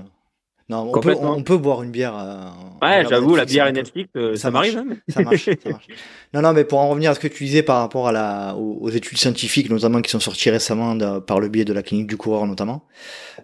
[0.69, 2.15] non, on peut, on peut, boire une bière.
[2.15, 4.77] Euh, ouais, j'avoue, la bière et Netflix, euh, ça, m'arrive.
[4.77, 4.97] Hein.
[5.07, 5.87] Ça marche, ça marche.
[6.35, 8.55] Non, non, mais pour en revenir à ce que tu disais par rapport à la,
[8.55, 12.17] aux, études scientifiques, notamment qui sont sorties récemment par le biais de la clinique du
[12.17, 12.85] coureur, notamment,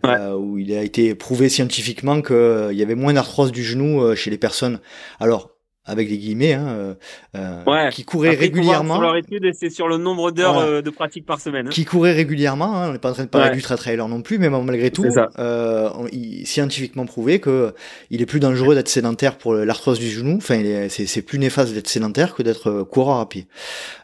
[0.06, 4.30] euh, où il a été prouvé scientifiquement qu'il y avait moins d'arthrose du genou chez
[4.30, 4.80] les personnes.
[5.20, 5.55] Alors,
[5.86, 6.94] avec des guillemets, hein, euh,
[7.36, 9.00] euh qui couraient régulièrement.
[9.00, 11.68] leur étude, c'est sur le nombre d'heures euh, de pratique par semaine.
[11.68, 11.72] Hein.
[11.72, 12.76] Qui couraient régulièrement.
[12.76, 14.92] Hein, on n'est pas en train de parler du du trailer non plus, mais malgré
[14.92, 15.06] tout,
[15.38, 17.74] euh, il, scientifiquement prouvé que
[18.10, 20.38] il est plus dangereux d'être sédentaire pour l'arthrose du genou.
[20.38, 23.48] Enfin, c'est plus néfaste d'être sédentaire que d'être euh, coureur à pied.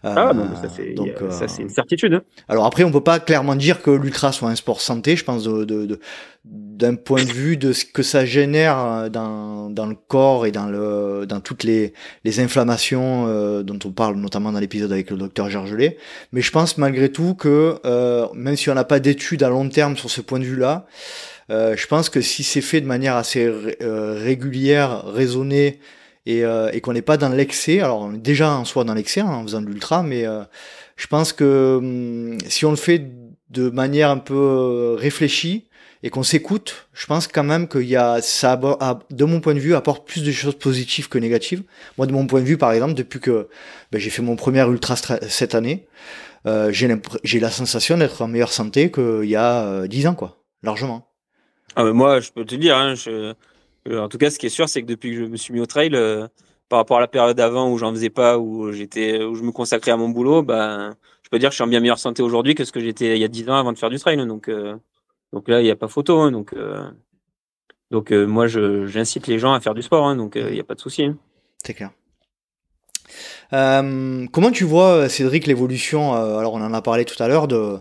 [0.04, 0.48] ah, bon,
[1.30, 2.14] ça c'est une certitude.
[2.14, 2.22] Hein.
[2.48, 5.16] Alors après, on peut pas clairement dire que l'ultra soit un sport santé.
[5.16, 6.00] Je pense de, de, de
[6.78, 10.52] d'un point de vue de ce que ça génère euh, dans, dans le corps et
[10.52, 11.94] dans le dans toutes les,
[12.24, 15.98] les inflammations euh, dont on parle notamment dans l'épisode avec le docteur Gergelet.
[16.32, 19.68] Mais je pense malgré tout que euh, même si on n'a pas d'études à long
[19.70, 20.86] terme sur ce point de vue-là,
[21.50, 25.80] euh, je pense que si c'est fait de manière assez régulière, raisonnée
[26.26, 26.44] et,
[26.74, 29.28] et qu'on n'est pas dans l'excès, alors on est déjà en soi dans l'excès hein,
[29.28, 30.26] en faisant de l'ultra, mais
[30.96, 33.12] je pense que hum, si on le fait
[33.50, 35.68] de manière un peu réfléchie,
[36.04, 38.60] et qu'on s'écoute, je pense quand même qu'il y a ça,
[39.10, 41.64] de mon point de vue, apporte plus de choses positives que négatives.
[41.98, 43.48] Moi, de mon point de vue, par exemple, depuis que
[43.92, 45.88] ben, j'ai fait mon premier ultra cette année,
[46.48, 50.38] euh, j'ai la sensation d'être en meilleure santé qu'il y a euh, dix ans, quoi,
[50.64, 51.08] largement.
[51.76, 53.34] Ah, mais moi, je peux te dire, hein, je,
[53.88, 55.54] euh, en tout cas, ce qui est sûr, c'est que depuis que je me suis
[55.54, 56.28] mis au trail, euh,
[56.68, 59.52] par rapport à la période d'avant où j'en faisais pas, où j'étais, où je me
[59.52, 62.24] consacrais à mon boulot, ben, je peux dire que je suis en bien meilleure santé
[62.24, 64.18] aujourd'hui que ce que j'étais il y a dix ans avant de faire du trail.
[64.26, 64.50] Donc,
[65.34, 66.20] donc là, il n'y a pas photo.
[66.20, 66.90] Hein, donc, euh,
[67.90, 70.08] donc euh, moi, j'incite les gens à faire du sport.
[70.08, 71.04] Hein, donc, euh, il n'y a pas de souci.
[71.04, 71.18] Hein.
[71.64, 71.92] C'est clair.
[73.52, 77.78] comment tu vois, Cédric, l'évolution Alors, on en a parlé tout à l'heure de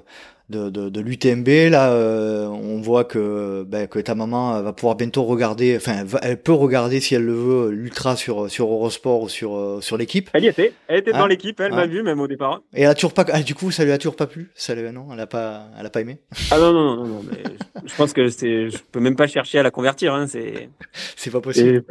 [0.50, 1.70] de, de, de l'UTMB.
[1.70, 6.36] Là, euh, on voit que, ben, que ta maman va pouvoir bientôt regarder, enfin, elle
[6.36, 10.28] peut regarder si elle le veut l'ultra sur sur Eurosport ou sur euh, sur l'équipe.
[10.34, 12.60] Elle y était, elle était dans hein l'équipe, elle m'a vu même au départ.
[12.74, 14.74] Et elle a toujours pas, ah, du coup, ça lui a toujours pas plu, ça
[14.74, 16.18] lui, non, elle a pas, elle a pas aimé.
[16.50, 17.42] Ah non non non non, mais
[17.84, 20.68] je pense que c'est, je peux même pas chercher à la convertir, hein, c'est.
[21.16, 21.84] C'est pas possible.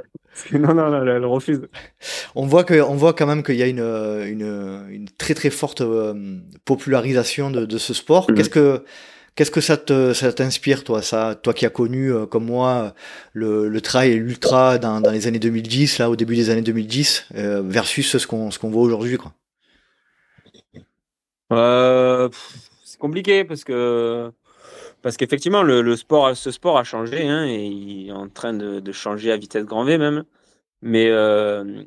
[0.52, 1.62] Non, non, non, elle refuse.
[2.36, 5.50] On voit que, on voit quand même qu'il y a une, une, une, très très
[5.50, 8.30] forte euh, popularisation de, de ce sport.
[8.30, 8.36] Mhm.
[8.36, 8.84] Qu'est-ce que,
[9.36, 12.94] qu'est-ce que ça te, ça t'inspire, toi, ça, toi qui as connu, euh, comme moi,
[13.34, 16.62] le, le trail et l'ultra dans, dans les années 2010, là, au début des années
[16.62, 19.34] 2010, euh, versus ce qu'on, ce qu'on voit aujourd'hui, quoi?
[21.52, 24.32] c'est compliqué parce que
[25.02, 28.92] parce qu'effectivement, le, sport, ce sport a changé hein, et il est en train de,
[28.92, 30.24] changer à vitesse grand V même.
[30.82, 31.84] Mais, euh,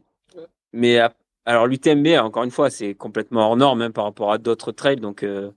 [0.73, 0.99] mais
[1.45, 4.97] alors l'UTMB, encore une fois, c'est complètement hors norme hein, par rapport à d'autres trails.
[4.97, 5.51] Donc, euh,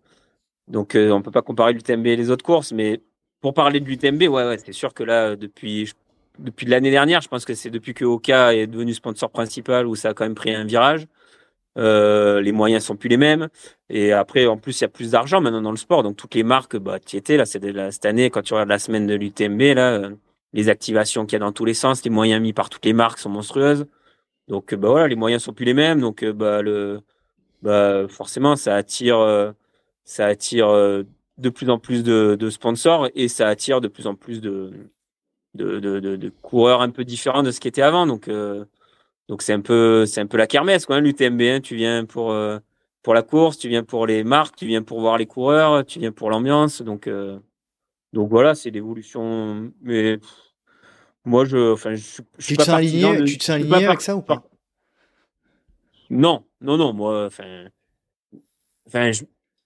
[0.67, 2.71] donc euh, on peut pas comparer l'UTMB et les autres courses.
[2.71, 3.01] Mais
[3.41, 5.91] pour parler de l'UTMB, ouais, ouais c'est sûr que là, depuis,
[6.39, 9.95] depuis l'année dernière, je pense que c'est depuis que Oka est devenu sponsor principal où
[9.95, 11.07] ça a quand même pris un virage.
[11.77, 13.49] Euh, les moyens sont plus les mêmes.
[13.89, 16.03] Et après, en plus, il y a plus d'argent maintenant dans le sport.
[16.03, 17.61] Donc, toutes les marques, bah, tu étais là, c'est
[17.91, 20.15] cette année, quand tu regardes la semaine de l'UTMB, là, euh,
[20.53, 22.93] les activations qu'il y a dans tous les sens, les moyens mis par toutes les
[22.93, 23.85] marques sont monstrueuses.
[24.47, 25.99] Donc, bah, voilà, les moyens sont plus les mêmes.
[26.01, 27.01] Donc, euh, bah, le,
[27.61, 29.53] bah, forcément, ça attire,
[30.03, 30.69] ça attire
[31.37, 34.71] de plus en plus de, de, sponsors et ça attire de plus en plus de,
[35.55, 38.05] de, de, de, coureurs un peu différents de ce qui était avant.
[38.07, 38.29] Donc,
[39.27, 41.41] donc c'est un peu c'est un peu la kermesse quoi, hein, l'UTMB.
[41.41, 41.59] Hein.
[41.61, 42.59] Tu viens pour euh,
[43.01, 45.99] pour la course, tu viens pour les marques, tu viens pour voir les coureurs, tu
[45.99, 46.81] viens pour l'ambiance.
[46.81, 47.39] Donc euh,
[48.13, 49.71] donc voilà, c'est l'évolution.
[49.81, 50.19] Mais
[51.23, 54.15] moi je enfin je, je tu te sens aligné, tu te sens aligné avec ça
[54.15, 54.43] ou pas?
[56.09, 57.65] Non, non non, moi enfin
[58.87, 59.09] enfin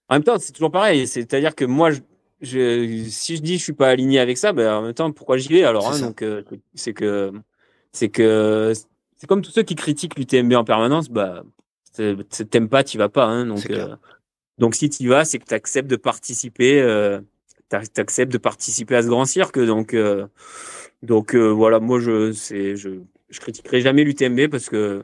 [0.08, 1.06] en même temps c'est toujours pareil.
[1.06, 2.00] C'est-à-dire que moi je,
[2.42, 5.38] je, si je dis je suis pas aligné avec ça, ben en même temps pourquoi
[5.38, 6.44] j'y vais alors hein, Donc euh,
[6.76, 7.34] c'est que
[7.92, 8.74] c'est que
[9.20, 11.44] c'est comme tous ceux qui critiquent l'UTMB en permanence, bah,
[11.94, 13.26] t'aimes pas, tu vas pas.
[13.26, 13.96] Hein, donc, euh,
[14.58, 17.20] donc si tu vas, c'est que tu acceptes de participer, euh,
[17.70, 19.60] tu acceptes de participer à ce grand cirque.
[19.60, 20.26] Donc, euh,
[21.04, 22.90] donc euh, voilà, moi je, c'est, je,
[23.30, 25.04] je critiquerai jamais l'UTMB parce que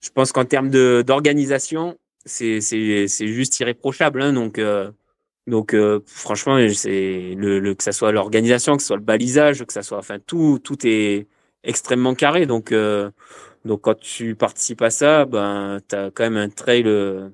[0.00, 4.20] je pense qu'en termes de, d'organisation, c'est, c'est, c'est juste irréprochable.
[4.20, 4.90] Hein, donc, euh,
[5.46, 5.74] donc
[6.06, 9.82] franchement, c'est le, le, que ça soit l'organisation, que ce soit le balisage, que ça
[9.82, 11.28] soit, enfin tout, tout est
[11.62, 12.44] extrêmement carré.
[12.44, 12.72] Donc
[13.64, 17.28] donc quand tu participes à ça, ben tu as quand même un trail euh,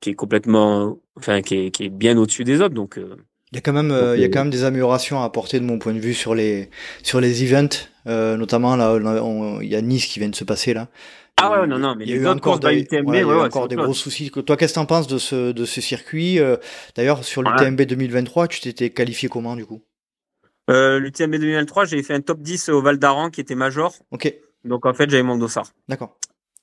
[0.00, 3.16] qui est complètement enfin qui est, qui est bien au-dessus des autres donc euh,
[3.52, 5.60] il y a quand même euh, il y a quand même des améliorations à apporter
[5.60, 6.70] de mon point de vue sur les
[7.02, 8.98] sur les events notamment là
[9.62, 10.88] il y a Nice qui vient de se passer là.
[11.40, 13.66] Ah ouais, non, non, mais il y a eu encore des, UTMB, ouais, ouais, encore
[13.66, 14.30] des gros soucis.
[14.30, 16.38] Toi, qu'est-ce que t'en penses de ce, de ce circuit
[16.94, 19.82] D'ailleurs, sur l'UTMB 2023, tu t'étais qualifié comment, du coup?
[20.70, 23.94] Euh, L'UTMB 2023, j'ai fait un top 10 au Val d'Aran, qui était major.
[24.10, 24.32] Ok.
[24.64, 25.66] Donc en fait, j'avais mon dossard.
[25.88, 26.16] D'accord.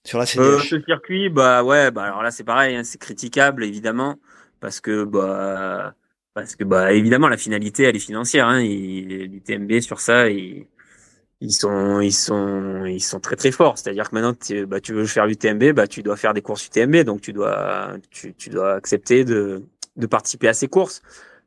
[0.05, 0.45] Sur la CDH.
[0.45, 4.17] Euh, ce circuit, bah ouais, bah alors là c'est pareil, hein, c'est critiquable évidemment
[4.61, 5.93] parce que bah
[6.33, 8.47] parce que bah évidemment la finalité elle est financière.
[8.47, 10.67] Hein, L'UTMB sur ça, ils,
[11.41, 13.77] ils sont ils sont ils sont très très forts.
[13.77, 14.35] C'est-à-dire que maintenant
[14.67, 17.97] bah, tu veux faire l'UTMB, bah tu dois faire des courses UTMB, donc tu dois
[18.09, 19.63] tu, tu dois accepter de
[19.97, 21.01] de participer à ces courses.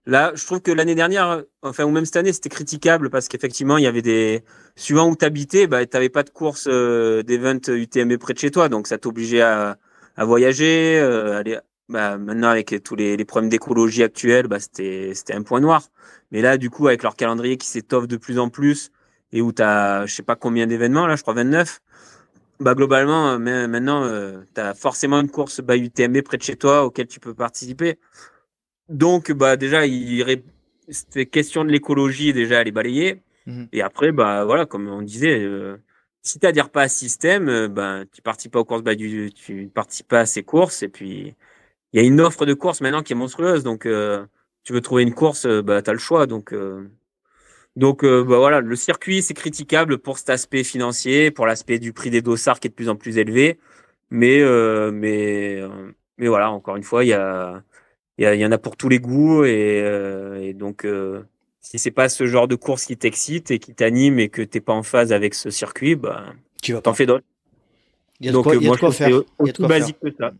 [0.07, 3.79] Là, je trouve que l'année dernière, enfin, ou même cette année, c'était critiquable parce qu'effectivement,
[3.79, 4.43] il y avait des,
[4.75, 8.69] suivant où t'habitais, bah, t'avais pas de course euh, d'event UTMB près de chez toi,
[8.69, 9.79] donc ça t'obligeait à,
[10.17, 11.59] à voyager, euh, aller,
[11.89, 15.83] bah, maintenant avec tous les, les problèmes d'écologie actuels, bah, c'était, c'était un point noir.
[16.33, 18.91] Mais là, du coup, avec leur calendrier qui s'étoffe de plus en plus
[19.33, 21.81] et où t'as, je sais pas combien d'événements, là, je crois 29,
[22.61, 26.85] bah, globalement, euh, maintenant, euh, t'as forcément une course, bah, UTMB près de chez toi
[26.85, 27.99] auquel tu peux participer.
[28.89, 30.43] Donc, bah, déjà, il,
[30.89, 33.23] c'était question de l'écologie, déjà, elle est balayée.
[33.47, 33.69] Mhm.
[33.73, 35.77] Et après, bah, voilà, comme on disait, euh,
[36.23, 38.95] si tu adhères pas à ce système, euh, bah, tu participes pas aux courses, bah,
[38.95, 40.83] du, tu participes pas à ces courses.
[40.83, 41.35] Et puis,
[41.93, 43.65] il y a une offre de courses maintenant qui est monstrueuse.
[43.65, 44.25] Donc, euh,
[44.65, 46.27] tu veux trouver une course, bah, tu as le choix.
[46.27, 46.55] Donc,
[47.75, 52.11] donc bah, voilà, le circuit, c'est critiquable pour cet aspect financier, pour l'aspect du prix
[52.11, 53.59] des dossards qui est de plus en plus élevé.
[54.11, 54.41] Mais,
[54.93, 55.61] mais,
[56.19, 57.63] mais voilà, encore une fois, il y a
[58.23, 61.23] il y, en a pour tous les goûts et, euh, et donc euh,
[61.61, 64.61] si c'est pas ce genre de course qui t'excite et qui t'anime et que t'es
[64.61, 66.25] pas en phase avec ce circuit, bah
[66.63, 67.25] tu vas t'en fais d'autres.
[68.23, 69.09] Il y a de quoi, moi, faire.
[69.09, 70.13] Il y a de quoi basique faire.
[70.13, 70.31] que ça.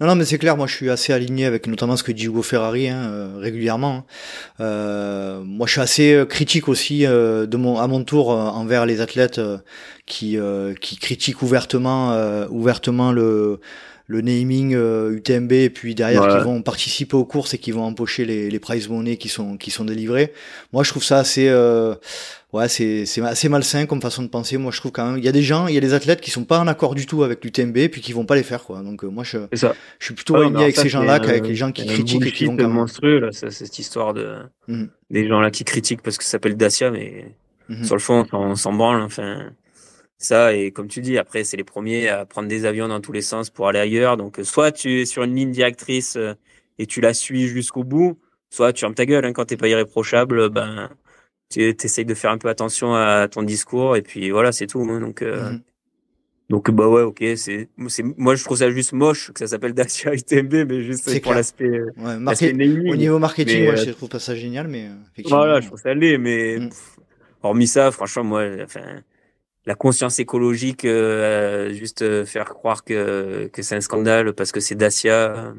[0.00, 0.56] Non, non, mais c'est clair.
[0.56, 3.96] Moi, je suis assez aligné avec notamment ce que dit Hugo Ferrari hein, euh, régulièrement.
[3.96, 4.04] Hein.
[4.60, 8.86] Euh, moi, je suis assez euh, critique aussi euh, de mon à mon tour envers
[8.86, 9.40] les athlètes
[10.06, 10.38] qui
[10.80, 12.14] qui critiquent ouvertement
[12.50, 13.60] ouvertement le
[14.06, 18.24] le naming UTMB et puis derrière qui vont participer aux courses et qui vont empocher
[18.24, 20.32] les, les prize money qui sont qui sont délivrés.
[20.72, 21.50] Moi, je trouve ça assez
[22.52, 24.58] ouais, c'est c'est assez malsain comme façon de penser.
[24.58, 26.20] Moi, je trouve quand même il y a des gens, il y a des athlètes
[26.20, 28.64] qui sont pas en accord du tout avec l'UTMB puis qui vont pas les faire
[28.64, 28.82] quoi.
[28.82, 32.26] Donc moi, je je suis plutôt aligné avec ces gens-là qu'avec les gens qui critiquent
[32.26, 34.36] et qui vont monstrueux là, c'est cette histoire de
[34.68, 34.84] mmh.
[35.10, 37.34] des gens là qui critiquent parce que ça s'appelle Dacia mais
[37.68, 37.84] mmh.
[37.84, 39.50] sur le fond on s'en branle enfin
[40.18, 43.12] ça et comme tu dis après c'est les premiers à prendre des avions dans tous
[43.12, 44.16] les sens pour aller ailleurs.
[44.16, 46.34] Donc soit tu es sur une ligne directrice euh,
[46.78, 48.18] et tu la suis jusqu'au bout
[48.54, 50.88] soit tu fermes ta gueule hein, quand t'es pas irréprochable ben
[51.50, 54.80] tu essayes de faire un peu attention à ton discours et puis voilà c'est tout
[54.80, 55.60] hein, donc euh, mhm.
[56.50, 59.74] donc bah ouais ok c'est c'est moi je trouve ça juste moche que ça s'appelle
[59.74, 64.20] Dacia UTMB mais juste pour l'aspect euh, ouais, au niveau marketing moi je trouve pas
[64.20, 64.88] ça génial mais
[65.24, 66.70] voilà je trouve ça laid mais mhm.
[67.42, 69.02] hormis ça franchement moi enfin
[69.66, 74.60] la conscience écologique, euh, juste euh, faire croire que, que c'est un scandale parce que
[74.60, 75.54] c'est Dacia.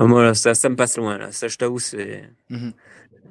[0.00, 1.18] Euh, ça, ça me passe loin.
[1.18, 1.32] Là.
[1.32, 1.80] Ça, je t'avoue,
[2.48, 2.72] mhm.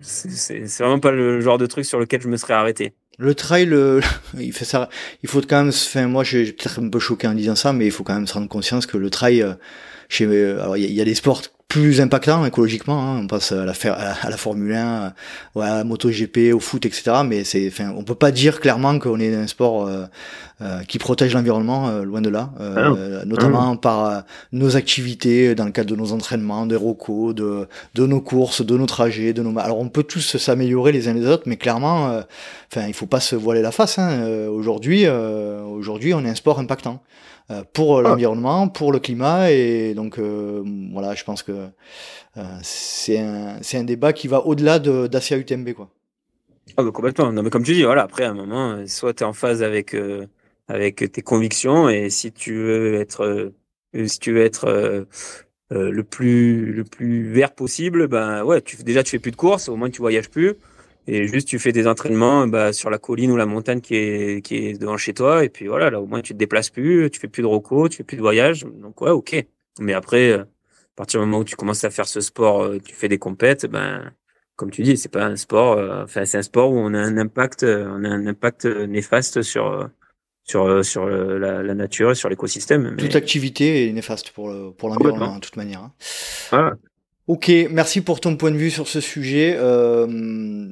[0.01, 0.31] c'est,
[0.67, 2.93] c'est, vraiment pas le genre de truc sur lequel je me serais arrêté.
[3.17, 3.73] Le trail,
[4.37, 4.89] il fait ça.
[5.23, 5.69] Il faut quand même.
[5.69, 8.27] Enfin, moi, j'ai peut-être un peu choqué en disant ça, mais il faut quand même
[8.27, 9.45] se rendre conscience que le trail,
[10.09, 12.99] chez, alors il y, a des sports plus impactant écologiquement.
[12.99, 13.19] Hein.
[13.23, 15.13] On passe à la, à la, Formule 1, à
[15.55, 17.11] la MotoGP, au foot, etc.
[17.23, 20.05] Mais c'est, enfin, on peut pas dire clairement qu'on est un sport euh,
[20.61, 22.49] euh, qui protège l'environnement, euh, loin de là.
[22.59, 27.67] Ah notamment ah par nos activités, dans le cadre de nos entraînements, des rocos, de,
[27.93, 29.57] de nos courses, de nos trajets, de nos.
[29.59, 32.19] Alors on peut tous s'améliorer les uns les autres, mais clairement,
[32.71, 33.99] enfin, il faut pas se voiler la face.
[33.99, 34.47] Hein.
[34.47, 37.03] aujourd'hui, aujourd'hui, on est un sport impactant.
[37.51, 38.01] Euh, pour ah.
[38.03, 39.51] l'environnement, pour le climat.
[39.51, 40.63] Et donc, euh,
[40.93, 41.67] voilà, je pense que
[42.37, 45.73] euh, c'est un, un, débat qui va au-delà d'Asia UTMB.
[45.73, 45.89] Quoi.
[46.77, 47.31] Ah bah complètement.
[47.31, 49.63] Non, mais comme tu dis, voilà, après, à un moment, soit tu es en phase
[49.63, 49.95] avec,
[50.67, 53.51] avec tes convictions et si tu veux être,
[54.05, 55.07] si tu veux être
[55.71, 59.67] le, plus, le plus vert possible, ben ouais, tu, déjà tu fais plus de courses,
[59.69, 60.53] au moins tu voyages plus.
[61.11, 64.45] Et juste, tu fais des entraînements bah, sur la colline ou la montagne qui est,
[64.45, 65.43] qui est devant chez toi.
[65.43, 67.89] Et puis voilà, là, au moins, tu te déplaces plus, tu fais plus de roco,
[67.89, 68.63] tu fais plus de voyage.
[68.63, 69.43] Donc, ouais, ok.
[69.79, 72.77] Mais après, euh, à partir du moment où tu commences à faire ce sport, euh,
[72.79, 74.11] tu fais des compètes, ben,
[74.55, 76.99] comme tu dis, c'est pas un sport, euh, enfin, c'est un sport où on a
[76.99, 79.89] un impact, on a un impact néfaste sur,
[80.43, 82.95] sur, sur la, la nature, sur l'écosystème.
[82.97, 85.81] Toute activité est néfaste pour, pour l'environnement, de toute manière.
[85.81, 85.93] Hein.
[86.51, 86.73] Voilà.
[87.29, 89.55] Ok, merci pour ton point de vue sur ce sujet.
[89.55, 90.07] Euh,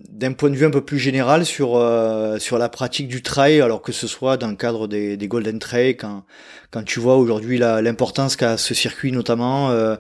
[0.09, 3.61] D'un point de vue un peu plus général sur euh, sur la pratique du trail,
[3.61, 6.23] alors que ce soit dans le cadre des, des Golden Trail, quand
[6.71, 9.97] quand tu vois aujourd'hui l'importance qu'a ce circuit, notamment euh,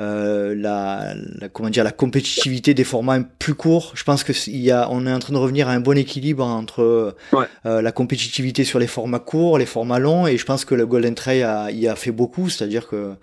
[0.00, 3.92] euh, la, la, comment dire la compétitivité des formats plus courts.
[3.94, 5.96] Je pense que il y a, on est en train de revenir à un bon
[5.96, 10.64] équilibre entre euh, la compétitivité sur les formats courts, les formats longs, et je pense
[10.64, 12.48] que le Golden Trail a, y a fait beaucoup.
[12.48, 13.14] C'est-à-dire que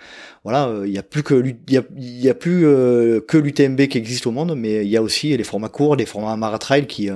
[0.43, 3.97] voilà, il y a plus que il y a, y a plus que l'UTMB qui
[3.97, 7.09] existe au monde, mais il y a aussi les formats courts, les formats maratrail qui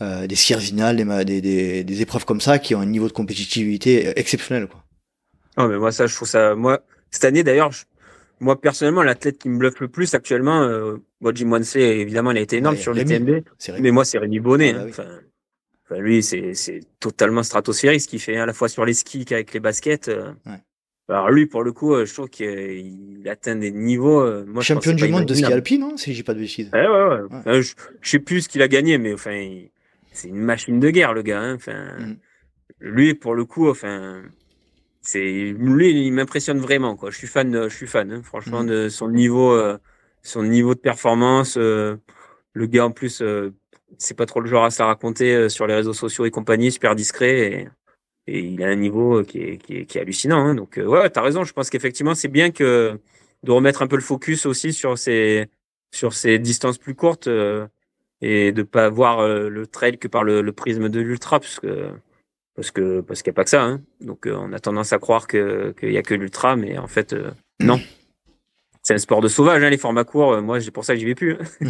[0.00, 3.12] euh, des Sierzinal, des, des, des, des, épreuves comme ça qui ont un niveau de
[3.12, 4.68] compétitivité exceptionnel.
[4.68, 4.84] Quoi.
[5.56, 6.54] Oh, mais moi, ça, je trouve ça.
[6.54, 6.78] Moi,
[7.10, 7.72] cette année, d'ailleurs,
[8.40, 12.38] moi, personnellement, l'athlète qui me bluffe le plus actuellement, euh, bon, Jim Wansey, évidemment, il
[12.38, 13.42] a été énorme sur le TMB.
[13.80, 14.74] Mais moi, c'est Rémi Bonnet.
[14.74, 15.20] Ah, bah hein.
[15.90, 19.52] enfin, lui, c'est, totalement stratosphérique ce qu'il fait, à la fois sur les skis qu'avec
[19.52, 20.08] les baskets.
[20.08, 20.32] Euh.
[20.46, 20.60] Ouais.
[21.10, 24.20] Alors lui, pour le coup, euh, je trouve qu'il atteint des niveaux.
[24.20, 26.70] Euh, moi, Champion du monde de ski alpin, non Si j'ai pas de bêtises.
[26.72, 27.62] Ouais, ouais, ouais.
[27.62, 29.62] je, je, sais plus ce qu'il a gagné, mais enfin,
[30.12, 31.40] c'est une machine de guerre, le gars.
[31.40, 31.54] Hein.
[31.54, 32.16] Enfin, mm.
[32.80, 34.22] lui, pour le coup, enfin,
[35.10, 36.94] c'est lui, il m'impressionne vraiment.
[36.94, 37.10] Quoi.
[37.10, 38.12] Je suis fan, je suis fan.
[38.12, 38.66] Hein, franchement, mmh.
[38.66, 39.78] de son niveau, euh,
[40.22, 41.56] son niveau de performance.
[41.56, 41.96] Euh,
[42.52, 43.54] le gars en plus, euh,
[43.96, 46.94] c'est pas trop le genre à se raconter sur les réseaux sociaux et compagnie, super
[46.94, 47.38] discret.
[48.26, 50.40] Et, et il a un niveau qui est, qui est, qui est hallucinant.
[50.44, 50.54] Hein.
[50.54, 51.42] Donc ouais, t'as raison.
[51.42, 53.00] Je pense qu'effectivement, c'est bien que
[53.44, 55.46] de remettre un peu le focus aussi sur ces
[55.90, 57.30] sur ces distances plus courtes
[58.20, 61.92] et de pas voir le trail que par le, le prisme de l'ultra, parce que
[62.58, 63.62] parce que parce qu'il n'y a pas que ça.
[63.62, 63.82] Hein.
[64.00, 67.12] Donc euh, on a tendance à croire qu'il n'y a que l'ultra, mais en fait
[67.12, 67.30] euh,
[67.60, 67.80] non.
[68.82, 70.32] C'est un sport de sauvage, hein, les formats courts.
[70.32, 71.34] Euh, moi, c'est pour ça que j'y vais plus.
[71.34, 71.44] Hein.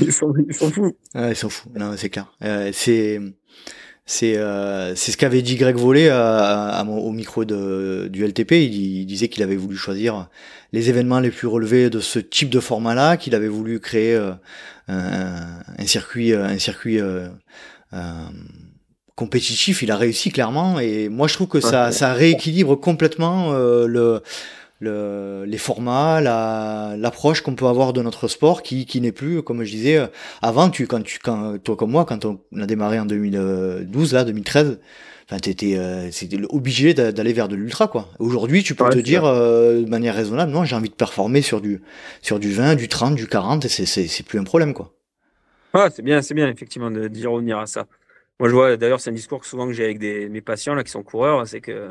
[0.00, 0.32] ils, sont
[0.72, 0.96] fous.
[1.16, 1.68] ils sont fous.
[1.74, 2.32] Non, c'est clair.
[2.72, 3.18] c'est
[4.04, 4.34] c'est
[4.94, 8.52] c'est ce qu'avait dit Greg Vollet à, au micro de, du LTP.
[8.52, 10.28] Il, disait qu'il avait voulu choisir
[10.72, 14.38] les événements les plus relevés de ce type de format-là, qu'il avait voulu créer un,
[14.86, 17.00] un, circuit un circuit
[19.16, 20.80] compétitif, il a réussi clairement.
[20.80, 24.22] Et moi, je trouve que ça, ça rééquilibre complètement euh, le
[24.82, 29.62] le, les formats, l'approche qu'on peut avoir de notre sport qui, qui n'est plus, comme
[29.62, 30.06] je disais, euh,
[30.42, 34.24] avant, tu, quand tu, quand, toi comme moi, quand on a démarré en 2012, là,
[34.24, 34.80] 2013,
[35.24, 38.08] enfin, t'étais, euh, c'était obligé d'aller vers de l'ultra, quoi.
[38.18, 41.60] Aujourd'hui, tu peux te dire, euh, de manière raisonnable, non, j'ai envie de performer sur
[41.60, 41.80] du,
[42.20, 44.92] sur du 20, du 30, du 40, et c'est, c'est, plus un problème, quoi.
[45.74, 47.86] Ah, c'est bien, c'est bien, effectivement, d'y revenir à ça.
[48.42, 50.82] Moi, je vois, d'ailleurs, c'est un discours que souvent que j'ai avec mes patients, là,
[50.82, 51.90] qui sont coureurs, c'est que,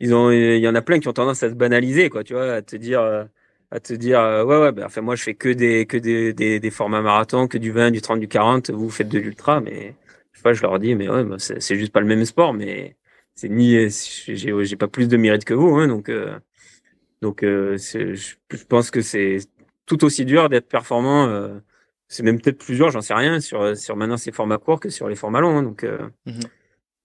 [0.00, 2.32] ils ont, il y en a plein qui ont tendance à se banaliser, quoi, tu
[2.32, 3.26] vois, à te dire, euh,
[3.70, 6.32] à te dire, euh, ouais, ouais, ben, enfin, moi, je fais que des, que des,
[6.32, 9.60] des, des, formats marathon, que du 20, du 30, du 40, vous faites de l'ultra,
[9.60, 9.96] mais,
[10.32, 12.96] je sais je leur dis, mais ouais, bah, c'est juste pas le même sport, mais
[13.34, 16.38] c'est ni, j'ai, pas plus de mérite que vous, hein, donc, euh,
[17.20, 18.34] donc, je,
[18.68, 19.40] pense que c'est
[19.84, 21.60] tout aussi dur d'être performant,
[22.10, 24.90] c'est même peut-être plus dur, j'en sais rien, sur, sur maintenant ces formats courts que
[24.90, 25.86] sur les formats longs, hein, donc,
[26.26, 26.40] mmh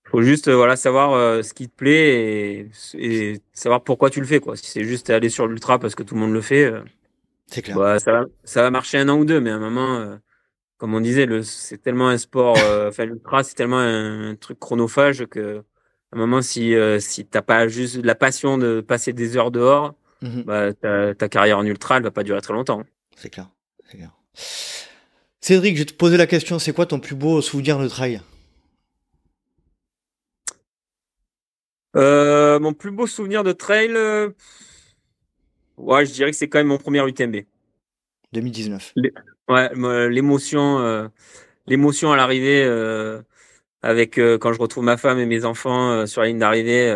[0.06, 4.26] faut juste euh, voilà savoir euh, ce qui te plaît et, savoir pourquoi tu le
[4.26, 4.56] fais quoi.
[4.56, 6.82] Si c'est juste aller sur l'ultra parce que tout le monde le fait, euh,
[7.48, 7.78] c'est clair.
[7.78, 10.18] Bah, ça va ça va marcher un an ou deux, mais à un moment,
[10.78, 12.58] comme on disait, le c'est tellement un sport,
[12.88, 15.64] enfin l'ultra c'est tellement un, truc chronophage que
[16.12, 19.96] à un moment si si t'as pas juste la passion de passer des heures dehors,
[20.22, 22.84] mmh bah ta, ta carrière en ultra elle va pas durer très longtemps.
[23.16, 23.50] C'est clair,
[23.90, 24.12] c'est clair.
[25.46, 28.20] Cédric, je vais te poser la question, c'est quoi ton plus beau souvenir de trail?
[31.96, 34.32] Euh, mon plus beau souvenir de trail, euh,
[35.78, 37.46] ouais, je dirais que c'est quand même mon premier UTMB.
[38.34, 38.96] 2019.
[39.48, 41.10] ouais, l'émotion, euh,
[41.68, 42.64] l'émotion à l'arrivée,
[43.84, 46.92] avec quand je retrouve ma femme et mes enfants sur la ligne d'arrivée.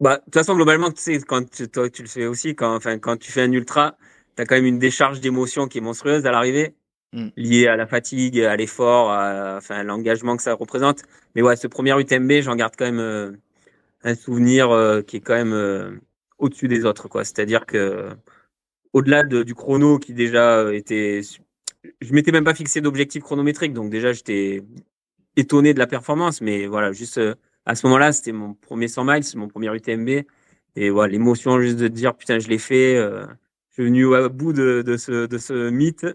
[0.00, 2.76] Bah, de toute façon, globalement, tu sais, quand tu, toi, tu le fais aussi, quand,
[2.76, 3.96] enfin, quand tu fais un ultra,
[4.36, 6.74] tu as quand même une décharge d'émotion qui est monstrueuse à l'arrivée.
[7.14, 7.28] Mm.
[7.36, 9.08] lié à la fatigue, à l'effort,
[9.56, 11.04] enfin l'engagement que ça représente.
[11.34, 13.32] Mais ouais, ce premier UTMB, j'en garde quand même euh,
[14.02, 15.92] un souvenir euh, qui est quand même euh,
[16.38, 17.24] au-dessus des autres, quoi.
[17.24, 18.10] C'est-à-dire que
[18.92, 21.20] au-delà du chrono qui déjà était,
[22.00, 24.62] je m'étais même pas fixé d'objectif chronométrique, donc déjà j'étais
[25.36, 27.20] étonné de la performance, mais voilà, juste
[27.66, 30.24] à ce moment-là, c'était mon premier 100 miles, mon premier UTMB,
[30.76, 32.96] et voilà, l'émotion juste de dire putain, je l'ai fait.
[33.74, 36.06] Je suis venu au bout de, de, ce, de ce mythe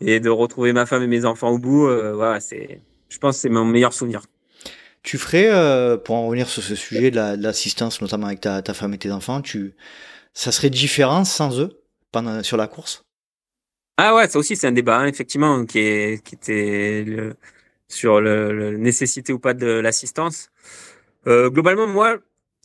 [0.00, 3.36] et de retrouver ma femme et mes enfants au bout, euh, voilà, c'est, je pense,
[3.36, 4.22] que c'est mon meilleur souvenir.
[5.02, 8.72] Tu ferais, euh, pour en revenir sur ce sujet de, l'assistance, notamment avec ta, ta,
[8.72, 9.74] femme et tes enfants, tu,
[10.32, 11.82] ça serait différent sans eux
[12.12, 13.04] pendant sur la course?
[13.98, 17.36] Ah ouais, ça aussi c'est un débat hein, effectivement qui est qui était le,
[17.88, 20.50] sur le, nécessité ou pas de l'assistance.
[21.26, 22.18] Euh, globalement, moi,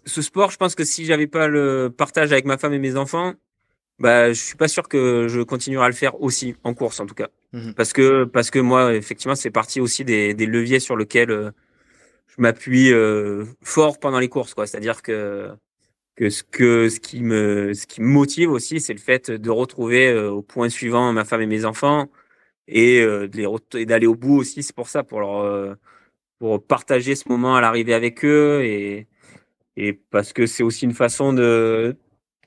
[0.05, 2.95] ce sport, je pense que si j'avais pas le partage avec ma femme et mes
[2.95, 3.33] enfants,
[4.01, 7.05] bah, je suis pas sûr que je continuerai à le faire aussi en course en
[7.05, 7.73] tout cas, mhm.
[7.75, 11.51] parce que parce que moi effectivement c'est parti aussi des, des leviers sur lesquels euh,
[12.27, 14.65] je m'appuie euh, fort pendant les courses quoi.
[14.65, 15.49] C'est-à-dire que
[16.15, 19.49] que ce que ce qui me ce qui me motive aussi c'est le fait de
[19.51, 22.09] retrouver euh, au point suivant ma femme et mes enfants
[22.67, 23.05] et
[23.85, 24.63] d'aller au bout aussi.
[24.63, 25.77] C'est pour ça pour leur
[26.39, 29.07] pour partager ce moment à l'arrivée avec eux et
[29.77, 31.95] et parce que c'est aussi une façon de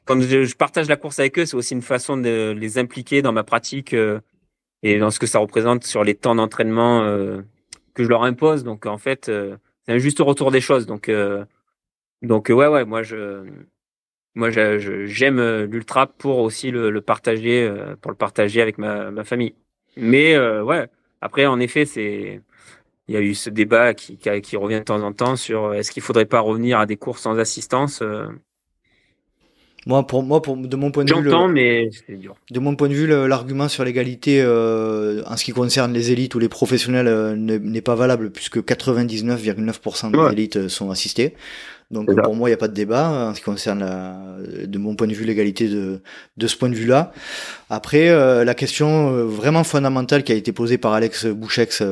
[0.05, 3.33] quand je, partage la course avec eux, c'est aussi une façon de les impliquer dans
[3.33, 4.21] ma pratique euh,
[4.83, 7.41] et dans ce que ça représente sur les temps d'entraînement euh,
[7.95, 8.65] que je leur impose.
[8.65, 9.57] Donc en fait, euh,
[9.87, 10.87] c'est un juste retour des choses.
[10.87, 11.11] Donc
[12.23, 13.45] donc ouais ouais, moi je
[14.35, 19.55] moi j'aime l'ultra pour aussi le, partager pour le partager avec ma, ma famille.
[19.97, 20.89] Mais ouais,
[21.21, 22.41] après en effet c'est
[23.09, 25.91] il y a eu ce débat qui, qui, revient de temps en temps sur est-ce
[25.91, 28.03] qu'il faudrait pas revenir à des courses sans assistance.
[29.87, 32.35] Moi, pour moi, pour, de mon point de vue, j'entends, mais c'est dur.
[32.51, 36.35] De mon point de vue, l'argument sur l'égalité euh, en ce qui concerne les élites
[36.35, 41.35] ou les professionnels euh, n'est pas valable puisque 99,9% des élites euh, sont assistées.
[41.91, 44.17] Donc pour moi, il n'y a pas de débat hein, en ce qui concerne, la,
[44.67, 46.01] de mon point de vue, l'égalité de,
[46.37, 47.13] de ce point de vue-là.
[47.69, 51.83] Après, euh, la question euh, vraiment fondamentale qui a été posée par Alex Bouchex,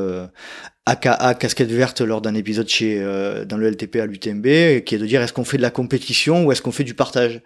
[0.87, 3.01] aka casquette verte, lors d'un épisode chez
[3.47, 6.47] dans le LTP à l'UTMB, qui est de dire est-ce qu'on fait de la compétition
[6.47, 7.43] ou est-ce qu'on fait du partage?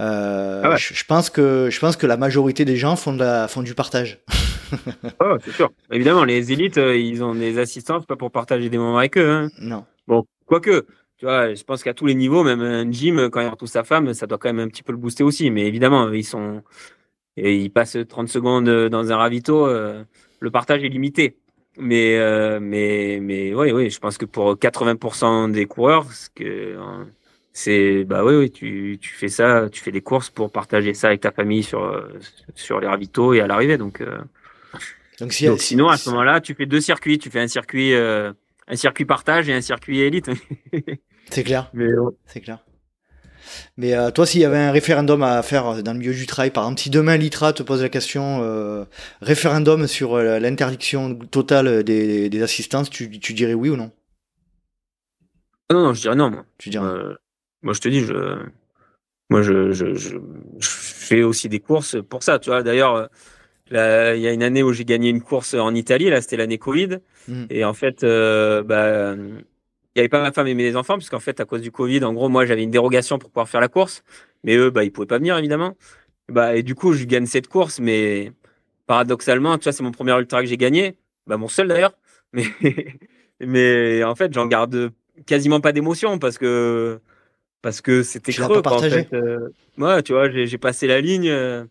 [0.00, 3.46] Euh, ah je, pense que je pense que la majorité des gens font de la,
[3.46, 4.20] font du partage.
[5.20, 5.70] oh, c'est sûr.
[5.90, 9.28] Évidemment, les élites, euh, ils ont des assistants, pas pour partager des moments avec eux.
[9.28, 9.50] Hein.
[9.60, 9.84] Non.
[10.06, 10.86] Bon, quoique,
[11.18, 13.84] tu vois, je pense qu'à tous les niveaux, même un gym, quand il retrouve sa
[13.84, 15.50] femme, ça doit quand même un petit peu le booster aussi.
[15.50, 16.62] Mais évidemment, ils sont,
[17.36, 20.04] et ils passent 30 secondes dans un ravito, euh,
[20.40, 21.36] le partage est limité.
[21.78, 22.18] Mais,
[22.60, 26.76] mais, mais, oui, oui, je pense que pour 80% des coureurs, ce que,
[27.52, 31.08] c'est bah oui, oui tu, tu fais ça, tu fais des courses pour partager ça
[31.08, 32.08] avec ta famille sur
[32.54, 33.78] sur les ravitaux et à l'arrivée.
[33.78, 34.18] Donc, euh,
[35.20, 37.18] donc, sinon à ce moment-là, tu fais deux circuits.
[37.18, 38.32] Tu fais un circuit euh,
[38.68, 40.30] un circuit partage et un circuit élite.
[41.30, 41.70] c'est clair.
[42.26, 42.58] C'est clair.
[43.76, 46.50] Mais euh, toi, s'il y avait un référendum à faire dans le milieu du trail,
[46.50, 48.84] par exemple, si demain l'ITRA te pose la question, euh,
[49.20, 53.90] référendum sur euh, l'interdiction totale des, des assistances, tu, tu, dirais oui ou non?
[55.70, 56.30] Non, non, je dirais non.
[56.30, 56.86] Moi, tu dirais
[57.62, 58.38] moi je te dis, je,
[59.30, 60.18] moi, je, je, je,
[60.60, 62.38] fais aussi des courses pour ça.
[62.38, 63.08] Tu vois, d'ailleurs,
[63.70, 66.10] il y a une année où j'ai gagné une course en Italie.
[66.10, 66.98] Là, c'était l'année Covid.
[67.28, 67.44] Mmh.
[67.48, 69.14] Et en fait, bah
[69.94, 72.02] il n'y avait pas ma femme et mes enfants, puisqu'en fait, à cause du Covid,
[72.04, 74.02] en gros, moi, j'avais une dérogation pour pouvoir faire la course,
[74.42, 75.76] mais eux, bah, ils pouvaient pas venir, évidemment.
[76.30, 78.32] Bah, et du coup, je gagne cette course, mais
[78.86, 81.92] paradoxalement, tu vois, c'est mon premier ultra que j'ai gagné, bah, mon seul d'ailleurs,
[82.32, 82.46] mais,
[83.40, 84.92] mais en fait, j'en garde
[85.26, 87.00] quasiment pas d'émotion parce que,
[87.62, 89.08] parce que c'était creux, en fait.
[89.14, 89.48] Euh,
[90.02, 91.28] tu vois, j'ai passé la ligne.
[91.28, 91.64] Euh,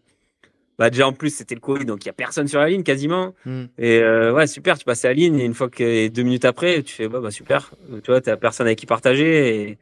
[0.80, 2.82] bah déjà en plus c'était le Covid donc il y a personne sur la ligne
[2.82, 3.66] quasiment hmm.
[3.78, 6.82] et euh, ouais super tu passes la ligne et une fois que deux minutes après
[6.82, 7.72] tu fais bah, bah super
[8.04, 9.78] tu vois t'as personne avec qui partager et,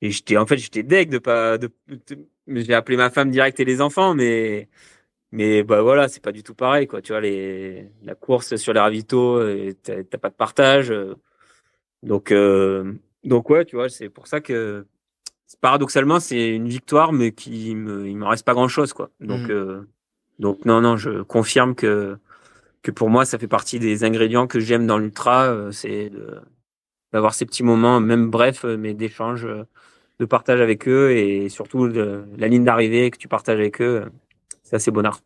[0.00, 1.68] et j'étais en fait j'étais deg de pas de,
[2.46, 4.68] j'ai appelé ma femme direct et les enfants mais
[5.30, 8.72] mais bah voilà c'est pas du tout pareil quoi tu vois les la course sur
[8.72, 9.42] les ravitaux
[9.82, 10.90] t'as pas de partage
[12.02, 12.32] donc
[13.24, 14.86] donc ouais tu vois c'est pour ça que
[15.60, 19.48] paradoxalement c'est une victoire mais qui me il me reste pas grand chose quoi donc
[19.48, 19.50] hmm.
[19.50, 19.82] euh,
[20.40, 22.18] donc non, non, je confirme que
[22.82, 26.10] que pour moi, ça fait partie des ingrédients que j'aime dans l'ultra, euh, c'est
[27.12, 29.46] d'avoir ces petits moments, même brefs, euh, mais d'échange,
[30.18, 34.10] de partage avec eux et surtout la ligne d'arrivée que tu partages avec eux,
[34.62, 35.20] c'est assez bonheur.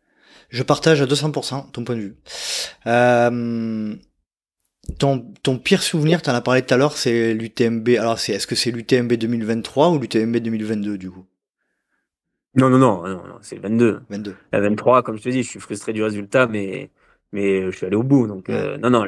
[0.49, 2.15] Je partage à 200% ton point de vue.
[2.85, 3.95] Euh,
[4.99, 7.89] ton, ton pire souvenir, tu en as parlé tout à l'heure, c'est l'UTMB.
[7.99, 11.25] Alors, c'est, est-ce que c'est l'UTMB 2023 ou l'UTMB 2022 du coup?
[12.55, 14.01] Non, non, non, non, c'est 22.
[14.09, 14.35] 22.
[14.53, 16.89] La 23, comme je te dis, je suis frustré du résultat, mais,
[17.33, 18.27] mais je suis allé au bout.
[18.27, 19.05] Donc, euh, non, non,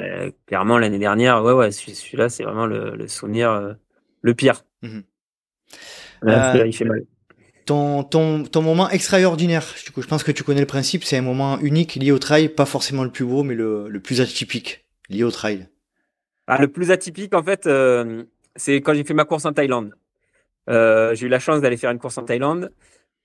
[0.48, 3.74] clairement, l'année dernière, ouais, ouais, celui-là, c'est vraiment le, souvenir euh,
[4.22, 4.66] le pire.
[4.82, 5.04] Mhm.
[6.26, 7.04] Euh, il fait mal.
[7.66, 11.18] Ton, ton, ton moment extraordinaire, du coup, je pense que tu connais le principe, c'est
[11.18, 14.22] un moment unique lié au trail, pas forcément le plus beau, mais le, le plus
[14.22, 15.68] atypique lié au trail.
[16.48, 17.70] Ah, le plus atypique, en fait,
[18.56, 19.94] c'est quand j'ai fait ma course en Thaïlande.
[20.68, 22.72] j'ai eu la chance d'aller faire une course en Thaïlande.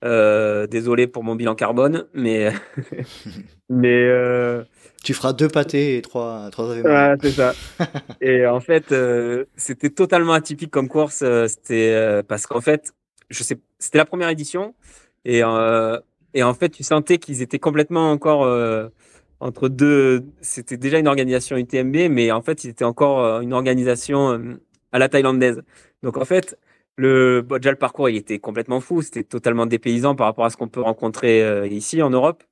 [0.04, 2.52] Euh, désolé pour mon bilan carbone, mais
[3.68, 4.64] mais euh,
[5.04, 7.54] tu feras deux pâtés et trois trois ouais, c'est ça.
[8.20, 11.22] et en fait, euh, c'était totalement atypique comme course.
[11.46, 12.92] c'était parce qu'en fait,
[13.30, 14.74] je sais, c'était la première édition
[15.24, 15.42] et
[16.34, 18.44] et en fait, tu sentais qu'ils étaient complètement encore
[19.42, 20.24] entre deux.
[20.40, 24.58] C'était déjà une organisation UTMB, mais en fait, ils étaient encore une organisation
[24.92, 25.62] à la thaïlandaise.
[26.02, 26.58] Donc en fait,
[26.96, 29.02] le, déjà, le parcours, il était complètement fou.
[29.02, 32.44] C'était totalement dépaysant par rapport à ce qu'on peut rencontrer euh, ici en Europe.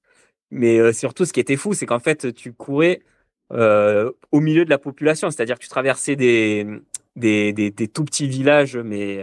[0.51, 3.03] Mais euh, surtout, ce qui était fou, c'est qu'en fait, tu courais
[3.53, 5.31] euh, au milieu de la population.
[5.31, 6.67] C'est-à-dire que tu traversais des,
[7.17, 9.19] des, des tout petits villages, mais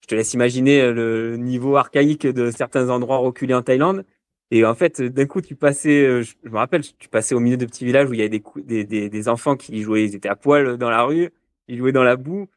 [0.00, 4.04] je te laisse imaginer le niveau archaïque de certains endroits reculés en Thaïlande.
[4.54, 7.64] Et en fait, d'un coup, tu passais, je, me rappelle, tu passais au milieu de
[7.64, 10.36] petits villages où il y avait des, des, des, enfants qui jouaient, ils étaient à
[10.36, 11.30] poil dans la rue,
[11.68, 12.48] ils jouaient dans la boue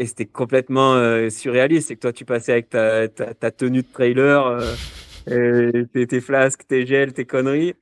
[0.00, 1.86] et c'était complètement euh, surréaliste.
[1.86, 4.46] C'est que toi, tu passais avec ta, ta, ta tenue de trailer,
[5.30, 7.74] euh, tes, tes, flasques, tes gels, tes conneries,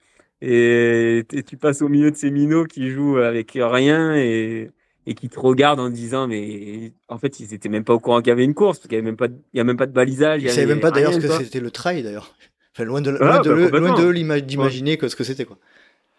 [0.43, 4.71] et, tu passes au milieu de ces minots qui jouent avec rien et,
[5.07, 8.19] et qui te regardent en disant, mais en fait, ils étaient même pas au courant
[8.19, 9.79] qu'il y avait une course, parce qu'il y avait même pas, il y a même
[9.79, 10.43] pas de balisage.
[10.43, 12.35] Ils savaient même pas d'ailleurs ce que c'était le trail d'ailleurs.
[12.77, 15.57] Enfin, loin de, loin de, bah, d'imaginer que ce que c'était quoi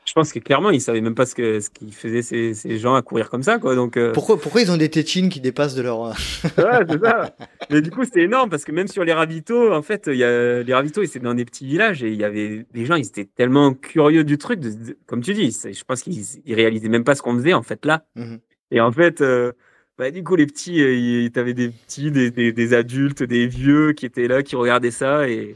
[0.08, 2.80] je pense que clairement, ils savaient même pas ce que ce qu'ils faisaient ces, ces,
[2.80, 3.76] gens à courir comme ça, quoi.
[3.76, 6.14] Donc euh, pourquoi pourquoi ils ont des tétines qui dépassent de leur ouais,
[6.46, 7.36] c'est ça.
[7.70, 10.24] Mais du coup, c'était énorme parce que même sur les ravitaux, en fait, il y
[10.24, 13.06] a les ravitaux, c'était dans des petits villages et il y avait des gens, ils
[13.06, 15.52] étaient tellement curieux du truc, de, comme tu dis.
[15.52, 18.06] Je pense qu'ils ils réalisaient même pas ce qu'on faisait en fait là.
[18.16, 18.40] Mhm.
[18.72, 19.22] Et en fait.
[19.22, 19.52] Euh,
[19.98, 23.48] bah, du coup, les petits, euh, tu avais des petits, des, des, des, adultes, des
[23.48, 25.28] vieux qui étaient là, qui regardaient ça.
[25.28, 25.56] Et,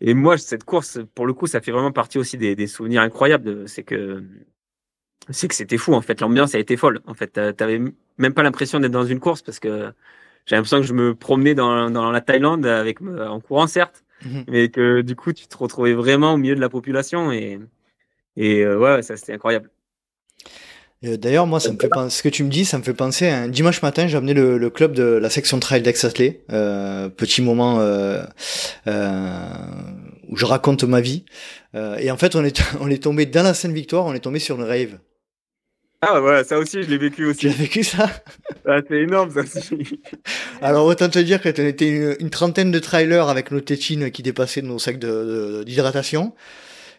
[0.00, 3.02] et moi, cette course, pour le coup, ça fait vraiment partie aussi des, des souvenirs
[3.02, 3.68] incroyables.
[3.68, 4.22] C'est que
[5.30, 6.20] c'est que c'était fou en fait.
[6.20, 7.00] L'ambiance a été folle.
[7.06, 7.80] En fait, t'avais
[8.18, 9.92] même pas l'impression d'être dans une course parce que
[10.44, 14.44] j'ai l'impression que je me promenais dans, dans la Thaïlande avec en courant certes, mhm.
[14.48, 17.58] mais que du coup tu te retrouvais vraiment au milieu de la population et
[18.36, 19.70] et euh, ouais, ça c'était incroyable.
[21.02, 23.28] D'ailleurs, moi, ça me fait penser, ce que tu me dis, ça me fait penser
[23.28, 26.42] un dimanche matin, j'ai amené le, le, club de la section trail d'Aix-Athlée.
[26.50, 28.22] Euh, petit moment euh,
[28.86, 29.48] euh,
[30.28, 31.24] où je raconte ma vie.
[31.74, 34.20] Euh, et en fait, on est, on est tombé dans la scène victoire, on est
[34.20, 34.98] tombé sur une rave.
[36.02, 37.40] Ah ouais, ça aussi, je l'ai vécu aussi.
[37.40, 38.10] Tu as vécu ça?
[38.66, 40.00] Ah, C'est énorme ça aussi.
[40.62, 44.22] Alors autant te dire qu'on était une, une, trentaine de trailers avec nos tétines qui
[44.22, 46.26] dépassaient nos sacs d'hydratation.
[46.26, 46.30] De,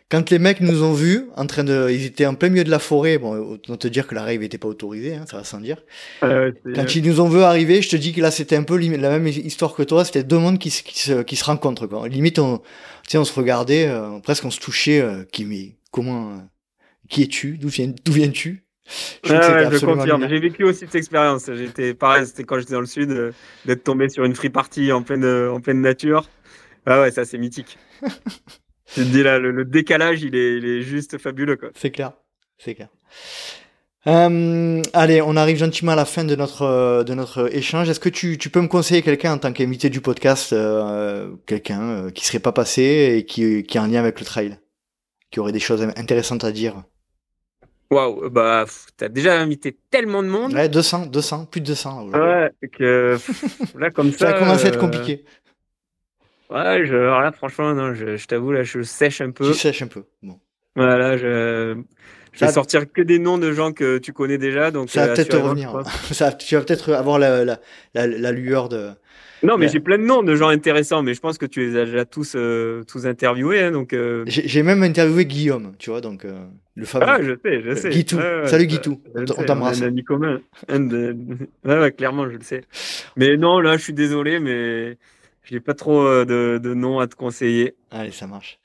[0.10, 2.70] quand les mecs nous ont vus en train de, ils étaient en plein milieu de
[2.70, 3.18] la forêt.
[3.18, 5.84] Bon, autant te dire que la rave était pas autorisée, hein, ça va sans dire.
[6.24, 8.78] Euh, Quand ils nous ont vu arriver, je te dis que là c'était un peu
[8.78, 10.06] la même histoire que toi.
[10.06, 11.88] C'était deux mondes qui, se- qui, se, qui se rencontrent.
[11.88, 12.08] Quoi.
[12.08, 12.64] Limite, on, tu
[13.10, 15.02] sais, on se regardait, euh, presque on se touchait.
[15.02, 16.36] euh, qui, mais comment, euh,
[17.10, 17.58] qui es-tu?
[17.58, 18.64] D'où viens, d'où viens-tu?
[19.26, 20.28] Je Ouais, absolument confirme.
[20.30, 21.50] J'ai vécu aussi cette expérience.
[21.54, 23.32] J'étais pareil, c'était quand j'étais dans le sud, euh,
[23.66, 26.30] d'être tombé sur une free party en pleine, euh, en pleine nature.
[26.86, 27.78] Ah ouais, ça c'est mythique.
[28.93, 31.69] tu te dis là, le, le décalage, il est, il est juste fabuleux quoi.
[31.76, 32.14] C'est clair,
[32.57, 32.89] c'est clair.
[34.07, 37.89] Euh, allez, on arrive gentiment à la fin de notre de notre échange.
[37.89, 41.81] Est-ce que tu, tu peux me conseiller quelqu'un en tant qu'invité du podcast, euh, quelqu'un
[41.81, 44.57] euh, qui serait pas passé et qui qui est en lien avec le trail,
[45.30, 46.84] qui aurait des choses intéressantes à dire?
[47.89, 48.65] Waouh, bah
[48.97, 50.53] t'as déjà invité tellement de monde.
[50.53, 51.89] Ouais, 200, 200, plus de 200.
[51.89, 52.22] là, aujourd'hui.
[52.22, 53.18] Ouais, que
[53.77, 54.18] là comme ça.
[54.30, 55.26] Ça a commencé à être euh, compliqué.
[56.49, 59.45] Ouais, je, alors là franchement, non, je, je t'avoue là, je sèche un peu.
[59.45, 60.03] Tu sèches un peu.
[60.24, 60.40] Bon.
[60.76, 61.76] Voilà, je,
[62.34, 64.90] je vais sortir que des noms de gens que tu connais déjà, donc.
[64.90, 65.74] Ça va euh, peut-être revenir.
[66.11, 67.60] Ça, tu vas peut-être avoir la, la,
[67.94, 68.90] la, la lueur de.
[69.44, 71.78] Non, mais j'ai plein de noms de gens intéressants, mais je pense que tu les
[71.78, 73.94] as déjà tous, euh, tous interviewés, hein, donc.
[73.94, 76.26] euh, J'ai même interviewé Guillaume, tu vois, donc
[76.76, 77.06] le fameux.
[77.07, 77.90] Ah, je sais, je sais.
[77.90, 78.18] Guitou.
[78.18, 78.99] Ouais, Salut Guitou.
[79.15, 79.82] On t'embrasse.
[79.82, 80.41] Un ami commun.
[80.69, 81.15] Un de-
[81.65, 82.64] Ouais, ouais, clairement, je le sais.
[83.15, 84.98] Mais non, là, je suis désolé, mais
[85.49, 87.76] j'ai pas trop euh, de, de noms à te conseiller.
[87.91, 88.60] Allez, ça marche.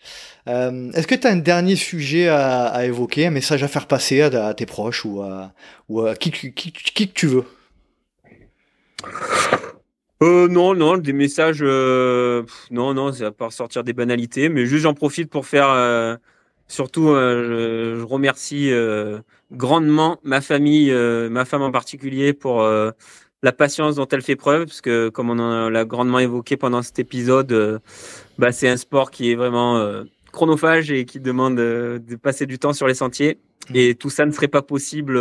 [0.48, 3.86] Euh, Est-ce que tu as un dernier sujet à, à évoquer, un message à faire
[3.86, 5.52] passer à, à tes proches ou à,
[5.88, 7.44] ou à qui, qui, qui, qui que tu veux?
[10.22, 14.66] Euh, non, non, des messages, euh, non, non, c'est à part sortir des banalités, mais
[14.66, 16.18] juste j'en profite pour faire,
[16.68, 18.70] surtout, je, je remercie
[19.50, 20.92] grandement ma famille,
[21.28, 22.64] ma femme en particulier, pour
[23.42, 26.98] la patience dont elle fait preuve, parce que comme on l'a grandement évoqué pendant cet
[26.98, 27.78] épisode, euh,
[28.38, 32.46] bah, c'est un sport qui est vraiment euh, chronophage et qui demande euh, de passer
[32.46, 33.38] du temps sur les sentiers,
[33.74, 35.20] et tout ça ne serait pas possible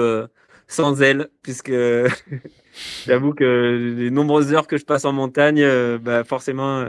[0.67, 1.73] sans elle, puisque
[3.05, 5.67] J'avoue que les nombreuses heures que je passe en montagne,
[5.97, 6.87] bah forcément,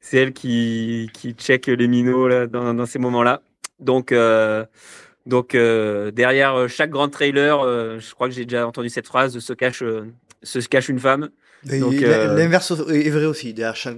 [0.00, 3.42] c'est elle qui, qui check les minots là, dans, dans ces moments-là.
[3.80, 4.64] Donc, euh,
[5.26, 9.38] donc euh, derrière chaque grand trailer, euh, je crois que j'ai déjà entendu cette phrase,
[9.38, 10.04] se cache, euh,
[10.44, 11.30] se cache une femme.
[11.72, 13.54] Euh, L'inverse est vrai aussi.
[13.54, 13.96] Derrière chaque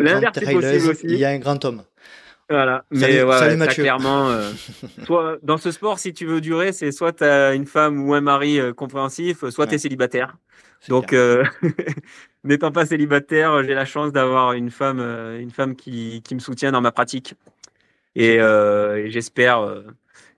[1.03, 1.83] il y a un grand homme.
[2.49, 2.85] Voilà.
[2.93, 4.53] Mais Salut- ouais, clairement, euh,
[5.05, 8.15] soit dans ce sport, si tu veux durer, c'est soit tu as une femme ou
[8.15, 9.75] un mari euh, compréhensif, soit tu Ouais.
[9.75, 10.37] es célibataire.
[10.89, 11.43] Donc, euh,
[12.45, 15.01] n'étant pas célibataire, j'ai la chance d'avoir une femme,
[15.41, 17.35] une femme qui, qui me soutient dans ma pratique.
[18.15, 19.83] Et, et j'espère,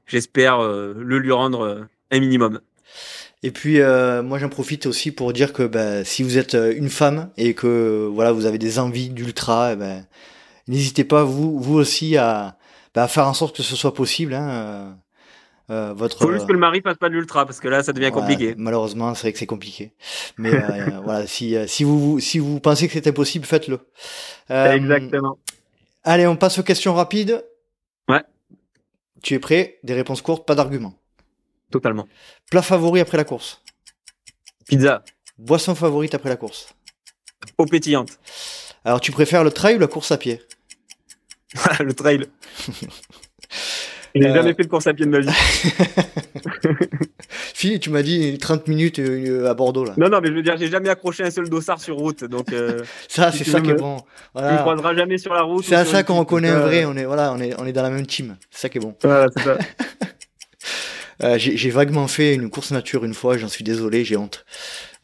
[0.07, 2.61] j'espère le lui rendre un minimum.
[3.43, 6.75] Et puis euh, moi j'en profite aussi pour dire que ben, si vous êtes euh,
[6.77, 10.05] une femme et que voilà vous avez des envies d'ultra, ben,
[10.67, 12.57] n'hésitez pas vous vous aussi à,
[12.95, 14.35] ben, à faire en sorte que ce soit possible.
[14.35, 14.93] Hein, euh,
[15.71, 17.93] euh, votre Faut juste que le mari fasse pas de l'ultra parce que là, ça
[17.93, 18.55] devient Ouais, compliqué.
[18.57, 19.93] malheureusement, c'est vrai que c'est compliqué.
[20.39, 23.79] Mais euh, voilà, si euh, si vous si vous pensez que c'est impossible, faites-le.
[24.51, 25.39] Euh, Exactement.
[26.05, 27.45] Allez, on passe aux questions rapides.
[28.09, 28.23] Ouais.
[29.23, 29.79] Tu es prêt?
[29.85, 30.95] Des réponses courtes, pas d'arguments.
[31.71, 32.07] Totalement.
[32.51, 33.63] Plat favori après la course.
[34.67, 35.03] Pizza,
[35.39, 36.69] Boisson favorite après la course.
[37.59, 38.19] eau pétillante,
[38.85, 40.43] Alors, tu préfères le trail ou la course à pied?
[41.81, 42.27] Le trail.
[44.15, 44.35] J'ai Euh.
[44.35, 45.29] jamais fait de course à pied de ma vie.
[47.31, 49.95] Fille, tu m'as dit 30 minutes euh, à Bordeaux là.
[49.97, 52.53] Non, non, mais je veux dire, j'ai jamais accroché un seul dossard sur route, donc
[52.53, 53.99] euh, Ça, Si c'est tu ça qui est bon.
[53.99, 54.59] tu me Voilà.
[54.59, 55.65] croiseras jamais sur la route.
[55.65, 56.67] C'est à ça qu'on reconnaît un ça.
[56.67, 56.85] vrai.
[56.85, 58.37] On est voilà, on est on est dans la même team.
[58.51, 58.95] C'est ça qui est bon.
[59.03, 59.59] Voilà, c'est ça.
[61.23, 63.39] Euh, j'ai vaguement fait une course nature une fois.
[63.39, 64.45] J'en suis désolé, j'ai honte.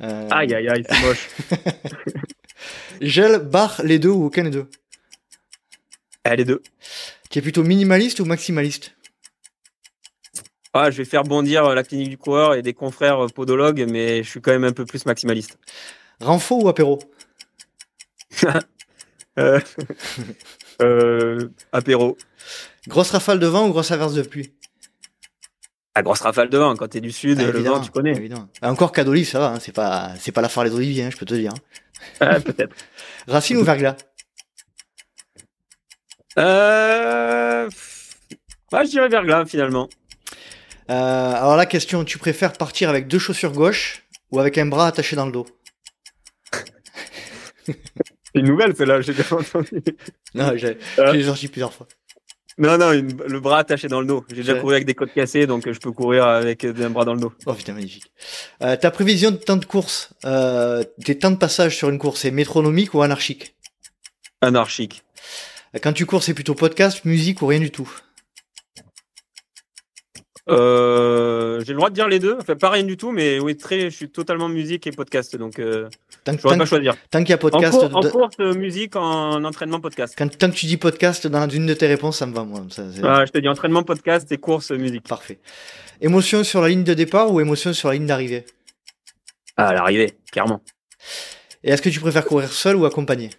[0.00, 1.28] Euh, Aïe, aïe, aïe, c'est moche.
[3.00, 4.68] Gel, bar, les deux ou aucun des deux?
[6.24, 6.62] Ah, les deux.
[7.30, 8.94] Tu es plutôt minimaliste ou maximaliste?
[10.72, 13.86] Ah, je vais faire bondir euh, la clinique du coureur et des confrères euh, podologues,
[13.88, 15.58] mais je suis quand même un peu plus maximaliste.
[16.20, 16.98] Renfo ou apéro?
[19.36, 19.58] Euh,
[20.80, 22.16] euh, apéro.
[22.86, 24.52] Grosse rafale de vent ou grosse averse de pluie?
[25.96, 28.10] La grosse rafale de vent, quand t'es du sud, Ah, le évidemment, vent, tu connais.
[28.12, 28.48] évidemment.
[28.60, 29.48] Ah, Encore Cadoli, ça va.
[29.50, 31.52] hein, c'est pas c'est pas la phare les oliviers, hein, je peux te dire.
[32.20, 32.74] Ah, peut-être.
[33.28, 33.96] Racine ou verglas?
[36.38, 37.68] Euh...
[38.72, 39.88] Je dirais verglas, finalement.
[40.90, 40.94] Euh,
[41.32, 44.02] Alors la question, tu préfères partir avec deux chaussures gauche
[44.32, 45.46] ou avec un bras attaché dans le dos?
[47.66, 49.80] C'est une nouvelle, celle-là, j'ai déjà entendu.
[50.34, 51.12] Non, j'ai Euh.
[51.12, 51.86] j'ai sorti plusieurs fois.
[52.56, 54.24] Non, non, une- le bras attaché dans le dos.
[54.30, 56.90] J'ai déjà couru avec des côtes cassées, donc euh, je peux courir avec euh, un
[56.90, 57.32] bras dans le dos.
[57.46, 58.04] Oh putain, magnifique.
[58.62, 62.24] Euh, ta prévision de temps de course, euh, tes temps de passage sur une course,
[62.24, 63.56] est métronomique ou anarchique?
[64.40, 65.02] Anarchique.
[65.74, 67.90] Euh, Quand tu cours, c'est plutôt podcast, musique ou rien du tout?
[70.50, 72.36] Euh, J'ai le droit de dire les deux.
[72.40, 75.36] Enfin, pas rien du tout, mais oui, très, je suis totalement musique et podcast.
[75.36, 75.88] Donc, euh,
[76.24, 76.94] Tant, je tant- pas choisir.
[77.10, 80.14] tant qu'il y a En, podcast, en de- course, musique, en entraînement, podcast.
[80.16, 82.60] quand, tant que tu dis podcast dans une de tes réponses, ça me va, moi.
[82.70, 85.06] Ça, Ah, je te dis entraînement, podcast et course, musique.
[85.08, 85.38] Parfait.
[86.00, 88.44] Émotion sur la ligne de départ ou émotion sur la ligne d'arrivée?
[89.56, 90.60] Ah, à l'arrivée, clairement.
[91.62, 93.30] Et est-ce que tu préfères courir seul ou accompagné?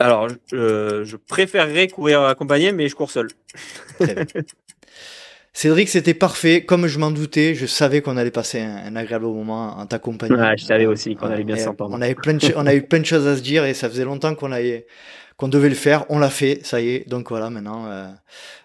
[0.00, 3.28] Alors, euh, je préférerais courir accompagné, mais je cours seul.
[4.00, 4.24] Très bien.
[5.52, 6.64] Cédric, c'était parfait.
[6.64, 9.98] Comme je m'en doutais, je savais qu'on allait passer un, un agréable moment en ta
[9.98, 10.34] compagnie.
[10.34, 11.94] Ouais, je savais aussi qu'on allait bien s'entendre.
[11.96, 13.74] On avait plein de, ch- on a eu plein de choses à se dire et
[13.74, 14.86] ça faisait longtemps qu'on avait,
[15.40, 16.04] qu'on devait le faire.
[16.10, 17.08] On l'a fait, ça y est.
[17.08, 18.08] Donc voilà, maintenant, euh,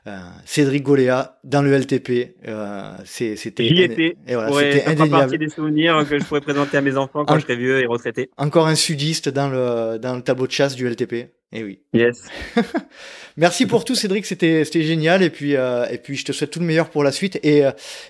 [0.07, 3.65] euh, Cédric Goléa dans le LTP, euh, c'était.
[3.65, 4.17] J'y étais.
[4.27, 5.37] Et voilà, Ouais, c'était fera partie indéniable.
[5.37, 8.29] des souvenirs que je pourrais présenter à mes enfants quand je serai vieux et retraité.
[8.35, 11.29] Encore un sudiste dans le, dans le tableau de chasse du LTP.
[11.53, 11.79] Et oui.
[11.93, 12.27] Yes.
[13.37, 14.25] Merci pour tout, Cédric.
[14.25, 15.23] C'était, c'était génial.
[15.23, 17.39] Et puis, euh, et puis, je te souhaite tout le meilleur pour la suite.
[17.43, 17.59] Et,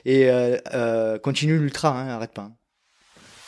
[0.05, 2.49] et euh, euh, continue l'ultra, hein, arrête pas.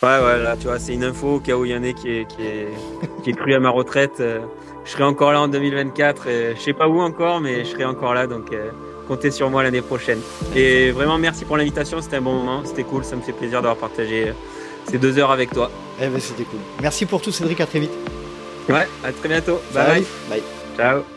[0.04, 1.92] Ouais, ouais, là, tu vois, c'est une info au cas où il y en a
[1.92, 2.68] qui est, qui est,
[3.24, 4.22] qui est cru à ma retraite.
[4.88, 6.28] Je serai encore là en 2024.
[6.28, 8.26] Et je sais pas où encore, mais je serai encore là.
[8.26, 8.72] Donc, euh,
[9.08, 10.20] comptez sur moi l'année prochaine.
[10.56, 12.02] Et vraiment, merci pour l'invitation.
[12.02, 12.64] C'était un bon moment.
[12.66, 13.04] C'était cool.
[13.04, 14.34] Ça me fait plaisir d'avoir partagé euh,
[14.90, 15.70] ces deux heures avec toi.
[16.02, 16.60] Eh ben, c'était cool.
[16.82, 17.60] Merci pour tout, Cédric.
[17.60, 17.92] À très vite.
[18.70, 19.60] Ouais, à très bientôt.
[19.74, 20.06] Bye.
[20.30, 20.44] Bye.
[20.78, 21.17] Ciao.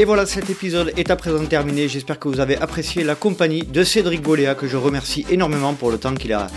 [0.00, 1.86] Et voilà, cet épisode est à présent terminé.
[1.86, 5.90] J'espère que vous avez apprécié la compagnie de Cédric Goléa, que je remercie énormément pour
[5.90, 6.48] le temps qu'il a,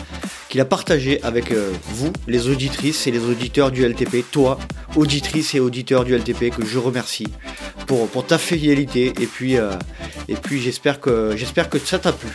[0.64, 4.24] partagé avec euh, vous, les auditrices et les auditeurs du LTP.
[4.32, 4.58] Toi,
[4.96, 7.28] auditrice et auditeur du LTP, que je remercie
[7.86, 9.08] pour, ta fidélité.
[9.20, 9.72] Et puis, euh,
[10.30, 12.30] et puis j'espère que, j'espère que ça t'a plu.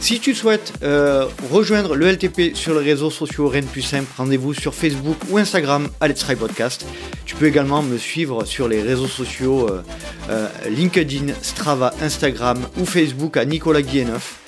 [0.00, 4.06] Si tu souhaites euh, rejoindre le LTP sur les réseaux sociaux, rien de plus simple,
[4.18, 6.84] rendez-vous sur Facebook ou Instagram à Let's Try Podcast.
[7.24, 9.82] Tu peux également me suivre sur les réseaux sociaux euh,
[10.28, 14.40] euh, LinkedIn, Strava, Instagram ou Facebook à Nicolas Guilleneuf.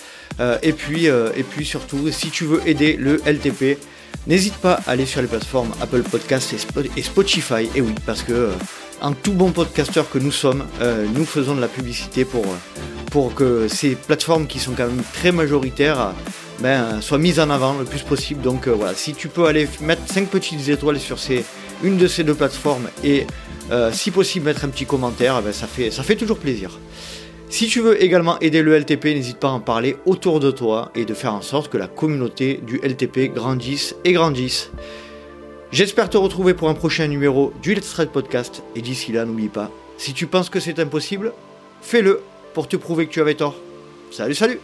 [0.62, 3.78] Et, puis, et puis surtout, si tu veux aider le LTP,
[4.26, 7.70] n'hésite pas à aller sur les plateformes Apple Podcast et, Spo- et Spotify.
[7.74, 8.50] Et oui, parce que
[9.00, 12.80] en tout bon podcasteur que nous sommes, euh, nous faisons de la publicité pour, euh,
[13.10, 16.10] pour que ces plateformes qui sont quand même très majoritaires euh,
[16.60, 18.42] ben, soient mises en avant le plus possible.
[18.42, 21.18] Donc voilà, si tu peux aller mettre 5 petites étoiles sur
[21.82, 23.26] une de ces deux plateformes et
[23.92, 26.78] si possible mettre un petit commentaire, ben, ça fait toujours plaisir.
[27.48, 30.90] Si tu veux également aider le LTP, n'hésite pas à en parler autour de toi
[30.94, 34.70] et de faire en sorte que la communauté du LTP grandisse et grandisse.
[35.76, 39.50] J'espère te retrouver pour un prochain numéro du Let's Trade Podcast et d'ici là, n'oublie
[39.50, 41.34] pas, si tu penses que c'est impossible,
[41.82, 42.22] fais-le
[42.54, 43.56] pour te prouver que tu avais tort.
[44.10, 44.58] Salut, salut